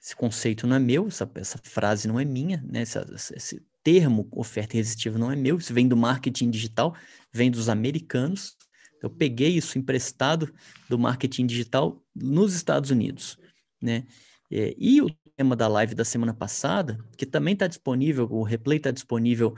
Esse 0.01 0.15
conceito 0.15 0.69
não 0.69 0.77
é 0.77 0.79
meu, 0.79 1.09
essa, 1.09 1.29
essa 1.35 1.59
frase 1.59 2.07
não 2.07 2.19
é 2.19 2.25
minha, 2.25 2.63
né? 2.67 2.83
Esse 2.83 3.61
termo 3.83 4.29
oferta 4.31 4.77
irresistível 4.77 5.19
não 5.19 5.33
é 5.33 5.37
meu, 5.37 5.59
isso 5.59 5.75
vem 5.75 5.89
do 5.89 5.97
marketing 5.97 6.49
digital, 6.49 6.95
vem 7.33 7.51
dos 7.51 7.69
americanos, 7.69 8.57
eu 9.03 9.11
peguei 9.11 9.57
isso 9.57 9.79
emprestado 9.79 10.53
do 10.89 10.99
marketing 10.99 11.47
digital 11.47 12.03
nos 12.15 12.55
Estados 12.55 12.91
Unidos, 12.91 13.39
né? 13.81 14.07
É, 14.51 14.75
e 14.77 15.01
o 15.01 15.09
tema 15.37 15.55
da 15.55 15.69
live 15.69 15.95
da 15.95 16.05
semana 16.05 16.35
passada, 16.35 16.99
que 17.17 17.25
também 17.25 17.55
está 17.55 17.67
disponível, 17.67 18.29
o 18.31 18.43
replay 18.43 18.79
está 18.79 18.91
disponível 18.91 19.55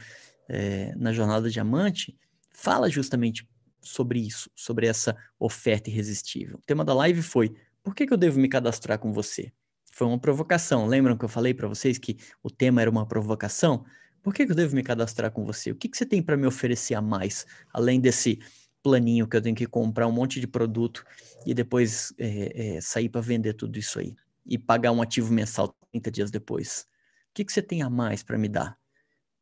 é, 0.48 0.94
na 0.96 1.12
Jornada 1.12 1.50
Diamante, 1.50 2.16
fala 2.52 2.90
justamente 2.90 3.48
sobre 3.80 4.20
isso, 4.20 4.50
sobre 4.54 4.86
essa 4.86 5.16
oferta 5.38 5.90
irresistível. 5.90 6.58
O 6.58 6.66
tema 6.66 6.84
da 6.84 6.94
live 6.94 7.22
foi: 7.22 7.54
por 7.82 7.94
que, 7.94 8.06
que 8.06 8.12
eu 8.12 8.18
devo 8.18 8.38
me 8.38 8.48
cadastrar 8.48 8.98
com 8.98 9.12
você? 9.12 9.52
Foi 9.90 10.06
uma 10.06 10.18
provocação. 10.18 10.86
Lembram 10.86 11.16
que 11.16 11.24
eu 11.24 11.28
falei 11.28 11.52
para 11.52 11.68
vocês 11.68 11.98
que 11.98 12.16
o 12.42 12.50
tema 12.50 12.80
era 12.80 12.90
uma 12.90 13.06
provocação? 13.06 13.84
Por 14.22 14.32
que, 14.32 14.46
que 14.46 14.52
eu 14.52 14.56
devo 14.56 14.74
me 14.74 14.82
cadastrar 14.82 15.32
com 15.32 15.44
você? 15.44 15.72
O 15.72 15.74
que, 15.74 15.88
que 15.88 15.96
você 15.96 16.06
tem 16.06 16.22
para 16.22 16.36
me 16.36 16.46
oferecer 16.46 16.94
a 16.94 17.02
mais, 17.02 17.44
além 17.72 18.00
desse 18.00 18.38
planinho 18.82 19.28
que 19.28 19.36
eu 19.36 19.42
tenho 19.42 19.54
que 19.54 19.66
comprar 19.66 20.06
um 20.06 20.12
monte 20.12 20.40
de 20.40 20.46
produto 20.46 21.04
e 21.46 21.54
depois 21.54 22.12
é, 22.18 22.76
é, 22.76 22.80
sair 22.80 23.08
para 23.08 23.20
vender 23.20 23.54
tudo 23.54 23.78
isso 23.78 23.98
aí 23.98 24.14
e 24.44 24.58
pagar 24.58 24.90
um 24.92 25.00
ativo 25.00 25.32
mensal 25.32 25.74
30 25.92 26.10
dias 26.10 26.30
depois. 26.30 26.86
O 27.30 27.34
que, 27.34 27.44
que 27.44 27.52
você 27.52 27.62
tem 27.62 27.82
a 27.82 27.88
mais 27.88 28.22
para 28.22 28.36
me 28.36 28.48
dar? 28.48 28.76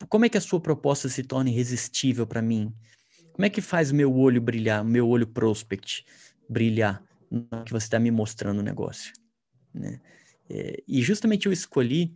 Como 0.09 0.25
é 0.25 0.29
que 0.29 0.39
a 0.39 0.41
sua 0.41 0.61
proposta 0.61 1.09
se 1.09 1.23
torna 1.23 1.51
irresistível 1.51 2.27
para 2.27 2.43
mim? 2.43 2.73
Como 3.33 3.45
é 3.45 3.51
que 3.51 3.61
faz 3.61 3.91
meu 3.91 4.15
olho 4.15 4.41
brilhar, 4.41 4.85
meu 4.85 5.09
olho 5.09 5.27
prospect 5.27 6.05
brilhar 6.49 7.03
no 7.31 7.65
que 7.65 7.73
você 7.73 7.87
está 7.87 7.99
me 7.99 8.11
mostrando 8.11 8.59
o 8.59 8.63
negócio? 8.63 9.13
Né? 9.73 10.01
É, 10.49 10.83
e 10.87 11.03
justamente 11.03 11.47
eu 11.47 11.53
escolhi 11.53 12.15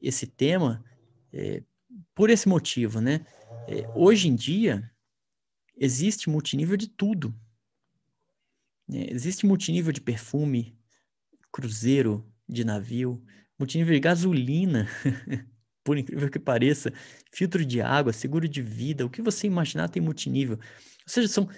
esse 0.00 0.26
tema 0.26 0.82
por 2.14 2.30
esse 2.30 2.48
motivo, 2.48 2.98
né? 2.98 3.26
Hoje 3.94 4.28
em 4.28 4.34
dia, 4.34 4.90
existe 5.76 6.28
multinível 6.28 6.76
de 6.76 6.88
tudo. 6.88 7.34
É, 8.90 9.12
existe 9.12 9.46
multinível 9.46 9.92
de 9.92 10.00
perfume, 10.00 10.78
cruzeiro, 11.52 12.24
de 12.48 12.64
navio, 12.64 13.22
multinível 13.58 13.94
de 13.94 14.00
gasolina, 14.00 14.88
por 15.84 15.98
incrível 15.98 16.30
que 16.30 16.38
pareça, 16.38 16.92
filtro 17.32 17.64
de 17.64 17.80
água, 17.80 18.12
seguro 18.12 18.48
de 18.48 18.62
vida, 18.62 19.04
o 19.04 19.10
que 19.10 19.22
você 19.22 19.46
imaginar 19.46 19.88
tem 19.88 20.02
multinível. 20.02 20.56
Ou 20.56 21.08
seja, 21.08 21.28
são 21.28 21.48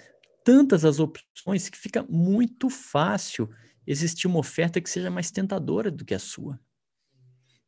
tantas 0.43 0.85
as 0.85 0.99
opções 0.99 1.69
que 1.69 1.77
fica 1.77 2.03
muito 2.09 2.69
fácil 2.69 3.49
existir 3.85 4.27
uma 4.27 4.39
oferta 4.39 4.81
que 4.81 4.89
seja 4.89 5.09
mais 5.09 5.31
tentadora 5.31 5.89
do 5.89 6.05
que 6.05 6.13
a 6.13 6.19
sua. 6.19 6.59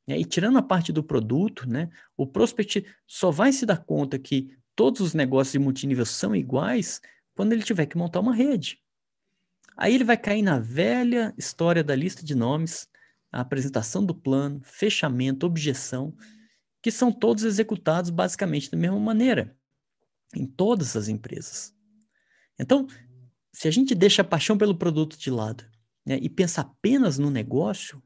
E 0.07 0.25
tirando 0.25 0.57
a 0.57 0.61
parte 0.61 0.91
do 0.91 1.03
produto, 1.03 1.69
né, 1.69 1.89
o 2.17 2.25
prospect 2.25 2.85
só 3.05 3.29
vai 3.29 3.51
se 3.51 3.65
dar 3.65 3.77
conta 3.77 4.17
que 4.17 4.57
todos 4.79 5.01
os 5.01 5.13
negócios 5.13 5.51
de 5.51 5.59
multinível 5.59 6.05
são 6.05 6.33
iguais 6.33 7.01
quando 7.35 7.51
ele 7.51 7.63
tiver 7.63 7.85
que 7.85 7.97
montar 7.97 8.21
uma 8.21 8.33
rede. 8.33 8.79
Aí 9.75 9.93
ele 9.93 10.05
vai 10.05 10.15
cair 10.15 10.41
na 10.41 10.57
velha 10.57 11.33
história 11.37 11.83
da 11.83 11.93
lista 11.93 12.23
de 12.23 12.33
nomes, 12.33 12.87
a 13.29 13.41
apresentação 13.41 14.05
do 14.05 14.15
plano, 14.15 14.61
fechamento, 14.63 15.45
objeção, 15.45 16.15
que 16.81 16.91
são 16.91 17.11
todos 17.11 17.43
executados 17.43 18.09
basicamente 18.09 18.71
da 18.71 18.77
mesma 18.77 18.97
maneira 18.97 19.53
em 20.33 20.45
todas 20.47 20.95
as 20.95 21.09
empresas. 21.09 21.75
Então, 22.57 22.87
se 23.51 23.67
a 23.67 23.71
gente 23.71 23.93
deixa 23.93 24.21
a 24.21 24.25
paixão 24.25 24.57
pelo 24.57 24.77
produto 24.77 25.17
de 25.17 25.29
lado 25.29 25.69
né, 26.05 26.17
e 26.21 26.29
pensa 26.29 26.61
apenas 26.61 27.19
no 27.19 27.29
negócio, 27.29 28.01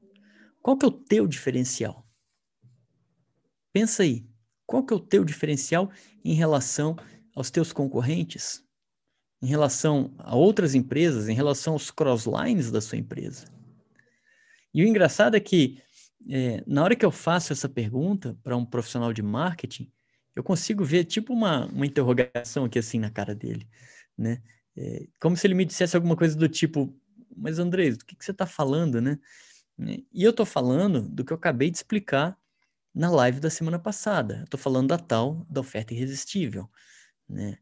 qual 0.59 0.75
que 0.75 0.85
é 0.85 0.87
o 0.87 0.91
teu 0.91 1.27
diferencial? 1.27 2.03
Pensa 3.71 4.01
aí, 4.01 4.27
qual 4.65 4.83
que 4.83 4.93
é 4.93 4.97
o 4.97 4.99
teu 4.99 5.23
diferencial 5.23 5.91
em 6.23 6.33
relação 6.33 6.95
aos 7.35 7.51
teus 7.51 7.73
concorrentes? 7.73 8.63
Em 9.41 9.47
relação 9.47 10.13
a 10.17 10.35
outras 10.35 10.73
empresas, 10.73 11.27
em 11.27 11.33
relação 11.33 11.73
aos 11.73 11.91
crosslines 11.91 12.71
da 12.71 12.79
sua 12.79 12.97
empresa? 12.97 13.45
E 14.73 14.83
o 14.83 14.87
engraçado 14.87 15.35
é 15.35 15.39
que, 15.39 15.81
é, 16.29 16.63
na 16.65 16.83
hora 16.83 16.95
que 16.95 17.05
eu 17.05 17.11
faço 17.11 17.53
essa 17.53 17.69
pergunta 17.69 18.37
para 18.41 18.55
um 18.55 18.65
profissional 18.65 19.11
de 19.13 19.21
marketing, 19.21 19.91
eu 20.35 20.43
consigo 20.43 20.83
ver 20.83 21.03
tipo 21.03 21.33
uma, 21.33 21.67
uma 21.67 21.85
interrogação 21.85 22.65
aqui 22.65 22.79
assim 22.79 22.97
na 22.97 23.11
cara 23.11 23.35
dele, 23.35 23.67
né? 24.17 24.41
É, 24.75 25.07
como 25.19 25.37
se 25.37 25.45
ele 25.45 25.53
me 25.53 25.65
dissesse 25.65 25.95
alguma 25.95 26.15
coisa 26.15 26.35
do 26.35 26.49
tipo, 26.49 26.91
mas 27.35 27.59
André, 27.59 27.91
do 27.91 28.03
que, 28.03 28.15
que 28.15 28.25
você 28.25 28.31
está 28.31 28.47
falando, 28.47 28.99
né? 28.99 29.19
E 29.77 30.23
eu 30.23 30.31
estou 30.31 30.45
falando 30.45 31.01
do 31.01 31.23
que 31.23 31.33
eu 31.33 31.37
acabei 31.37 31.69
de 31.69 31.77
explicar 31.77 32.37
na 32.93 33.09
live 33.09 33.39
da 33.39 33.49
semana 33.49 33.79
passada. 33.79 34.41
Estou 34.43 34.59
falando 34.59 34.89
da 34.89 34.97
tal 34.97 35.45
da 35.49 35.61
oferta 35.61 35.93
irresistível, 35.93 36.69
né? 37.27 37.57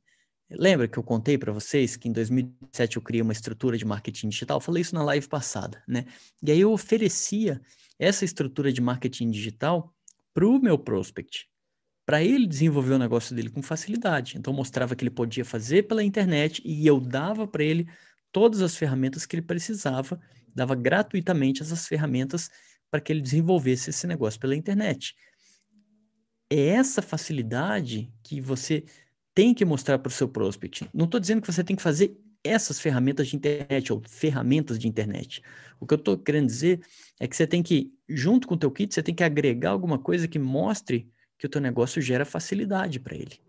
Lembra 0.49 0.85
que 0.85 0.99
eu 0.99 1.03
contei 1.03 1.37
para 1.37 1.53
vocês 1.53 1.95
que 1.95 2.09
em 2.09 2.11
2007 2.11 2.97
eu 2.97 3.01
criei 3.01 3.21
uma 3.21 3.31
estrutura 3.31 3.77
de 3.77 3.85
marketing 3.85 4.27
digital? 4.27 4.57
Eu 4.57 4.61
falei 4.61 4.81
isso 4.81 4.93
na 4.93 5.03
live 5.03 5.25
passada, 5.27 5.81
né? 5.87 6.05
E 6.43 6.51
aí 6.51 6.59
eu 6.59 6.73
oferecia 6.73 7.61
essa 7.97 8.25
estrutura 8.25 8.73
de 8.73 8.81
marketing 8.81 9.31
digital 9.31 9.95
para 10.33 10.45
o 10.45 10.59
meu 10.59 10.77
prospect, 10.77 11.47
para 12.05 12.21
ele 12.21 12.45
desenvolver 12.45 12.93
o 12.93 12.99
negócio 12.99 13.33
dele 13.33 13.49
com 13.49 13.61
facilidade. 13.61 14.37
Então 14.37 14.51
eu 14.51 14.57
mostrava 14.57 14.93
que 14.93 15.03
ele 15.03 15.11
podia 15.11 15.45
fazer 15.45 15.83
pela 15.83 16.03
internet 16.03 16.61
e 16.65 16.85
eu 16.85 16.99
dava 16.99 17.47
para 17.47 17.63
ele 17.63 17.87
todas 18.31 18.61
as 18.61 18.75
ferramentas 18.75 19.25
que 19.25 19.35
ele 19.35 19.43
precisava, 19.43 20.19
dava 20.53 20.75
gratuitamente 20.75 21.61
essas 21.61 21.87
ferramentas 21.87 22.49
para 22.91 22.99
que 22.99 23.11
ele 23.11 23.21
desenvolvesse 23.21 23.89
esse 23.89 24.05
negócio 24.05 24.39
pela 24.39 24.55
internet. 24.55 25.15
É 26.49 26.67
essa 26.67 27.01
facilidade 27.01 28.13
que 28.21 28.41
você 28.41 28.83
tem 29.33 29.53
que 29.53 29.63
mostrar 29.63 29.97
para 29.97 30.09
o 30.09 30.11
seu 30.11 30.27
prospect. 30.27 30.87
Não 30.93 31.05
estou 31.05 31.19
dizendo 31.19 31.41
que 31.41 31.51
você 31.51 31.63
tem 31.63 31.75
que 31.75 31.81
fazer 31.81 32.15
essas 32.43 32.79
ferramentas 32.79 33.29
de 33.29 33.37
internet 33.37 33.93
ou 33.93 34.01
ferramentas 34.05 34.77
de 34.77 34.87
internet. 34.87 35.41
O 35.79 35.87
que 35.87 35.93
eu 35.93 35.97
estou 35.97 36.17
querendo 36.17 36.47
dizer 36.47 36.81
é 37.19 37.27
que 37.27 37.35
você 37.35 37.47
tem 37.47 37.63
que, 37.63 37.93
junto 38.09 38.47
com 38.47 38.55
o 38.55 38.57
teu 38.57 38.69
kit, 38.69 38.93
você 38.93 39.01
tem 39.01 39.15
que 39.15 39.23
agregar 39.23 39.69
alguma 39.69 39.97
coisa 39.97 40.27
que 40.27 40.39
mostre 40.39 41.09
que 41.37 41.45
o 41.45 41.49
teu 41.49 41.61
negócio 41.61 42.01
gera 42.01 42.25
facilidade 42.25 42.99
para 42.99 43.15
ele. 43.15 43.39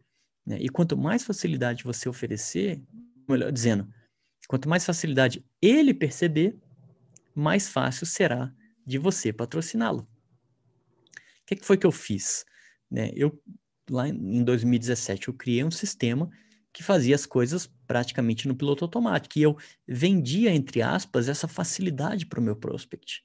Né? 0.47 0.59
E 0.61 0.68
quanto 0.68 0.97
mais 0.97 1.24
facilidade 1.24 1.84
você 1.84 2.09
oferecer, 2.09 2.80
melhor 3.28 3.51
dizendo, 3.51 3.88
quanto 4.47 4.68
mais 4.68 4.84
facilidade 4.84 5.45
ele 5.61 5.93
perceber, 5.93 6.57
mais 7.34 7.68
fácil 7.68 8.07
será 8.07 8.53
de 8.87 8.99
você 8.99 9.33
patrociná-lo. 9.33 10.01
O 10.01 11.47
que, 11.47 11.57
que, 11.57 11.64
foi 11.64 11.76
que 11.76 11.87
eu 11.87 11.93
fiz? 11.93 12.45
Né? 12.91 13.11
Eu, 13.14 13.41
lá 13.91 14.09
em 14.09 14.43
2017, 14.45 15.28
eu 15.28 15.35
criei 15.35 15.64
um 15.64 15.70
sistema 15.70 16.30
que 16.72 16.83
fazia 16.83 17.14
as 17.14 17.26
coisas 17.26 17.70
praticamente 17.87 18.49
no 18.49 18.57
piloto 18.57 18.85
automático. 18.85 19.39
E 19.39 19.43
eu 19.43 19.57
vendia, 19.87 20.51
entre 20.51 20.80
aspas, 20.80 21.28
essa 21.28 21.47
facilidade 21.47 22.26
para 22.26 22.41
o 22.41 22.43
meu 22.43 22.57
prospect. 22.57 23.22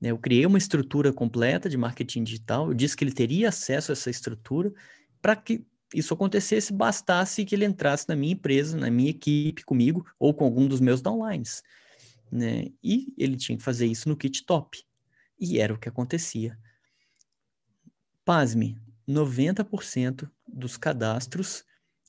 Né? 0.00 0.10
Eu 0.10 0.18
criei 0.18 0.46
uma 0.46 0.58
estrutura 0.58 1.12
completa 1.12 1.68
de 1.68 1.76
marketing 1.76 2.22
digital, 2.22 2.68
eu 2.68 2.74
disse 2.74 2.96
que 2.96 3.04
ele 3.04 3.12
teria 3.12 3.48
acesso 3.48 3.90
a 3.90 3.94
essa 3.94 4.10
estrutura 4.10 4.72
para 5.20 5.34
que 5.34 5.66
isso 5.94 6.12
acontecesse, 6.12 6.72
bastasse 6.72 7.44
que 7.44 7.54
ele 7.54 7.64
entrasse 7.64 8.08
na 8.08 8.16
minha 8.16 8.32
empresa, 8.32 8.76
na 8.76 8.90
minha 8.90 9.10
equipe, 9.10 9.64
comigo, 9.64 10.06
ou 10.18 10.34
com 10.34 10.44
algum 10.44 10.66
dos 10.66 10.80
meus 10.80 11.00
downlines. 11.00 11.62
Né? 12.30 12.72
E 12.82 13.14
ele 13.16 13.36
tinha 13.36 13.56
que 13.56 13.64
fazer 13.64 13.86
isso 13.86 14.08
no 14.08 14.16
kit 14.16 14.44
top. 14.44 14.82
E 15.38 15.60
era 15.60 15.72
o 15.72 15.78
que 15.78 15.88
acontecia. 15.88 16.58
Pasme, 18.24 18.78
90% 19.08 20.30
dos 20.48 20.76
cadastros 20.76 21.64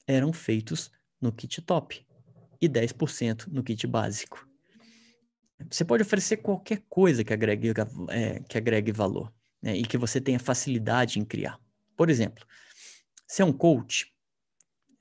eram 0.07 0.33
feitos 0.33 0.91
no 1.21 1.31
kit 1.31 1.61
top 1.61 2.05
e 2.61 2.67
10% 2.67 3.47
no 3.47 3.63
kit 3.63 3.85
básico. 3.85 4.47
Você 5.69 5.83
pode 5.83 6.03
oferecer 6.03 6.37
qualquer 6.37 6.83
coisa 6.87 7.23
que 7.23 7.33
agregue, 7.33 7.73
é, 8.09 8.39
que 8.41 8.57
agregue 8.57 8.91
valor 8.91 9.33
né? 9.61 9.75
e 9.75 9.83
que 9.83 9.97
você 9.97 10.21
tenha 10.21 10.39
facilidade 10.39 11.19
em 11.19 11.25
criar. 11.25 11.59
Por 11.95 12.09
exemplo, 12.09 12.45
se 13.27 13.41
é 13.41 13.45
um 13.45 13.53
coach, 13.53 14.13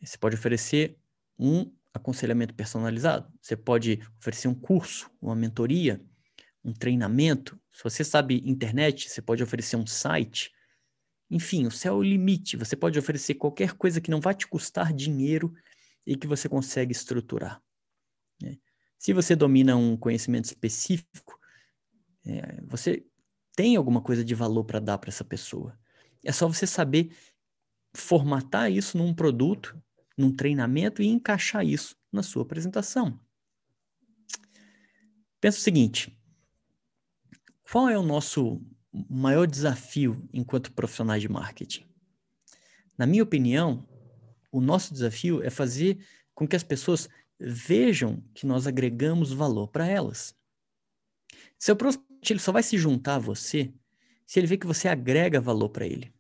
você 0.03 0.17
pode 0.17 0.35
oferecer 0.35 0.99
um 1.39 1.71
aconselhamento 1.97 2.55
personalizado, 2.55 3.33
você 3.41 3.57
pode 3.57 4.01
oferecer 4.19 4.49
um 4.49 4.55
curso, 4.55 5.11
uma 5.21 5.35
mentoria, 5.35 6.01
um 6.65 6.73
treinamento. 6.73 7.59
Se 7.73 7.83
você 7.83 8.05
sabe 8.05 8.43
internet, 8.45 9.09
você 9.09 9.23
pode 9.23 9.43
oferecer 9.43 9.77
um 9.77 9.87
site. 9.87 10.53
Enfim, 11.31 11.67
o 11.67 11.71
céu 11.71 11.95
é 11.95 11.97
o 11.97 12.03
limite. 12.03 12.57
Você 12.57 12.77
pode 12.77 12.99
oferecer 12.99 13.35
qualquer 13.35 13.73
coisa 13.73 14.01
que 14.01 14.11
não 14.11 14.21
vai 14.21 14.35
te 14.35 14.47
custar 14.47 14.93
dinheiro 14.93 15.53
e 16.07 16.17
que 16.17 16.27
você 16.27 16.49
consegue 16.49 16.93
estruturar. 16.93 17.63
Né? 18.41 18.59
Se 18.99 19.13
você 19.13 19.35
domina 19.35 19.77
um 19.77 19.97
conhecimento 19.97 20.45
específico, 20.45 21.39
é, 22.25 22.61
você 22.63 23.05
tem 23.55 23.77
alguma 23.77 24.01
coisa 24.01 24.25
de 24.25 24.35
valor 24.35 24.65
para 24.65 24.81
dar 24.81 24.99
para 24.99 25.11
essa 25.11 25.25
pessoa. 25.25 25.79
É 26.25 26.33
só 26.33 26.47
você 26.47 26.67
saber 26.67 27.11
formatar 27.95 28.71
isso 28.71 28.99
num 28.99 29.15
produto, 29.15 29.81
num 30.17 30.35
treinamento 30.35 31.03
e 31.03 31.07
encaixar 31.07 31.65
isso 31.65 31.97
na 32.13 32.23
sua 32.23 32.43
apresentação. 32.43 33.21
Pensa 35.41 35.59
o 35.59 35.63
seguinte: 35.63 36.17
qual 37.71 37.89
é 37.89 37.99
o 37.99 38.03
nosso 38.03 38.61
maior 39.11 39.47
desafio 39.47 40.29
enquanto 40.33 40.73
profissionais 40.73 41.21
de 41.21 41.29
marketing? 41.29 41.85
Na 42.97 43.07
minha 43.07 43.23
opinião, 43.23 43.87
o 44.51 44.61
nosso 44.61 44.93
desafio 44.93 45.43
é 45.43 45.51
fazer 45.51 45.99
com 46.35 46.49
que 46.49 46.57
as 46.57 46.63
pessoas 46.63 47.09
vejam 47.39 48.23
que 48.35 48.47
nós 48.47 48.67
agregamos 48.67 49.33
valor 49.33 49.69
para 49.69 49.87
elas. 49.87 50.35
Seu 51.59 51.77
prospect 51.77 52.33
ele 52.33 52.41
só 52.41 52.53
vai 52.53 52.63
se 52.63 52.79
juntar 52.79 53.17
a 53.17 53.19
você 53.19 53.73
se 54.27 54.41
ele 54.41 54.47
vê 54.47 54.57
que 54.57 54.67
você 54.67 54.89
agrega 54.89 55.41
valor 55.41 55.69
para 55.69 55.87
ele. 55.87 56.13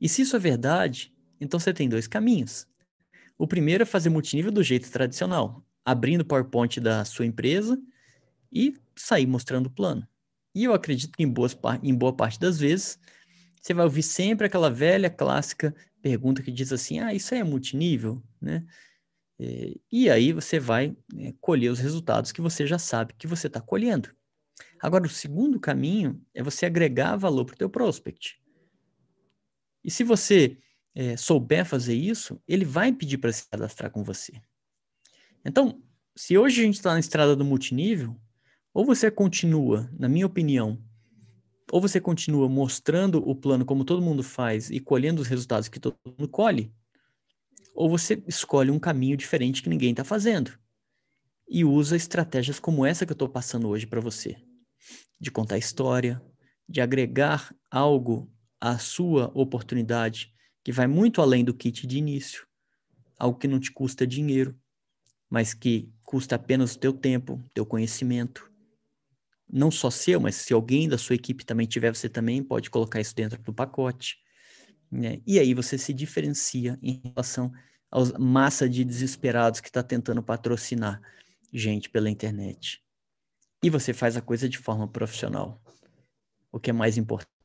E 0.00 0.08
se 0.08 0.22
isso 0.22 0.36
é 0.36 0.38
verdade, 0.38 1.14
então 1.40 1.58
você 1.58 1.72
tem 1.72 1.88
dois 1.88 2.06
caminhos. 2.06 2.66
O 3.36 3.46
primeiro 3.46 3.82
é 3.82 3.86
fazer 3.86 4.10
multinível 4.10 4.50
do 4.50 4.62
jeito 4.62 4.90
tradicional, 4.90 5.64
abrindo 5.84 6.22
o 6.22 6.24
PowerPoint 6.24 6.80
da 6.80 7.04
sua 7.04 7.26
empresa 7.26 7.80
e 8.52 8.74
sair 8.96 9.26
mostrando 9.26 9.66
o 9.66 9.70
plano. 9.70 10.06
E 10.54 10.64
eu 10.64 10.74
acredito 10.74 11.16
que 11.16 11.22
em, 11.22 11.28
boas, 11.30 11.56
em 11.82 11.94
boa 11.94 12.12
parte 12.12 12.40
das 12.40 12.58
vezes, 12.58 12.98
você 13.60 13.72
vai 13.72 13.84
ouvir 13.84 14.02
sempre 14.02 14.46
aquela 14.46 14.70
velha 14.70 15.08
clássica 15.08 15.74
pergunta 16.02 16.42
que 16.42 16.50
diz 16.50 16.72
assim: 16.72 16.98
ah, 16.98 17.14
isso 17.14 17.34
aí 17.34 17.40
é 17.40 17.44
multinível, 17.44 18.22
né? 18.40 18.66
É, 19.38 19.74
e 19.90 20.10
aí 20.10 20.32
você 20.32 20.58
vai 20.58 20.96
é, 21.16 21.32
colher 21.40 21.70
os 21.70 21.78
resultados 21.78 22.32
que 22.32 22.40
você 22.40 22.66
já 22.66 22.78
sabe 22.78 23.14
que 23.16 23.26
você 23.26 23.46
está 23.46 23.60
colhendo. 23.60 24.10
Agora, 24.80 25.06
o 25.06 25.08
segundo 25.08 25.60
caminho 25.60 26.20
é 26.34 26.42
você 26.42 26.66
agregar 26.66 27.16
valor 27.16 27.44
para 27.44 27.54
o 27.54 27.58
teu 27.58 27.70
prospect. 27.70 28.40
E 29.84 29.90
se 29.90 30.02
você 30.02 30.58
é, 30.98 31.16
souber 31.16 31.64
fazer 31.64 31.94
isso, 31.94 32.42
ele 32.48 32.64
vai 32.64 32.92
pedir 32.92 33.18
para 33.18 33.32
se 33.32 33.48
cadastrar 33.48 33.88
com 33.88 34.02
você. 34.02 34.32
Então, 35.44 35.80
se 36.16 36.36
hoje 36.36 36.60
a 36.60 36.64
gente 36.64 36.74
está 36.74 36.92
na 36.92 36.98
estrada 36.98 37.36
do 37.36 37.44
multinível, 37.44 38.20
ou 38.74 38.84
você 38.84 39.08
continua, 39.08 39.88
na 39.96 40.08
minha 40.08 40.26
opinião, 40.26 40.82
ou 41.70 41.80
você 41.80 42.00
continua 42.00 42.48
mostrando 42.48 43.22
o 43.24 43.32
plano 43.32 43.64
como 43.64 43.84
todo 43.84 44.02
mundo 44.02 44.24
faz 44.24 44.70
e 44.70 44.80
colhendo 44.80 45.22
os 45.22 45.28
resultados 45.28 45.68
que 45.68 45.78
todo 45.78 45.94
mundo 46.04 46.28
colhe, 46.28 46.74
ou 47.76 47.88
você 47.88 48.20
escolhe 48.26 48.72
um 48.72 48.78
caminho 48.80 49.16
diferente 49.16 49.62
que 49.62 49.68
ninguém 49.68 49.92
está 49.92 50.02
fazendo 50.02 50.58
e 51.48 51.64
usa 51.64 51.94
estratégias 51.94 52.58
como 52.58 52.84
essa 52.84 53.06
que 53.06 53.12
eu 53.12 53.14
estou 53.14 53.28
passando 53.28 53.68
hoje 53.68 53.86
para 53.86 54.00
você, 54.00 54.36
de 55.20 55.30
contar 55.30 55.58
história, 55.58 56.20
de 56.68 56.80
agregar 56.80 57.54
algo 57.70 58.28
à 58.60 58.78
sua 58.78 59.30
oportunidade 59.32 60.36
que 60.68 60.72
vai 60.72 60.86
muito 60.86 61.22
além 61.22 61.42
do 61.42 61.54
kit 61.54 61.86
de 61.86 61.96
início, 61.96 62.46
algo 63.18 63.38
que 63.38 63.48
não 63.48 63.58
te 63.58 63.72
custa 63.72 64.06
dinheiro, 64.06 64.54
mas 65.30 65.54
que 65.54 65.90
custa 66.02 66.34
apenas 66.34 66.74
o 66.74 66.78
teu 66.78 66.92
tempo, 66.92 67.42
teu 67.54 67.64
conhecimento, 67.64 68.52
não 69.50 69.70
só 69.70 69.90
seu, 69.90 70.20
mas 70.20 70.34
se 70.34 70.52
alguém 70.52 70.86
da 70.86 70.98
sua 70.98 71.14
equipe 71.14 71.42
também 71.42 71.66
tiver, 71.66 71.94
você 71.94 72.06
também 72.06 72.42
pode 72.42 72.68
colocar 72.68 73.00
isso 73.00 73.16
dentro 73.16 73.42
do 73.42 73.50
pacote. 73.50 74.18
Né? 74.92 75.22
E 75.26 75.38
aí 75.38 75.54
você 75.54 75.78
se 75.78 75.94
diferencia 75.94 76.78
em 76.82 77.00
relação 77.02 77.50
à 77.90 78.18
massa 78.18 78.68
de 78.68 78.84
desesperados 78.84 79.60
que 79.60 79.68
está 79.68 79.82
tentando 79.82 80.22
patrocinar 80.22 81.00
gente 81.50 81.88
pela 81.88 82.10
internet. 82.10 82.84
E 83.64 83.70
você 83.70 83.94
faz 83.94 84.18
a 84.18 84.20
coisa 84.20 84.46
de 84.46 84.58
forma 84.58 84.86
profissional, 84.86 85.62
o 86.52 86.60
que 86.60 86.68
é 86.68 86.74
mais 86.74 86.98
importante. 86.98 87.37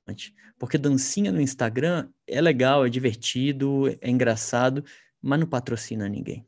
Porque 0.57 0.77
dancinha 0.77 1.31
no 1.31 1.41
Instagram 1.41 2.09
é 2.27 2.41
legal, 2.41 2.85
é 2.85 2.89
divertido, 2.89 3.87
é 4.01 4.09
engraçado, 4.09 4.83
mas 5.21 5.39
não 5.39 5.47
patrocina 5.47 6.07
ninguém. 6.07 6.45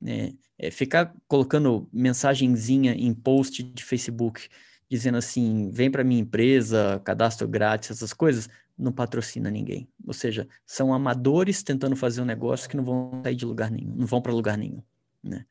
Né? 0.00 0.34
É, 0.58 0.70
ficar 0.70 1.14
colocando 1.26 1.88
mensagenzinha 1.92 2.92
em 2.92 3.12
post 3.12 3.62
de 3.62 3.82
Facebook 3.82 4.48
dizendo 4.88 5.18
assim, 5.18 5.70
vem 5.70 5.90
para 5.90 6.04
minha 6.04 6.20
empresa, 6.20 7.00
cadastro 7.04 7.48
grátis, 7.48 7.90
essas 7.90 8.12
coisas, 8.12 8.48
não 8.76 8.92
patrocina 8.92 9.50
ninguém. 9.50 9.88
Ou 10.06 10.12
seja, 10.12 10.46
são 10.66 10.92
amadores 10.92 11.62
tentando 11.62 11.96
fazer 11.96 12.20
um 12.20 12.26
negócio 12.26 12.68
que 12.68 12.76
não 12.76 12.84
vão 12.84 13.22
sair 13.24 13.34
de 13.34 13.44
lugar 13.44 13.70
nenhum, 13.70 13.94
não 13.94 14.06
vão 14.06 14.20
para 14.20 14.32
lugar 14.32 14.58
nenhum. 14.58 14.82
Né? 15.22 15.44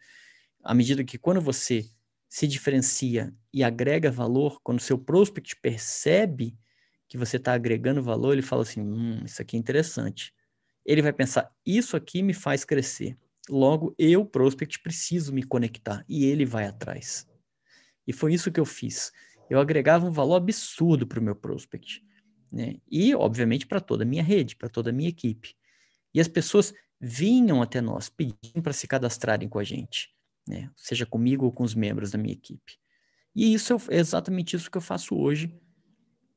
À 0.64 0.74
medida 0.74 1.04
que 1.04 1.18
quando 1.18 1.42
você 1.42 1.86
se 2.30 2.48
diferencia 2.48 3.34
e 3.54 3.64
agrega 3.64 4.10
valor, 4.12 4.60
quando 4.64 4.80
seu 4.80 4.98
prospect 4.98 5.56
percebe 5.62 6.58
que 7.14 7.18
você 7.18 7.38
está 7.38 7.54
agregando 7.54 8.02
valor, 8.02 8.34
ele 8.34 8.42
fala 8.42 8.64
assim, 8.64 8.82
hum, 8.82 9.22
isso 9.24 9.40
aqui 9.40 9.56
é 9.56 9.60
interessante. 9.60 10.34
Ele 10.84 11.02
vai 11.02 11.14
pensar, 11.14 11.52
isso 11.64 11.96
aqui 11.96 12.24
me 12.24 12.34
faz 12.34 12.66
crescer. 12.66 13.16
Logo, 13.48 13.94
eu, 14.00 14.26
prospect, 14.26 14.82
preciso 14.82 15.32
me 15.32 15.44
conectar 15.44 16.04
e 16.10 16.26
ele 16.26 16.44
vai 16.44 16.66
atrás. 16.66 17.28
E 18.08 18.12
foi 18.12 18.34
isso 18.34 18.52
que 18.52 18.60
eu 18.60 18.66
fiz. 18.66 19.12
Eu 19.48 19.60
agregava 19.60 20.08
um 20.08 20.12
valor 20.12 20.38
absurdo 20.38 21.06
para 21.06 21.20
o 21.20 21.24
meu 21.24 21.36
prospect 21.36 22.04
né? 22.54 22.76
E, 22.90 23.16
obviamente, 23.16 23.66
para 23.66 23.80
toda 23.80 24.04
a 24.04 24.06
minha 24.06 24.22
rede, 24.22 24.56
para 24.56 24.70
toda 24.70 24.92
a 24.92 24.94
minha 24.94 25.10
equipe. 25.10 25.56
E 26.14 26.22
as 26.22 26.28
pessoas 26.28 26.72
vinham 27.02 27.64
até 27.64 27.82
nós 27.82 28.10
pedindo 28.10 28.62
para 28.62 28.72
se 28.72 28.88
cadastrarem 28.88 29.50
com 29.50 29.58
a 29.58 29.64
gente, 29.64 30.10
né? 30.48 30.70
Seja 30.78 31.06
comigo 31.06 31.46
ou 31.46 31.52
com 31.52 31.64
os 31.64 31.74
membros 31.74 32.12
da 32.12 32.18
minha 32.18 32.34
equipe. 32.34 32.78
E 33.36 33.52
isso 33.56 33.76
é 33.90 33.98
exatamente 33.98 34.56
isso 34.56 34.70
que 34.70 34.78
eu 34.78 34.82
faço 34.82 35.16
hoje 35.16 35.60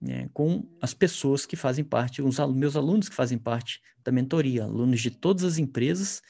né, 0.00 0.28
com 0.32 0.68
as 0.80 0.92
pessoas 0.94 1.46
que 1.46 1.56
fazem 1.56 1.84
parte, 1.84 2.22
os 2.22 2.38
meus 2.54 2.76
alunos 2.76 3.08
que 3.08 3.14
fazem 3.14 3.38
parte 3.38 3.80
da 4.04 4.12
mentoria, 4.12 4.64
alunos 4.64 5.00
de 5.00 5.10
todas 5.10 5.44
as 5.44 5.58
empresas, 5.58 6.22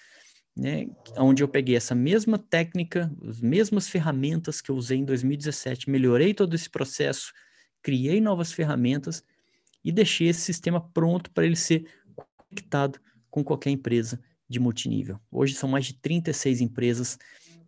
né, 0.56 0.86
onde 1.18 1.42
eu 1.42 1.48
peguei 1.48 1.76
essa 1.76 1.94
mesma 1.94 2.38
técnica, 2.38 3.12
as 3.28 3.40
mesmas 3.40 3.88
ferramentas 3.88 4.60
que 4.60 4.70
eu 4.70 4.76
usei 4.76 4.98
em 4.98 5.04
2017, 5.04 5.90
melhorei 5.90 6.32
todo 6.32 6.54
esse 6.54 6.70
processo, 6.70 7.32
criei 7.82 8.20
novas 8.20 8.52
ferramentas 8.52 9.22
e 9.84 9.92
deixei 9.92 10.28
esse 10.28 10.40
sistema 10.40 10.80
pronto 10.80 11.30
para 11.30 11.44
ele 11.44 11.56
ser 11.56 11.86
conectado 12.14 12.98
com 13.30 13.44
qualquer 13.44 13.70
empresa 13.70 14.20
de 14.48 14.58
multinível. 14.58 15.20
Hoje 15.30 15.54
são 15.54 15.68
mais 15.68 15.86
de 15.86 15.94
36 15.94 16.60
empresas 16.60 17.18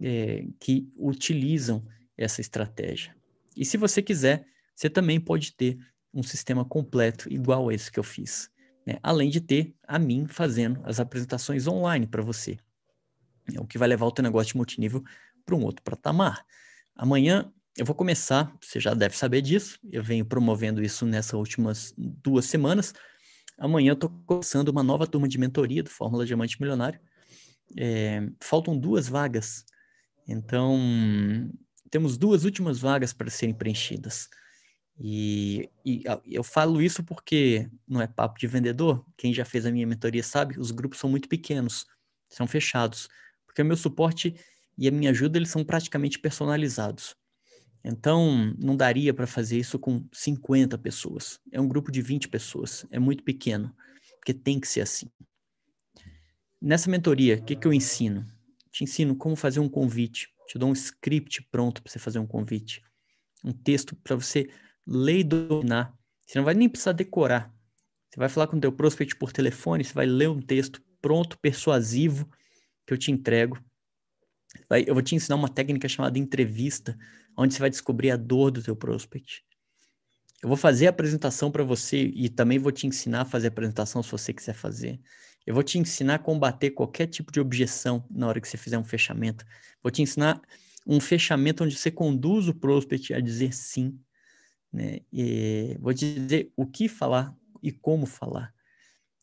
é, 0.01 0.47
que 0.59 0.89
utilizam 0.97 1.85
essa 2.17 2.41
estratégia. 2.41 3.15
E 3.57 3.65
se 3.65 3.77
você 3.77 4.01
quiser, 4.01 4.47
você 4.79 4.89
também 4.89 5.19
pode 5.19 5.55
ter 5.55 5.77
um 6.15 6.23
sistema 6.23 6.65
completo 6.65 7.29
igual 7.33 7.69
a 7.69 7.75
esse 7.75 7.91
que 7.91 7.99
eu 7.99 8.05
fiz. 8.05 8.49
Né? 8.87 8.97
Além 9.03 9.29
de 9.29 9.41
ter 9.41 9.75
a 9.83 9.99
mim 9.99 10.29
fazendo 10.29 10.81
as 10.85 11.01
apresentações 11.01 11.67
online 11.67 12.07
para 12.07 12.23
você. 12.23 12.57
É 13.53 13.61
o 13.61 13.67
que 13.67 13.77
vai 13.77 13.89
levar 13.89 14.07
o 14.07 14.13
teu 14.13 14.23
negócio 14.23 14.53
de 14.53 14.57
multinível 14.57 15.03
para 15.45 15.57
um 15.57 15.65
outro 15.65 15.83
patamar. 15.83 16.47
Amanhã 16.95 17.53
eu 17.77 17.85
vou 17.85 17.95
começar, 17.95 18.57
você 18.61 18.79
já 18.79 18.95
deve 18.95 19.17
saber 19.17 19.43
disso, 19.43 19.81
eu 19.91 20.03
venho 20.03 20.25
promovendo 20.25 20.81
isso 20.81 21.05
nessas 21.05 21.35
últimas 21.35 21.93
duas 21.97 22.45
semanas. 22.45 22.95
Amanhã 23.59 23.91
eu 23.91 23.95
estou 23.95 24.11
começando 24.27 24.69
uma 24.69 24.85
nova 24.85 25.09
turma 25.09 25.27
de 25.27 25.39
mentoria 25.39 25.83
do 25.83 25.91
Fórmula 25.91 26.25
Diamante 26.25 26.61
Milionário. 26.61 27.01
É, 27.77 28.29
faltam 28.41 28.79
duas 28.79 29.09
vagas, 29.09 29.65
então 30.25 30.79
temos 31.91 32.17
duas 32.17 32.45
últimas 32.45 32.79
vagas 32.79 33.13
para 33.13 33.29
serem 33.29 33.57
preenchidas. 33.57 34.29
E, 35.01 35.71
e, 35.85 36.03
eu 36.27 36.43
falo 36.43 36.83
isso 36.83 37.05
porque 37.05 37.71
não 37.87 38.01
é 38.01 38.07
papo 38.07 38.39
de 38.39 38.47
vendedor. 38.47 39.05
Quem 39.17 39.33
já 39.33 39.45
fez 39.45 39.65
a 39.65 39.71
minha 39.71 39.87
mentoria 39.87 40.23
sabe, 40.23 40.59
os 40.59 40.71
grupos 40.71 40.99
são 40.99 41.09
muito 41.09 41.29
pequenos, 41.29 41.87
são 42.29 42.47
fechados, 42.47 43.09
porque 43.47 43.63
o 43.63 43.65
meu 43.65 43.77
suporte 43.77 44.35
e 44.77 44.89
a 44.89 44.91
minha 44.91 45.11
ajuda 45.11 45.39
eles 45.39 45.51
são 45.51 45.65
praticamente 45.65 46.19
personalizados. 46.19 47.15
Então, 47.85 48.55
não 48.59 48.77
daria 48.77 49.15
para 49.15 49.27
fazer 49.27 49.59
isso 49.59 49.79
com 49.79 50.05
50 50.13 50.77
pessoas. 50.79 51.41
É 51.53 51.61
um 51.61 51.69
grupo 51.69 51.93
de 51.93 52.03
20 52.03 52.29
pessoas. 52.29 52.85
É 52.91 52.99
muito 52.99 53.23
pequeno, 53.23 53.75
porque 54.17 54.35
tem 54.35 54.59
que 54.59 54.67
ser 54.67 54.81
assim. 54.81 55.09
Nessa 56.61 56.91
mentoria, 56.91 57.37
o 57.37 57.43
que, 57.43 57.55
que 57.55 57.67
eu 57.67 57.73
ensino? 57.73 58.27
Te 58.73 58.83
ensino 58.83 59.15
como 59.17 59.37
fazer 59.37 59.61
um 59.61 59.69
convite. 59.69 60.29
Te 60.49 60.59
dou 60.59 60.69
um 60.69 60.73
script 60.73 61.43
pronto 61.51 61.83
para 61.83 61.93
você 61.93 62.01
fazer 62.01 62.19
um 62.19 62.27
convite. 62.27 62.83
Um 63.45 63.53
texto 63.53 63.95
para 63.95 64.17
você 64.17 64.51
ler 64.89 65.19
e 65.19 65.25
dominar. 65.25 65.95
Você 66.27 66.39
não 66.39 66.45
vai 66.45 66.55
nem 66.55 66.69
precisar 66.69 66.93
decorar. 66.93 67.53
Você 68.11 68.19
vai 68.19 68.29
falar 68.29 68.47
com 68.47 68.57
o 68.57 68.61
teu 68.61 68.73
prospect 68.73 69.17
por 69.17 69.33
telefone, 69.33 69.85
você 69.85 69.93
vai 69.93 70.07
ler 70.07 70.29
um 70.29 70.41
texto 70.41 70.83
pronto, 71.01 71.39
persuasivo, 71.39 72.29
que 72.87 72.95
eu 72.95 72.99
te 72.99 73.13
entrego. 73.13 73.59
Eu 74.87 74.95
vou 74.95 75.03
te 75.03 75.15
ensinar 75.15 75.37
uma 75.37 75.49
técnica 75.49 75.89
chamada 75.89 76.19
entrevista, 76.19 76.99
onde 77.37 77.55
você 77.55 77.61
vai 77.61 77.71
descobrir 77.71 78.11
a 78.11 78.17
dor 78.17 78.51
do 78.51 78.63
teu 78.63 78.75
prospect. 78.75 79.45
Eu 80.43 80.49
vou 80.49 80.57
fazer 80.57 80.87
a 80.87 80.91
apresentação 80.91 81.51
para 81.51 81.65
você 81.65 82.11
e 82.15 82.29
também 82.29 82.59
vou 82.59 82.73
te 82.73 82.87
ensinar 82.87 83.23
a 83.23 83.25
fazer 83.25 83.49
a 83.49 83.51
apresentação 83.51 84.03
se 84.03 84.11
você 84.11 84.33
quiser 84.33 84.55
fazer. 84.55 85.01
Eu 85.47 85.55
vou 85.55 85.63
te 85.63 85.79
ensinar 85.79 86.15
a 86.15 86.19
combater 86.19 86.71
qualquer 86.71 87.07
tipo 87.07 87.33
de 87.33 87.41
objeção 87.41 88.07
na 88.11 88.29
hora 88.29 88.41
que 88.41 88.49
você 88.49 88.57
fizer 88.57 88.79
um 88.79 88.85
fechamento. 88.85 89.45
Vou 89.83 89.91
te 89.91 90.01
ensinar 90.01 90.41
um 90.87 91.01
fechamento 91.01 91.65
onde 91.65 91.77
você 91.77 91.91
conduz 91.91 92.49
o 92.49 92.55
prospect 92.55 93.13
a 93.13 93.21
dizer 93.21 93.53
sim. 93.53 93.99
Né? 94.73 95.01
E 95.13 95.77
vou 95.81 95.95
te 95.95 96.15
dizer 96.15 96.53
o 96.57 96.67
que 96.67 96.89
falar 96.89 97.35
e 97.63 97.73
como 97.73 98.07
falar. 98.07 98.55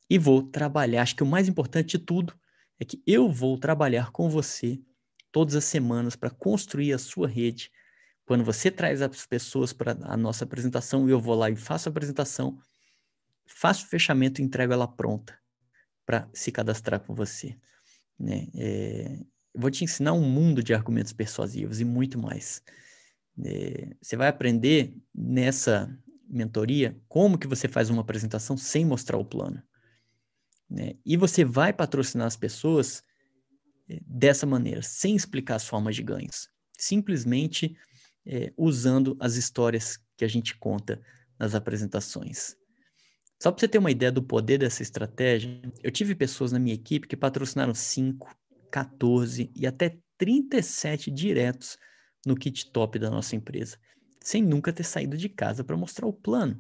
E 0.10 0.18
vou 0.18 0.44
trabalhar. 0.44 1.02
Acho 1.02 1.16
que 1.16 1.24
o 1.24 1.28
mais 1.28 1.48
importante 1.48 1.98
de 1.98 2.00
tudo 2.00 2.34
é 2.80 2.86
que 2.86 3.02
eu 3.06 3.30
vou 3.30 3.58
trabalhar 3.58 4.12
com 4.12 4.30
você 4.30 4.80
todas 5.32 5.56
as 5.56 5.66
semanas 5.66 6.16
para 6.16 6.30
construir 6.30 6.94
a 6.94 6.98
sua 6.98 7.28
rede. 7.28 7.72
Quando 8.26 8.44
você 8.44 8.72
traz 8.72 9.02
as 9.02 9.26
pessoas 9.26 9.72
para 9.72 9.98
a 10.04 10.18
nossa 10.18 10.44
apresentação, 10.44 11.08
eu 11.08 11.20
vou 11.20 11.36
lá 11.36 11.50
e 11.50 11.56
faço 11.56 11.90
a 11.90 11.92
apresentação, 11.92 12.58
faço 13.46 13.86
o 13.86 13.90
fechamento 13.90 14.42
e 14.42 14.44
entrego 14.44 14.74
ela 14.74 14.88
pronta 14.88 15.38
para 16.06 16.30
se 16.34 16.52
cadastrar 16.52 17.00
com 17.00 17.14
você. 17.14 17.56
Né? 18.18 18.48
É, 18.56 19.20
vou 19.54 19.70
te 19.70 19.84
ensinar 19.84 20.14
um 20.14 20.28
mundo 20.28 20.64
de 20.64 20.74
argumentos 20.74 21.14
persuasivos 21.14 21.80
e 21.80 21.86
muito 21.86 22.18
mais. 22.18 22.64
É, 23.44 23.96
você 24.02 24.16
vai 24.16 24.28
aprender 24.28 24.96
nessa 25.14 25.98
mentoria 26.28 27.00
como 27.08 27.38
que 27.38 27.48
você 27.48 27.68
faz 27.68 27.90
uma 27.90 28.02
apresentação 28.02 28.58
sem 28.58 28.86
mostrar 28.86 29.18
o 29.18 29.26
plano. 29.26 29.62
Né? 30.70 30.96
E 31.06 31.16
você 31.18 31.44
vai 31.44 31.72
patrocinar 31.72 32.28
as 32.28 32.36
pessoas 32.36 33.04
é, 33.90 34.00
dessa 34.06 34.46
maneira, 34.46 34.82
sem 34.82 35.16
explicar 35.16 35.56
as 35.56 35.68
formas 35.68 35.96
de 35.96 36.04
ganhos. 36.04 36.50
Simplesmente 36.78 37.76
é, 38.26 38.52
usando 38.58 39.16
as 39.20 39.36
histórias 39.36 40.00
que 40.18 40.26
a 40.26 40.28
gente 40.28 40.58
conta 40.58 41.02
nas 41.38 41.54
apresentações. 41.54 42.56
Só 43.42 43.52
para 43.52 43.60
você 43.60 43.68
ter 43.68 43.78
uma 43.78 43.92
ideia 43.92 44.12
do 44.12 44.24
poder 44.24 44.58
dessa 44.58 44.82
estratégia, 44.82 45.62
eu 45.84 45.92
tive 45.92 46.16
pessoas 46.16 46.52
na 46.52 46.60
minha 46.60 46.74
equipe 46.74 47.08
que 47.08 47.18
patrocinaram 47.18 47.74
5, 47.74 48.36
14 48.72 49.52
e 49.56 49.68
até 49.68 49.98
37 50.18 51.12
diretos 51.12 51.78
no 52.26 52.36
kit 52.36 52.72
top 52.72 52.98
da 53.00 53.10
nossa 53.10 53.36
empresa, 53.36 53.78
sem 54.22 54.42
nunca 54.42 54.74
ter 54.74 54.84
saído 54.84 55.18
de 55.18 55.30
casa 55.30 55.64
para 55.64 55.78
mostrar 55.78 56.08
o 56.08 56.14
plano. 56.14 56.60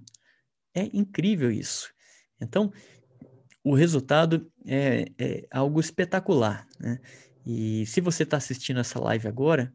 É 0.73 0.89
incrível 0.93 1.51
isso. 1.51 1.91
Então, 2.39 2.71
o 3.63 3.73
resultado 3.73 4.51
é, 4.65 5.11
é 5.17 5.47
algo 5.49 5.79
espetacular. 5.79 6.67
Né? 6.79 6.99
E 7.45 7.85
se 7.87 8.01
você 8.01 8.23
está 8.23 8.37
assistindo 8.37 8.79
essa 8.79 8.99
live 8.99 9.27
agora, 9.27 9.73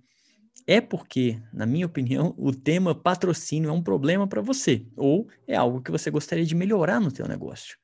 é 0.66 0.80
porque, 0.80 1.40
na 1.52 1.66
minha 1.66 1.86
opinião, 1.86 2.34
o 2.38 2.52
tema 2.52 2.94
patrocínio 2.94 3.70
é 3.70 3.72
um 3.72 3.82
problema 3.82 4.28
para 4.28 4.40
você, 4.40 4.86
ou 4.96 5.28
é 5.46 5.56
algo 5.56 5.82
que 5.82 5.90
você 5.90 6.10
gostaria 6.10 6.44
de 6.44 6.54
melhorar 6.54 7.00
no 7.00 7.10
teu 7.10 7.26
negócio. 7.26 7.76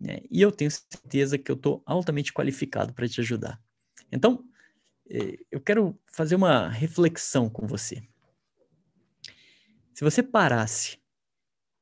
Né? 0.00 0.18
E 0.30 0.40
eu 0.40 0.52
tenho 0.52 0.70
certeza 0.70 1.38
que 1.38 1.50
eu 1.50 1.56
estou 1.56 1.82
altamente 1.86 2.32
qualificado 2.32 2.92
para 2.92 3.08
te 3.08 3.20
ajudar. 3.20 3.60
Então, 4.10 4.44
eu 5.08 5.60
quero 5.60 5.98
fazer 6.06 6.34
uma 6.34 6.68
reflexão 6.68 7.48
com 7.48 7.66
você. 7.66 8.02
Se 9.94 10.02
você 10.02 10.22
parasse 10.22 10.98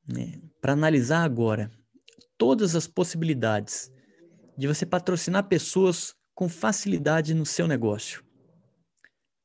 né, 0.07 0.41
para 0.59 0.73
analisar 0.73 1.23
agora 1.23 1.71
todas 2.37 2.75
as 2.75 2.87
possibilidades 2.87 3.91
de 4.57 4.67
você 4.67 4.85
patrocinar 4.85 5.47
pessoas 5.47 6.15
com 6.35 6.49
facilidade 6.49 7.33
no 7.33 7.45
seu 7.45 7.67
negócio, 7.67 8.23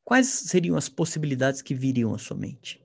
quais 0.05 0.27
seriam 0.27 0.77
as 0.77 0.89
possibilidades 0.89 1.63
que 1.63 1.75
viriam 1.75 2.15
à 2.15 2.19
sua 2.19 2.37
mente? 2.37 2.83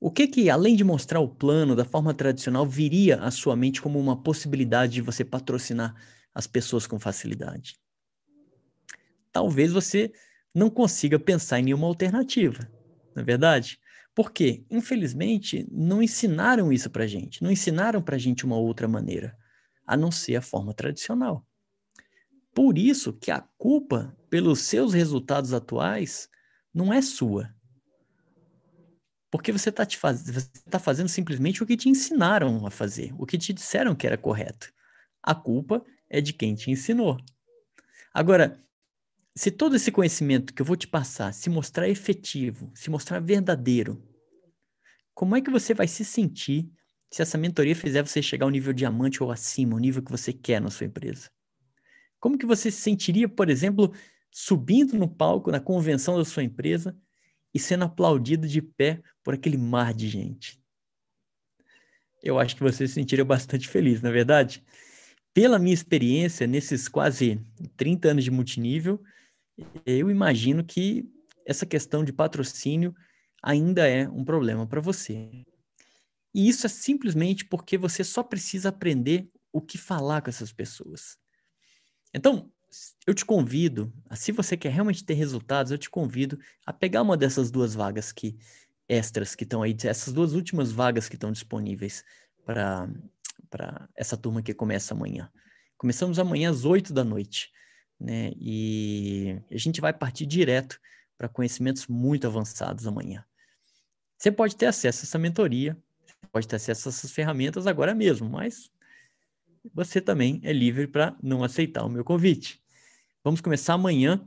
O 0.00 0.12
que 0.12 0.28
que, 0.28 0.48
além 0.48 0.76
de 0.76 0.84
mostrar 0.84 1.18
o 1.18 1.28
plano 1.28 1.74
da 1.74 1.84
forma 1.84 2.14
tradicional, 2.14 2.64
viria 2.64 3.16
à 3.16 3.30
sua 3.32 3.56
mente 3.56 3.82
como 3.82 3.98
uma 3.98 4.22
possibilidade 4.22 4.92
de 4.92 5.02
você 5.02 5.24
patrocinar 5.24 5.94
as 6.32 6.46
pessoas 6.46 6.86
com 6.86 7.00
facilidade? 7.00 7.76
Talvez 9.32 9.72
você 9.72 10.12
não 10.54 10.70
consiga 10.70 11.18
pensar 11.18 11.60
em 11.60 11.64
nenhuma 11.64 11.86
alternativa, 11.86 12.70
não 13.14 13.22
é 13.22 13.24
verdade? 13.24 13.78
Porque, 14.14 14.64
infelizmente, 14.68 15.66
não 15.70 16.02
ensinaram 16.02 16.72
isso 16.72 16.90
pra 16.90 17.06
gente, 17.06 17.42
não 17.42 17.52
ensinaram 17.52 18.02
pra 18.02 18.18
gente 18.18 18.44
uma 18.44 18.56
outra 18.56 18.88
maneira, 18.88 19.36
a 19.86 19.96
não 19.96 20.10
ser 20.10 20.36
a 20.36 20.42
forma 20.42 20.74
tradicional. 20.74 21.46
Por 22.52 22.76
isso 22.76 23.12
que 23.12 23.30
a 23.30 23.40
culpa 23.56 24.16
pelos 24.28 24.60
seus 24.60 24.92
resultados 24.92 25.54
atuais 25.54 26.28
não 26.74 26.92
é 26.92 27.00
sua. 27.00 27.54
Porque 29.30 29.52
você 29.52 29.68
está 29.68 29.86
faz... 29.86 30.50
tá 30.68 30.78
fazendo 30.78 31.08
simplesmente 31.08 31.62
o 31.62 31.66
que 31.66 31.76
te 31.76 31.88
ensinaram 31.88 32.66
a 32.66 32.70
fazer, 32.70 33.14
o 33.18 33.26
que 33.26 33.38
te 33.38 33.52
disseram 33.52 33.94
que 33.94 34.06
era 34.06 34.18
correto. 34.18 34.72
A 35.22 35.34
culpa 35.34 35.84
é 36.08 36.20
de 36.20 36.32
quem 36.32 36.54
te 36.54 36.70
ensinou. 36.70 37.18
Agora, 38.12 38.60
se 39.38 39.52
todo 39.52 39.76
esse 39.76 39.92
conhecimento 39.92 40.52
que 40.52 40.60
eu 40.60 40.66
vou 40.66 40.76
te 40.76 40.88
passar 40.88 41.32
se 41.32 41.48
mostrar 41.48 41.88
efetivo, 41.88 42.72
se 42.74 42.90
mostrar 42.90 43.20
verdadeiro, 43.20 44.02
como 45.14 45.36
é 45.36 45.40
que 45.40 45.48
você 45.48 45.72
vai 45.72 45.86
se 45.86 46.04
sentir 46.04 46.68
se 47.08 47.22
essa 47.22 47.38
mentoria 47.38 47.76
fizer 47.76 48.04
você 48.04 48.20
chegar 48.20 48.46
ao 48.46 48.50
nível 48.50 48.72
diamante 48.72 49.22
ou 49.22 49.30
acima, 49.30 49.76
o 49.76 49.78
nível 49.78 50.02
que 50.02 50.10
você 50.10 50.32
quer 50.32 50.60
na 50.60 50.70
sua 50.70 50.86
empresa? 50.86 51.30
Como 52.18 52.36
que 52.36 52.44
você 52.44 52.68
se 52.68 52.80
sentiria, 52.80 53.28
por 53.28 53.48
exemplo, 53.48 53.94
subindo 54.28 54.98
no 54.98 55.08
palco 55.08 55.52
na 55.52 55.60
convenção 55.60 56.18
da 56.18 56.24
sua 56.24 56.42
empresa 56.42 56.98
e 57.54 57.60
sendo 57.60 57.84
aplaudido 57.84 58.48
de 58.48 58.60
pé 58.60 59.00
por 59.22 59.34
aquele 59.34 59.56
mar 59.56 59.94
de 59.94 60.08
gente? 60.08 60.60
Eu 62.20 62.40
acho 62.40 62.56
que 62.56 62.62
você 62.64 62.88
se 62.88 62.94
sentiria 62.94 63.24
bastante 63.24 63.68
feliz, 63.68 64.02
na 64.02 64.08
é 64.08 64.12
verdade? 64.12 64.64
Pela 65.32 65.60
minha 65.60 65.74
experiência 65.74 66.44
nesses 66.44 66.88
quase 66.88 67.40
30 67.76 68.08
anos 68.08 68.24
de 68.24 68.32
multinível, 68.32 69.00
eu 69.84 70.10
imagino 70.10 70.64
que 70.64 71.08
essa 71.46 71.66
questão 71.66 72.04
de 72.04 72.12
patrocínio 72.12 72.94
ainda 73.42 73.86
é 73.86 74.08
um 74.08 74.24
problema 74.24 74.66
para 74.66 74.80
você. 74.80 75.30
E 76.34 76.48
isso 76.48 76.66
é 76.66 76.68
simplesmente 76.68 77.44
porque 77.44 77.78
você 77.78 78.04
só 78.04 78.22
precisa 78.22 78.68
aprender 78.68 79.28
o 79.52 79.60
que 79.60 79.78
falar 79.78 80.20
com 80.20 80.30
essas 80.30 80.52
pessoas. 80.52 81.16
Então, 82.14 82.50
eu 83.06 83.14
te 83.14 83.24
convido, 83.24 83.92
se 84.14 84.30
você 84.30 84.56
quer 84.56 84.70
realmente 84.70 85.04
ter 85.04 85.14
resultados, 85.14 85.72
eu 85.72 85.78
te 85.78 85.88
convido 85.88 86.38
a 86.66 86.72
pegar 86.72 87.02
uma 87.02 87.16
dessas 87.16 87.50
duas 87.50 87.74
vagas 87.74 88.12
que 88.12 88.36
extras 88.88 89.34
que 89.34 89.44
estão 89.44 89.62
aí, 89.62 89.74
essas 89.84 90.12
duas 90.12 90.34
últimas 90.34 90.70
vagas 90.70 91.08
que 91.08 91.16
estão 91.16 91.32
disponíveis 91.32 92.04
para 92.44 92.88
essa 93.96 94.16
turma 94.16 94.42
que 94.42 94.52
começa 94.52 94.94
amanhã. 94.94 95.30
Começamos 95.76 96.18
amanhã 96.18 96.50
às 96.50 96.64
8 96.64 96.92
da 96.92 97.04
noite, 97.04 97.50
né? 98.00 98.32
E 98.36 99.40
a 99.50 99.58
gente 99.58 99.80
vai 99.80 99.92
partir 99.92 100.26
direto 100.26 100.80
para 101.16 101.28
conhecimentos 101.28 101.86
muito 101.86 102.26
avançados 102.26 102.86
amanhã. 102.86 103.24
Você 104.16 104.30
pode 104.30 104.56
ter 104.56 104.66
acesso 104.66 105.04
a 105.04 105.06
essa 105.06 105.18
mentoria, 105.18 105.76
pode 106.32 106.46
ter 106.46 106.56
acesso 106.56 106.88
a 106.88 106.90
essas 106.90 107.10
ferramentas 107.10 107.66
agora 107.66 107.94
mesmo, 107.94 108.28
mas 108.28 108.70
você 109.74 110.00
também 110.00 110.40
é 110.42 110.52
livre 110.52 110.86
para 110.86 111.16
não 111.22 111.42
aceitar 111.42 111.84
o 111.84 111.88
meu 111.88 112.04
convite. 112.04 112.62
Vamos 113.22 113.40
começar 113.40 113.74
amanhã 113.74 114.24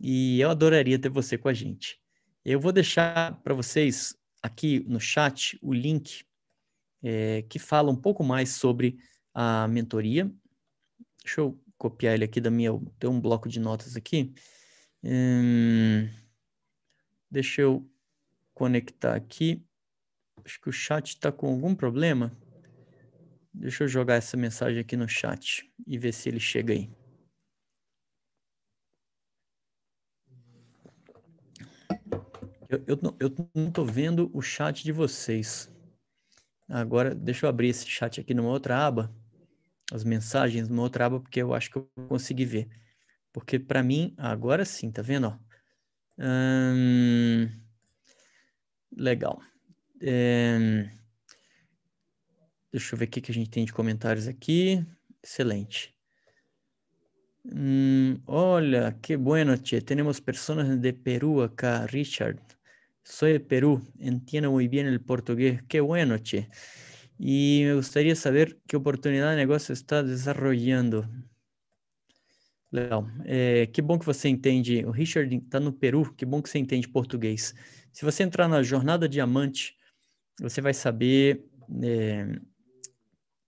e 0.00 0.40
eu 0.40 0.50
adoraria 0.50 0.98
ter 0.98 1.08
você 1.08 1.38
com 1.38 1.48
a 1.48 1.54
gente. 1.54 2.00
Eu 2.44 2.58
vou 2.58 2.72
deixar 2.72 3.40
para 3.42 3.54
vocês 3.54 4.16
aqui 4.42 4.80
no 4.88 4.98
chat 4.98 5.58
o 5.62 5.72
link 5.72 6.24
é, 7.02 7.42
que 7.42 7.58
fala 7.58 7.90
um 7.90 7.96
pouco 7.96 8.24
mais 8.24 8.50
sobre 8.50 8.98
a 9.32 9.66
mentoria. 9.68 10.30
Deixa 11.22 11.40
eu 11.40 11.58
copiar 11.82 12.14
ele 12.14 12.24
aqui 12.24 12.40
da 12.40 12.48
minha. 12.48 12.70
Tem 12.96 13.10
um 13.10 13.20
bloco 13.20 13.48
de 13.48 13.58
notas 13.58 13.96
aqui. 13.96 14.32
Hum, 15.02 16.08
deixa 17.28 17.60
eu 17.60 17.84
conectar 18.54 19.16
aqui. 19.16 19.66
Acho 20.44 20.60
que 20.60 20.68
o 20.68 20.72
chat 20.72 21.08
está 21.08 21.32
com 21.32 21.48
algum 21.48 21.74
problema. 21.74 22.30
Deixa 23.52 23.82
eu 23.82 23.88
jogar 23.88 24.14
essa 24.14 24.36
mensagem 24.36 24.78
aqui 24.78 24.96
no 24.96 25.08
chat 25.08 25.68
e 25.84 25.98
ver 25.98 26.12
se 26.12 26.28
ele 26.28 26.38
chega 26.38 26.72
aí. 26.72 26.88
Eu, 32.68 32.84
eu, 32.86 32.98
eu 33.18 33.50
não 33.54 33.68
estou 33.68 33.84
vendo 33.84 34.30
o 34.32 34.40
chat 34.40 34.84
de 34.84 34.92
vocês. 34.92 35.68
Agora, 36.68 37.12
deixa 37.12 37.44
eu 37.44 37.50
abrir 37.50 37.68
esse 37.68 37.86
chat 37.86 38.20
aqui 38.20 38.32
numa 38.32 38.48
outra 38.48 38.86
aba, 38.86 39.14
as 39.90 40.04
mensagens 40.04 40.68
numa 40.68 40.82
outra 40.82 41.06
aba, 41.06 41.20
porque 41.20 41.42
eu 41.42 41.54
acho 41.54 41.70
que 41.70 41.78
eu 41.78 41.90
consegui 42.08 42.44
ver. 42.44 42.68
Porque 43.32 43.58
para 43.58 43.82
mim, 43.82 44.14
agora 44.18 44.64
sim, 44.64 44.90
tá 44.90 45.02
vendo? 45.02 45.38
Hum, 46.18 47.48
legal. 48.94 49.40
É... 50.00 50.90
Deixa 52.70 52.94
eu 52.94 52.98
ver 52.98 53.06
o 53.06 53.08
que 53.08 53.30
a 53.30 53.34
gente 53.34 53.50
tem 53.50 53.64
de 53.64 53.72
comentários 53.72 54.26
aqui. 54.26 54.84
Excelente. 55.22 55.94
Mm, 57.44 58.22
hola, 58.24 58.98
qué 59.02 59.16
bueno, 59.16 59.56
che. 59.58 59.80
Tenemos 59.80 60.20
personas 60.20 60.80
de 60.80 60.92
Perú 60.92 61.42
acá, 61.42 61.86
Richard. 61.86 62.38
Soy 63.04 63.32
de 63.32 63.40
Perú, 63.40 63.82
entiendo 63.98 64.50
muy 64.52 64.68
bien 64.68 64.86
el 64.86 65.00
portugués. 65.00 65.62
Qué 65.68 65.80
bueno, 65.80 66.18
che. 66.18 66.48
Y 67.18 67.62
me 67.64 67.74
gustaría 67.74 68.16
saber 68.16 68.60
qué 68.66 68.76
oportunidad 68.76 69.30
de 69.30 69.36
negocio 69.36 69.72
está 69.72 70.02
desarrollando. 70.02 71.08
Legal. 72.70 73.06
É, 73.24 73.66
que 73.66 73.82
bom 73.82 73.98
que 73.98 74.06
você 74.06 74.28
entende. 74.28 74.84
O 74.84 74.90
Richard 74.90 75.34
está 75.36 75.60
no 75.60 75.72
Peru, 75.72 76.12
que 76.14 76.24
bom 76.24 76.40
que 76.40 76.48
você 76.48 76.58
entende 76.58 76.88
português. 76.88 77.54
Se 77.92 78.04
você 78.04 78.22
entrar 78.22 78.48
na 78.48 78.62
Jornada 78.62 79.08
Diamante, 79.08 79.76
você 80.40 80.60
vai 80.60 80.72
saber 80.72 81.44
é, 81.82 82.40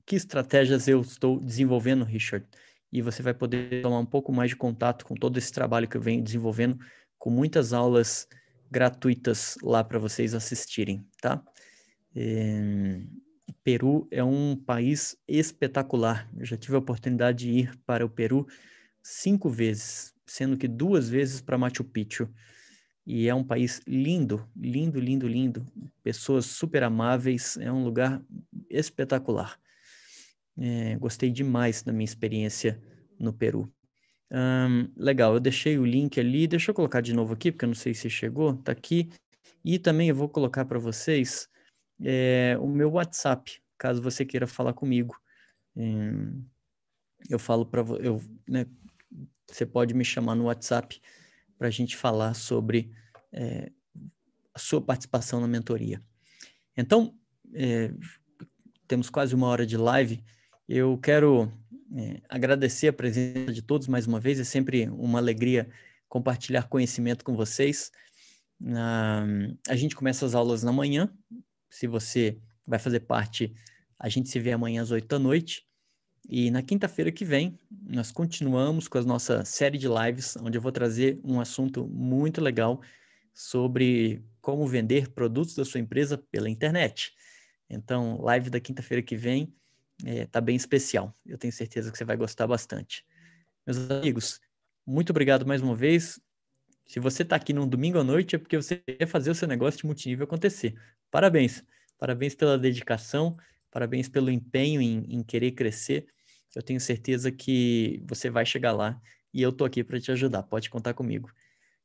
que 0.05 0.17
estratégias 0.17 0.87
eu 0.87 1.01
estou 1.01 1.41
desenvolvendo, 1.41 2.05
Richard. 2.05 2.47
E 2.93 3.01
você 3.01 3.23
vai 3.23 3.35
poder 3.35 3.83
tomar 3.83 3.99
um 3.99 4.07
pouco 4.07 4.33
mais 4.33 4.51
de 4.51 4.57
contato 4.57 5.05
com 5.05 5.15
todo 5.15 5.39
esse 5.39 5.51
trabalho 5.51 5.89
que 5.89 5.97
eu 5.97 6.01
venho 6.01 6.23
desenvolvendo, 6.23 6.79
com 7.19 7.31
muitas 7.31 7.73
aulas 7.73 8.29
gratuitas 8.71 9.57
lá 9.63 9.83
para 9.83 9.99
vocês 9.99 10.35
assistirem, 10.35 11.07
tá? 11.21 11.43
É, 12.15 13.01
Peru 13.63 14.07
é 14.11 14.23
um 14.23 14.57
país 14.57 15.17
espetacular. 15.27 16.31
Eu 16.37 16.45
já 16.45 16.57
tive 16.57 16.77
a 16.77 16.79
oportunidade 16.79 17.47
de 17.47 17.51
ir 17.51 17.77
para 17.87 18.05
o 18.05 18.09
Peru 18.09 18.47
cinco 19.03 19.51
vezes, 19.51 20.15
sendo 20.27 20.57
que 20.57 20.67
duas 20.67 21.09
vezes 21.09 21.41
para 21.41 21.59
Machu 21.59 21.85
Picchu. 21.85 22.29
E 23.07 23.29
é 23.29 23.35
um 23.35 23.45
país 23.45 23.83
lindo, 23.87 24.49
lindo, 24.57 24.99
lindo, 24.99 25.29
lindo. 25.29 25.67
Pessoas 26.03 26.47
super 26.47 26.83
amáveis, 26.83 27.57
é 27.59 27.71
um 27.71 27.85
lugar 27.85 28.23
espetacular. 28.71 29.59
É, 30.57 30.97
gostei 30.97 31.31
demais 31.31 31.83
da 31.83 31.93
minha 31.93 32.05
experiência 32.05 32.81
no 33.19 33.33
Peru. 33.33 33.71
Legal, 34.97 35.35
eu 35.35 35.41
deixei 35.41 35.79
o 35.79 35.85
link 35.85 36.19
ali. 36.19 36.47
Deixa 36.47 36.71
eu 36.71 36.75
colocar 36.75 37.01
de 37.01 37.13
novo 37.13 37.35
aqui, 37.35 37.53
porque 37.53 37.67
eu 37.67 37.69
não 37.69 37.75
sei 37.75 37.93
se 37.93 38.09
chegou. 38.09 38.55
Tá 38.57 38.73
aqui. 38.73 39.11
E 39.63 39.79
também 39.79 40.09
eu 40.09 40.15
vou 40.15 40.29
colocar 40.29 40.65
para 40.65 40.79
vocês 40.79 41.49
é, 42.03 42.57
o 42.61 42.67
meu 42.67 42.93
WhatsApp, 42.93 43.61
caso 43.79 44.03
você 44.03 44.25
queira 44.25 44.47
falar 44.47 44.73
comigo. 44.73 45.17
É, 45.77 45.83
eu 47.29 47.39
falo 47.39 47.65
para 47.65 47.81
eu, 48.01 48.21
né, 48.49 48.67
você 49.51 49.65
pode 49.65 49.95
me 49.95 50.05
chamar 50.05 50.35
no 50.35 50.45
WhatsApp 50.45 51.01
para 51.59 51.69
a 51.69 51.71
gente 51.71 51.97
falar 51.97 52.35
sobre 52.35 52.91
é, 53.33 53.71
a 54.53 54.59
sua 54.59 54.81
participação 54.81 55.41
na 55.41 55.49
mentoria. 55.49 56.03
Então, 56.77 57.15
é, 57.53 57.93
temos 58.87 59.09
quase 59.09 59.35
uma 59.35 59.47
hora 59.47 59.67
de 59.67 59.77
live. 59.77 60.23
Eu 60.69 60.99
quero 60.99 61.53
é, 61.97 62.21
agradecer 62.29 62.89
a 62.89 62.93
presença 62.93 63.53
de 63.53 63.63
todos 63.63 63.87
mais 63.89 64.07
uma 64.07 64.21
vez. 64.21 64.41
É 64.41 64.45
sempre 64.45 64.89
uma 64.89 65.19
alegria 65.19 65.69
compartilhar 66.09 66.69
conhecimento 66.69 67.25
com 67.25 67.35
vocês. 67.35 67.91
Ah, 68.67 69.25
a 69.69 69.77
gente 69.77 69.97
começa 69.97 70.25
as 70.25 70.35
aulas 70.35 70.63
na 70.63 70.73
manhã. 70.73 71.13
Se 71.75 71.89
você 71.89 72.39
vai 72.65 72.79
fazer 72.79 73.01
parte, 73.01 73.53
a 73.99 74.09
gente 74.09 74.29
se 74.29 74.39
vê 74.39 74.53
amanhã 74.53 74.81
às 74.81 74.93
oito 74.93 75.09
da 75.09 75.19
noite. 75.19 75.67
E 76.31 76.49
na 76.49 76.63
quinta-feira 76.63 77.11
que 77.11 77.25
vem, 77.25 77.59
nós 77.69 78.13
continuamos 78.13 78.87
com 78.87 78.97
a 78.99 79.03
nossa 79.03 79.45
série 79.45 79.77
de 79.77 79.89
lives, 79.89 80.37
onde 80.37 80.57
eu 80.57 80.63
vou 80.63 80.71
trazer 80.71 81.21
um 81.25 81.41
assunto 81.41 81.85
muito 81.89 82.41
legal 82.41 82.81
sobre 83.35 84.25
como 84.41 84.65
vender 84.69 85.11
produtos 85.11 85.57
da 85.57 85.65
sua 85.65 85.81
empresa 85.81 86.17
pela 86.17 86.49
internet. 86.49 87.13
Então, 87.69 88.21
live 88.23 88.51
da 88.51 88.61
quinta-feira 88.61 89.03
que 89.03 89.17
vem 89.17 89.53
está 90.05 90.39
é, 90.39 90.43
bem 90.43 90.55
especial. 90.55 91.13
Eu 91.27 91.37
tenho 91.37 91.53
certeza 91.53 91.91
que 91.91 91.99
você 91.99 92.05
vai 92.05 92.17
gostar 92.17 92.47
bastante. 92.47 93.05
Meus 93.67 93.91
amigos, 93.91 94.41
muito 94.87 95.11
obrigado 95.11 95.45
mais 95.45 95.61
uma 95.61 95.75
vez. 95.75 96.21
Se 96.87 97.01
você 97.01 97.23
está 97.23 97.35
aqui 97.35 97.53
num 97.53 97.67
domingo 97.67 97.99
à 97.99 98.05
noite, 98.05 98.37
é 98.37 98.39
porque 98.39 98.57
você 98.57 98.77
quer 98.77 99.07
fazer 99.07 99.31
o 99.31 99.35
seu 99.35 99.49
negócio 99.49 99.81
de 99.81 99.87
multinível 99.87 100.25
acontecer. 100.25 100.75
Parabéns! 101.15 101.63
Parabéns 101.97 102.35
pela 102.35 102.59
dedicação, 102.59 103.37
parabéns 103.71 104.09
pelo 104.09 104.33
empenho 104.33 104.83
em, 104.83 105.07
em 105.09 105.23
querer 105.23 105.53
crescer. 105.53 106.09
Eu 106.57 106.61
tenho 106.61 106.81
certeza 106.81 107.31
que 107.31 108.03
você 108.05 108.29
vai 108.29 108.45
chegar 108.45 108.73
lá 108.73 109.01
e 109.33 109.41
eu 109.41 109.51
estou 109.51 109.65
aqui 109.65 109.85
para 109.85 110.01
te 110.01 110.11
ajudar. 110.11 110.43
Pode 110.43 110.69
contar 110.69 110.93
comigo. 110.93 111.31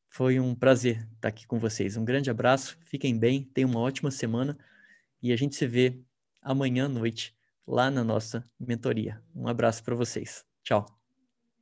Foi 0.09 0.39
um 0.39 0.55
prazer 0.55 1.07
estar 1.13 1.27
aqui 1.27 1.45
com 1.45 1.59
vocês. 1.59 1.95
Um 1.95 2.03
grande 2.03 2.31
abraço, 2.31 2.75
fiquem 2.85 3.19
bem, 3.19 3.43
tenham 3.53 3.69
uma 3.69 3.81
ótima 3.81 4.09
semana 4.09 4.57
e 5.21 5.31
a 5.31 5.35
gente 5.35 5.55
se 5.55 5.67
vê 5.67 6.01
amanhã 6.41 6.85
à 6.85 6.89
noite 6.89 7.37
lá 7.67 7.91
na 7.91 8.03
nossa 8.03 8.43
mentoria. 8.59 9.21
Um 9.35 9.47
abraço 9.47 9.83
para 9.83 9.93
vocês. 9.93 10.43
Tchau. 10.63 10.98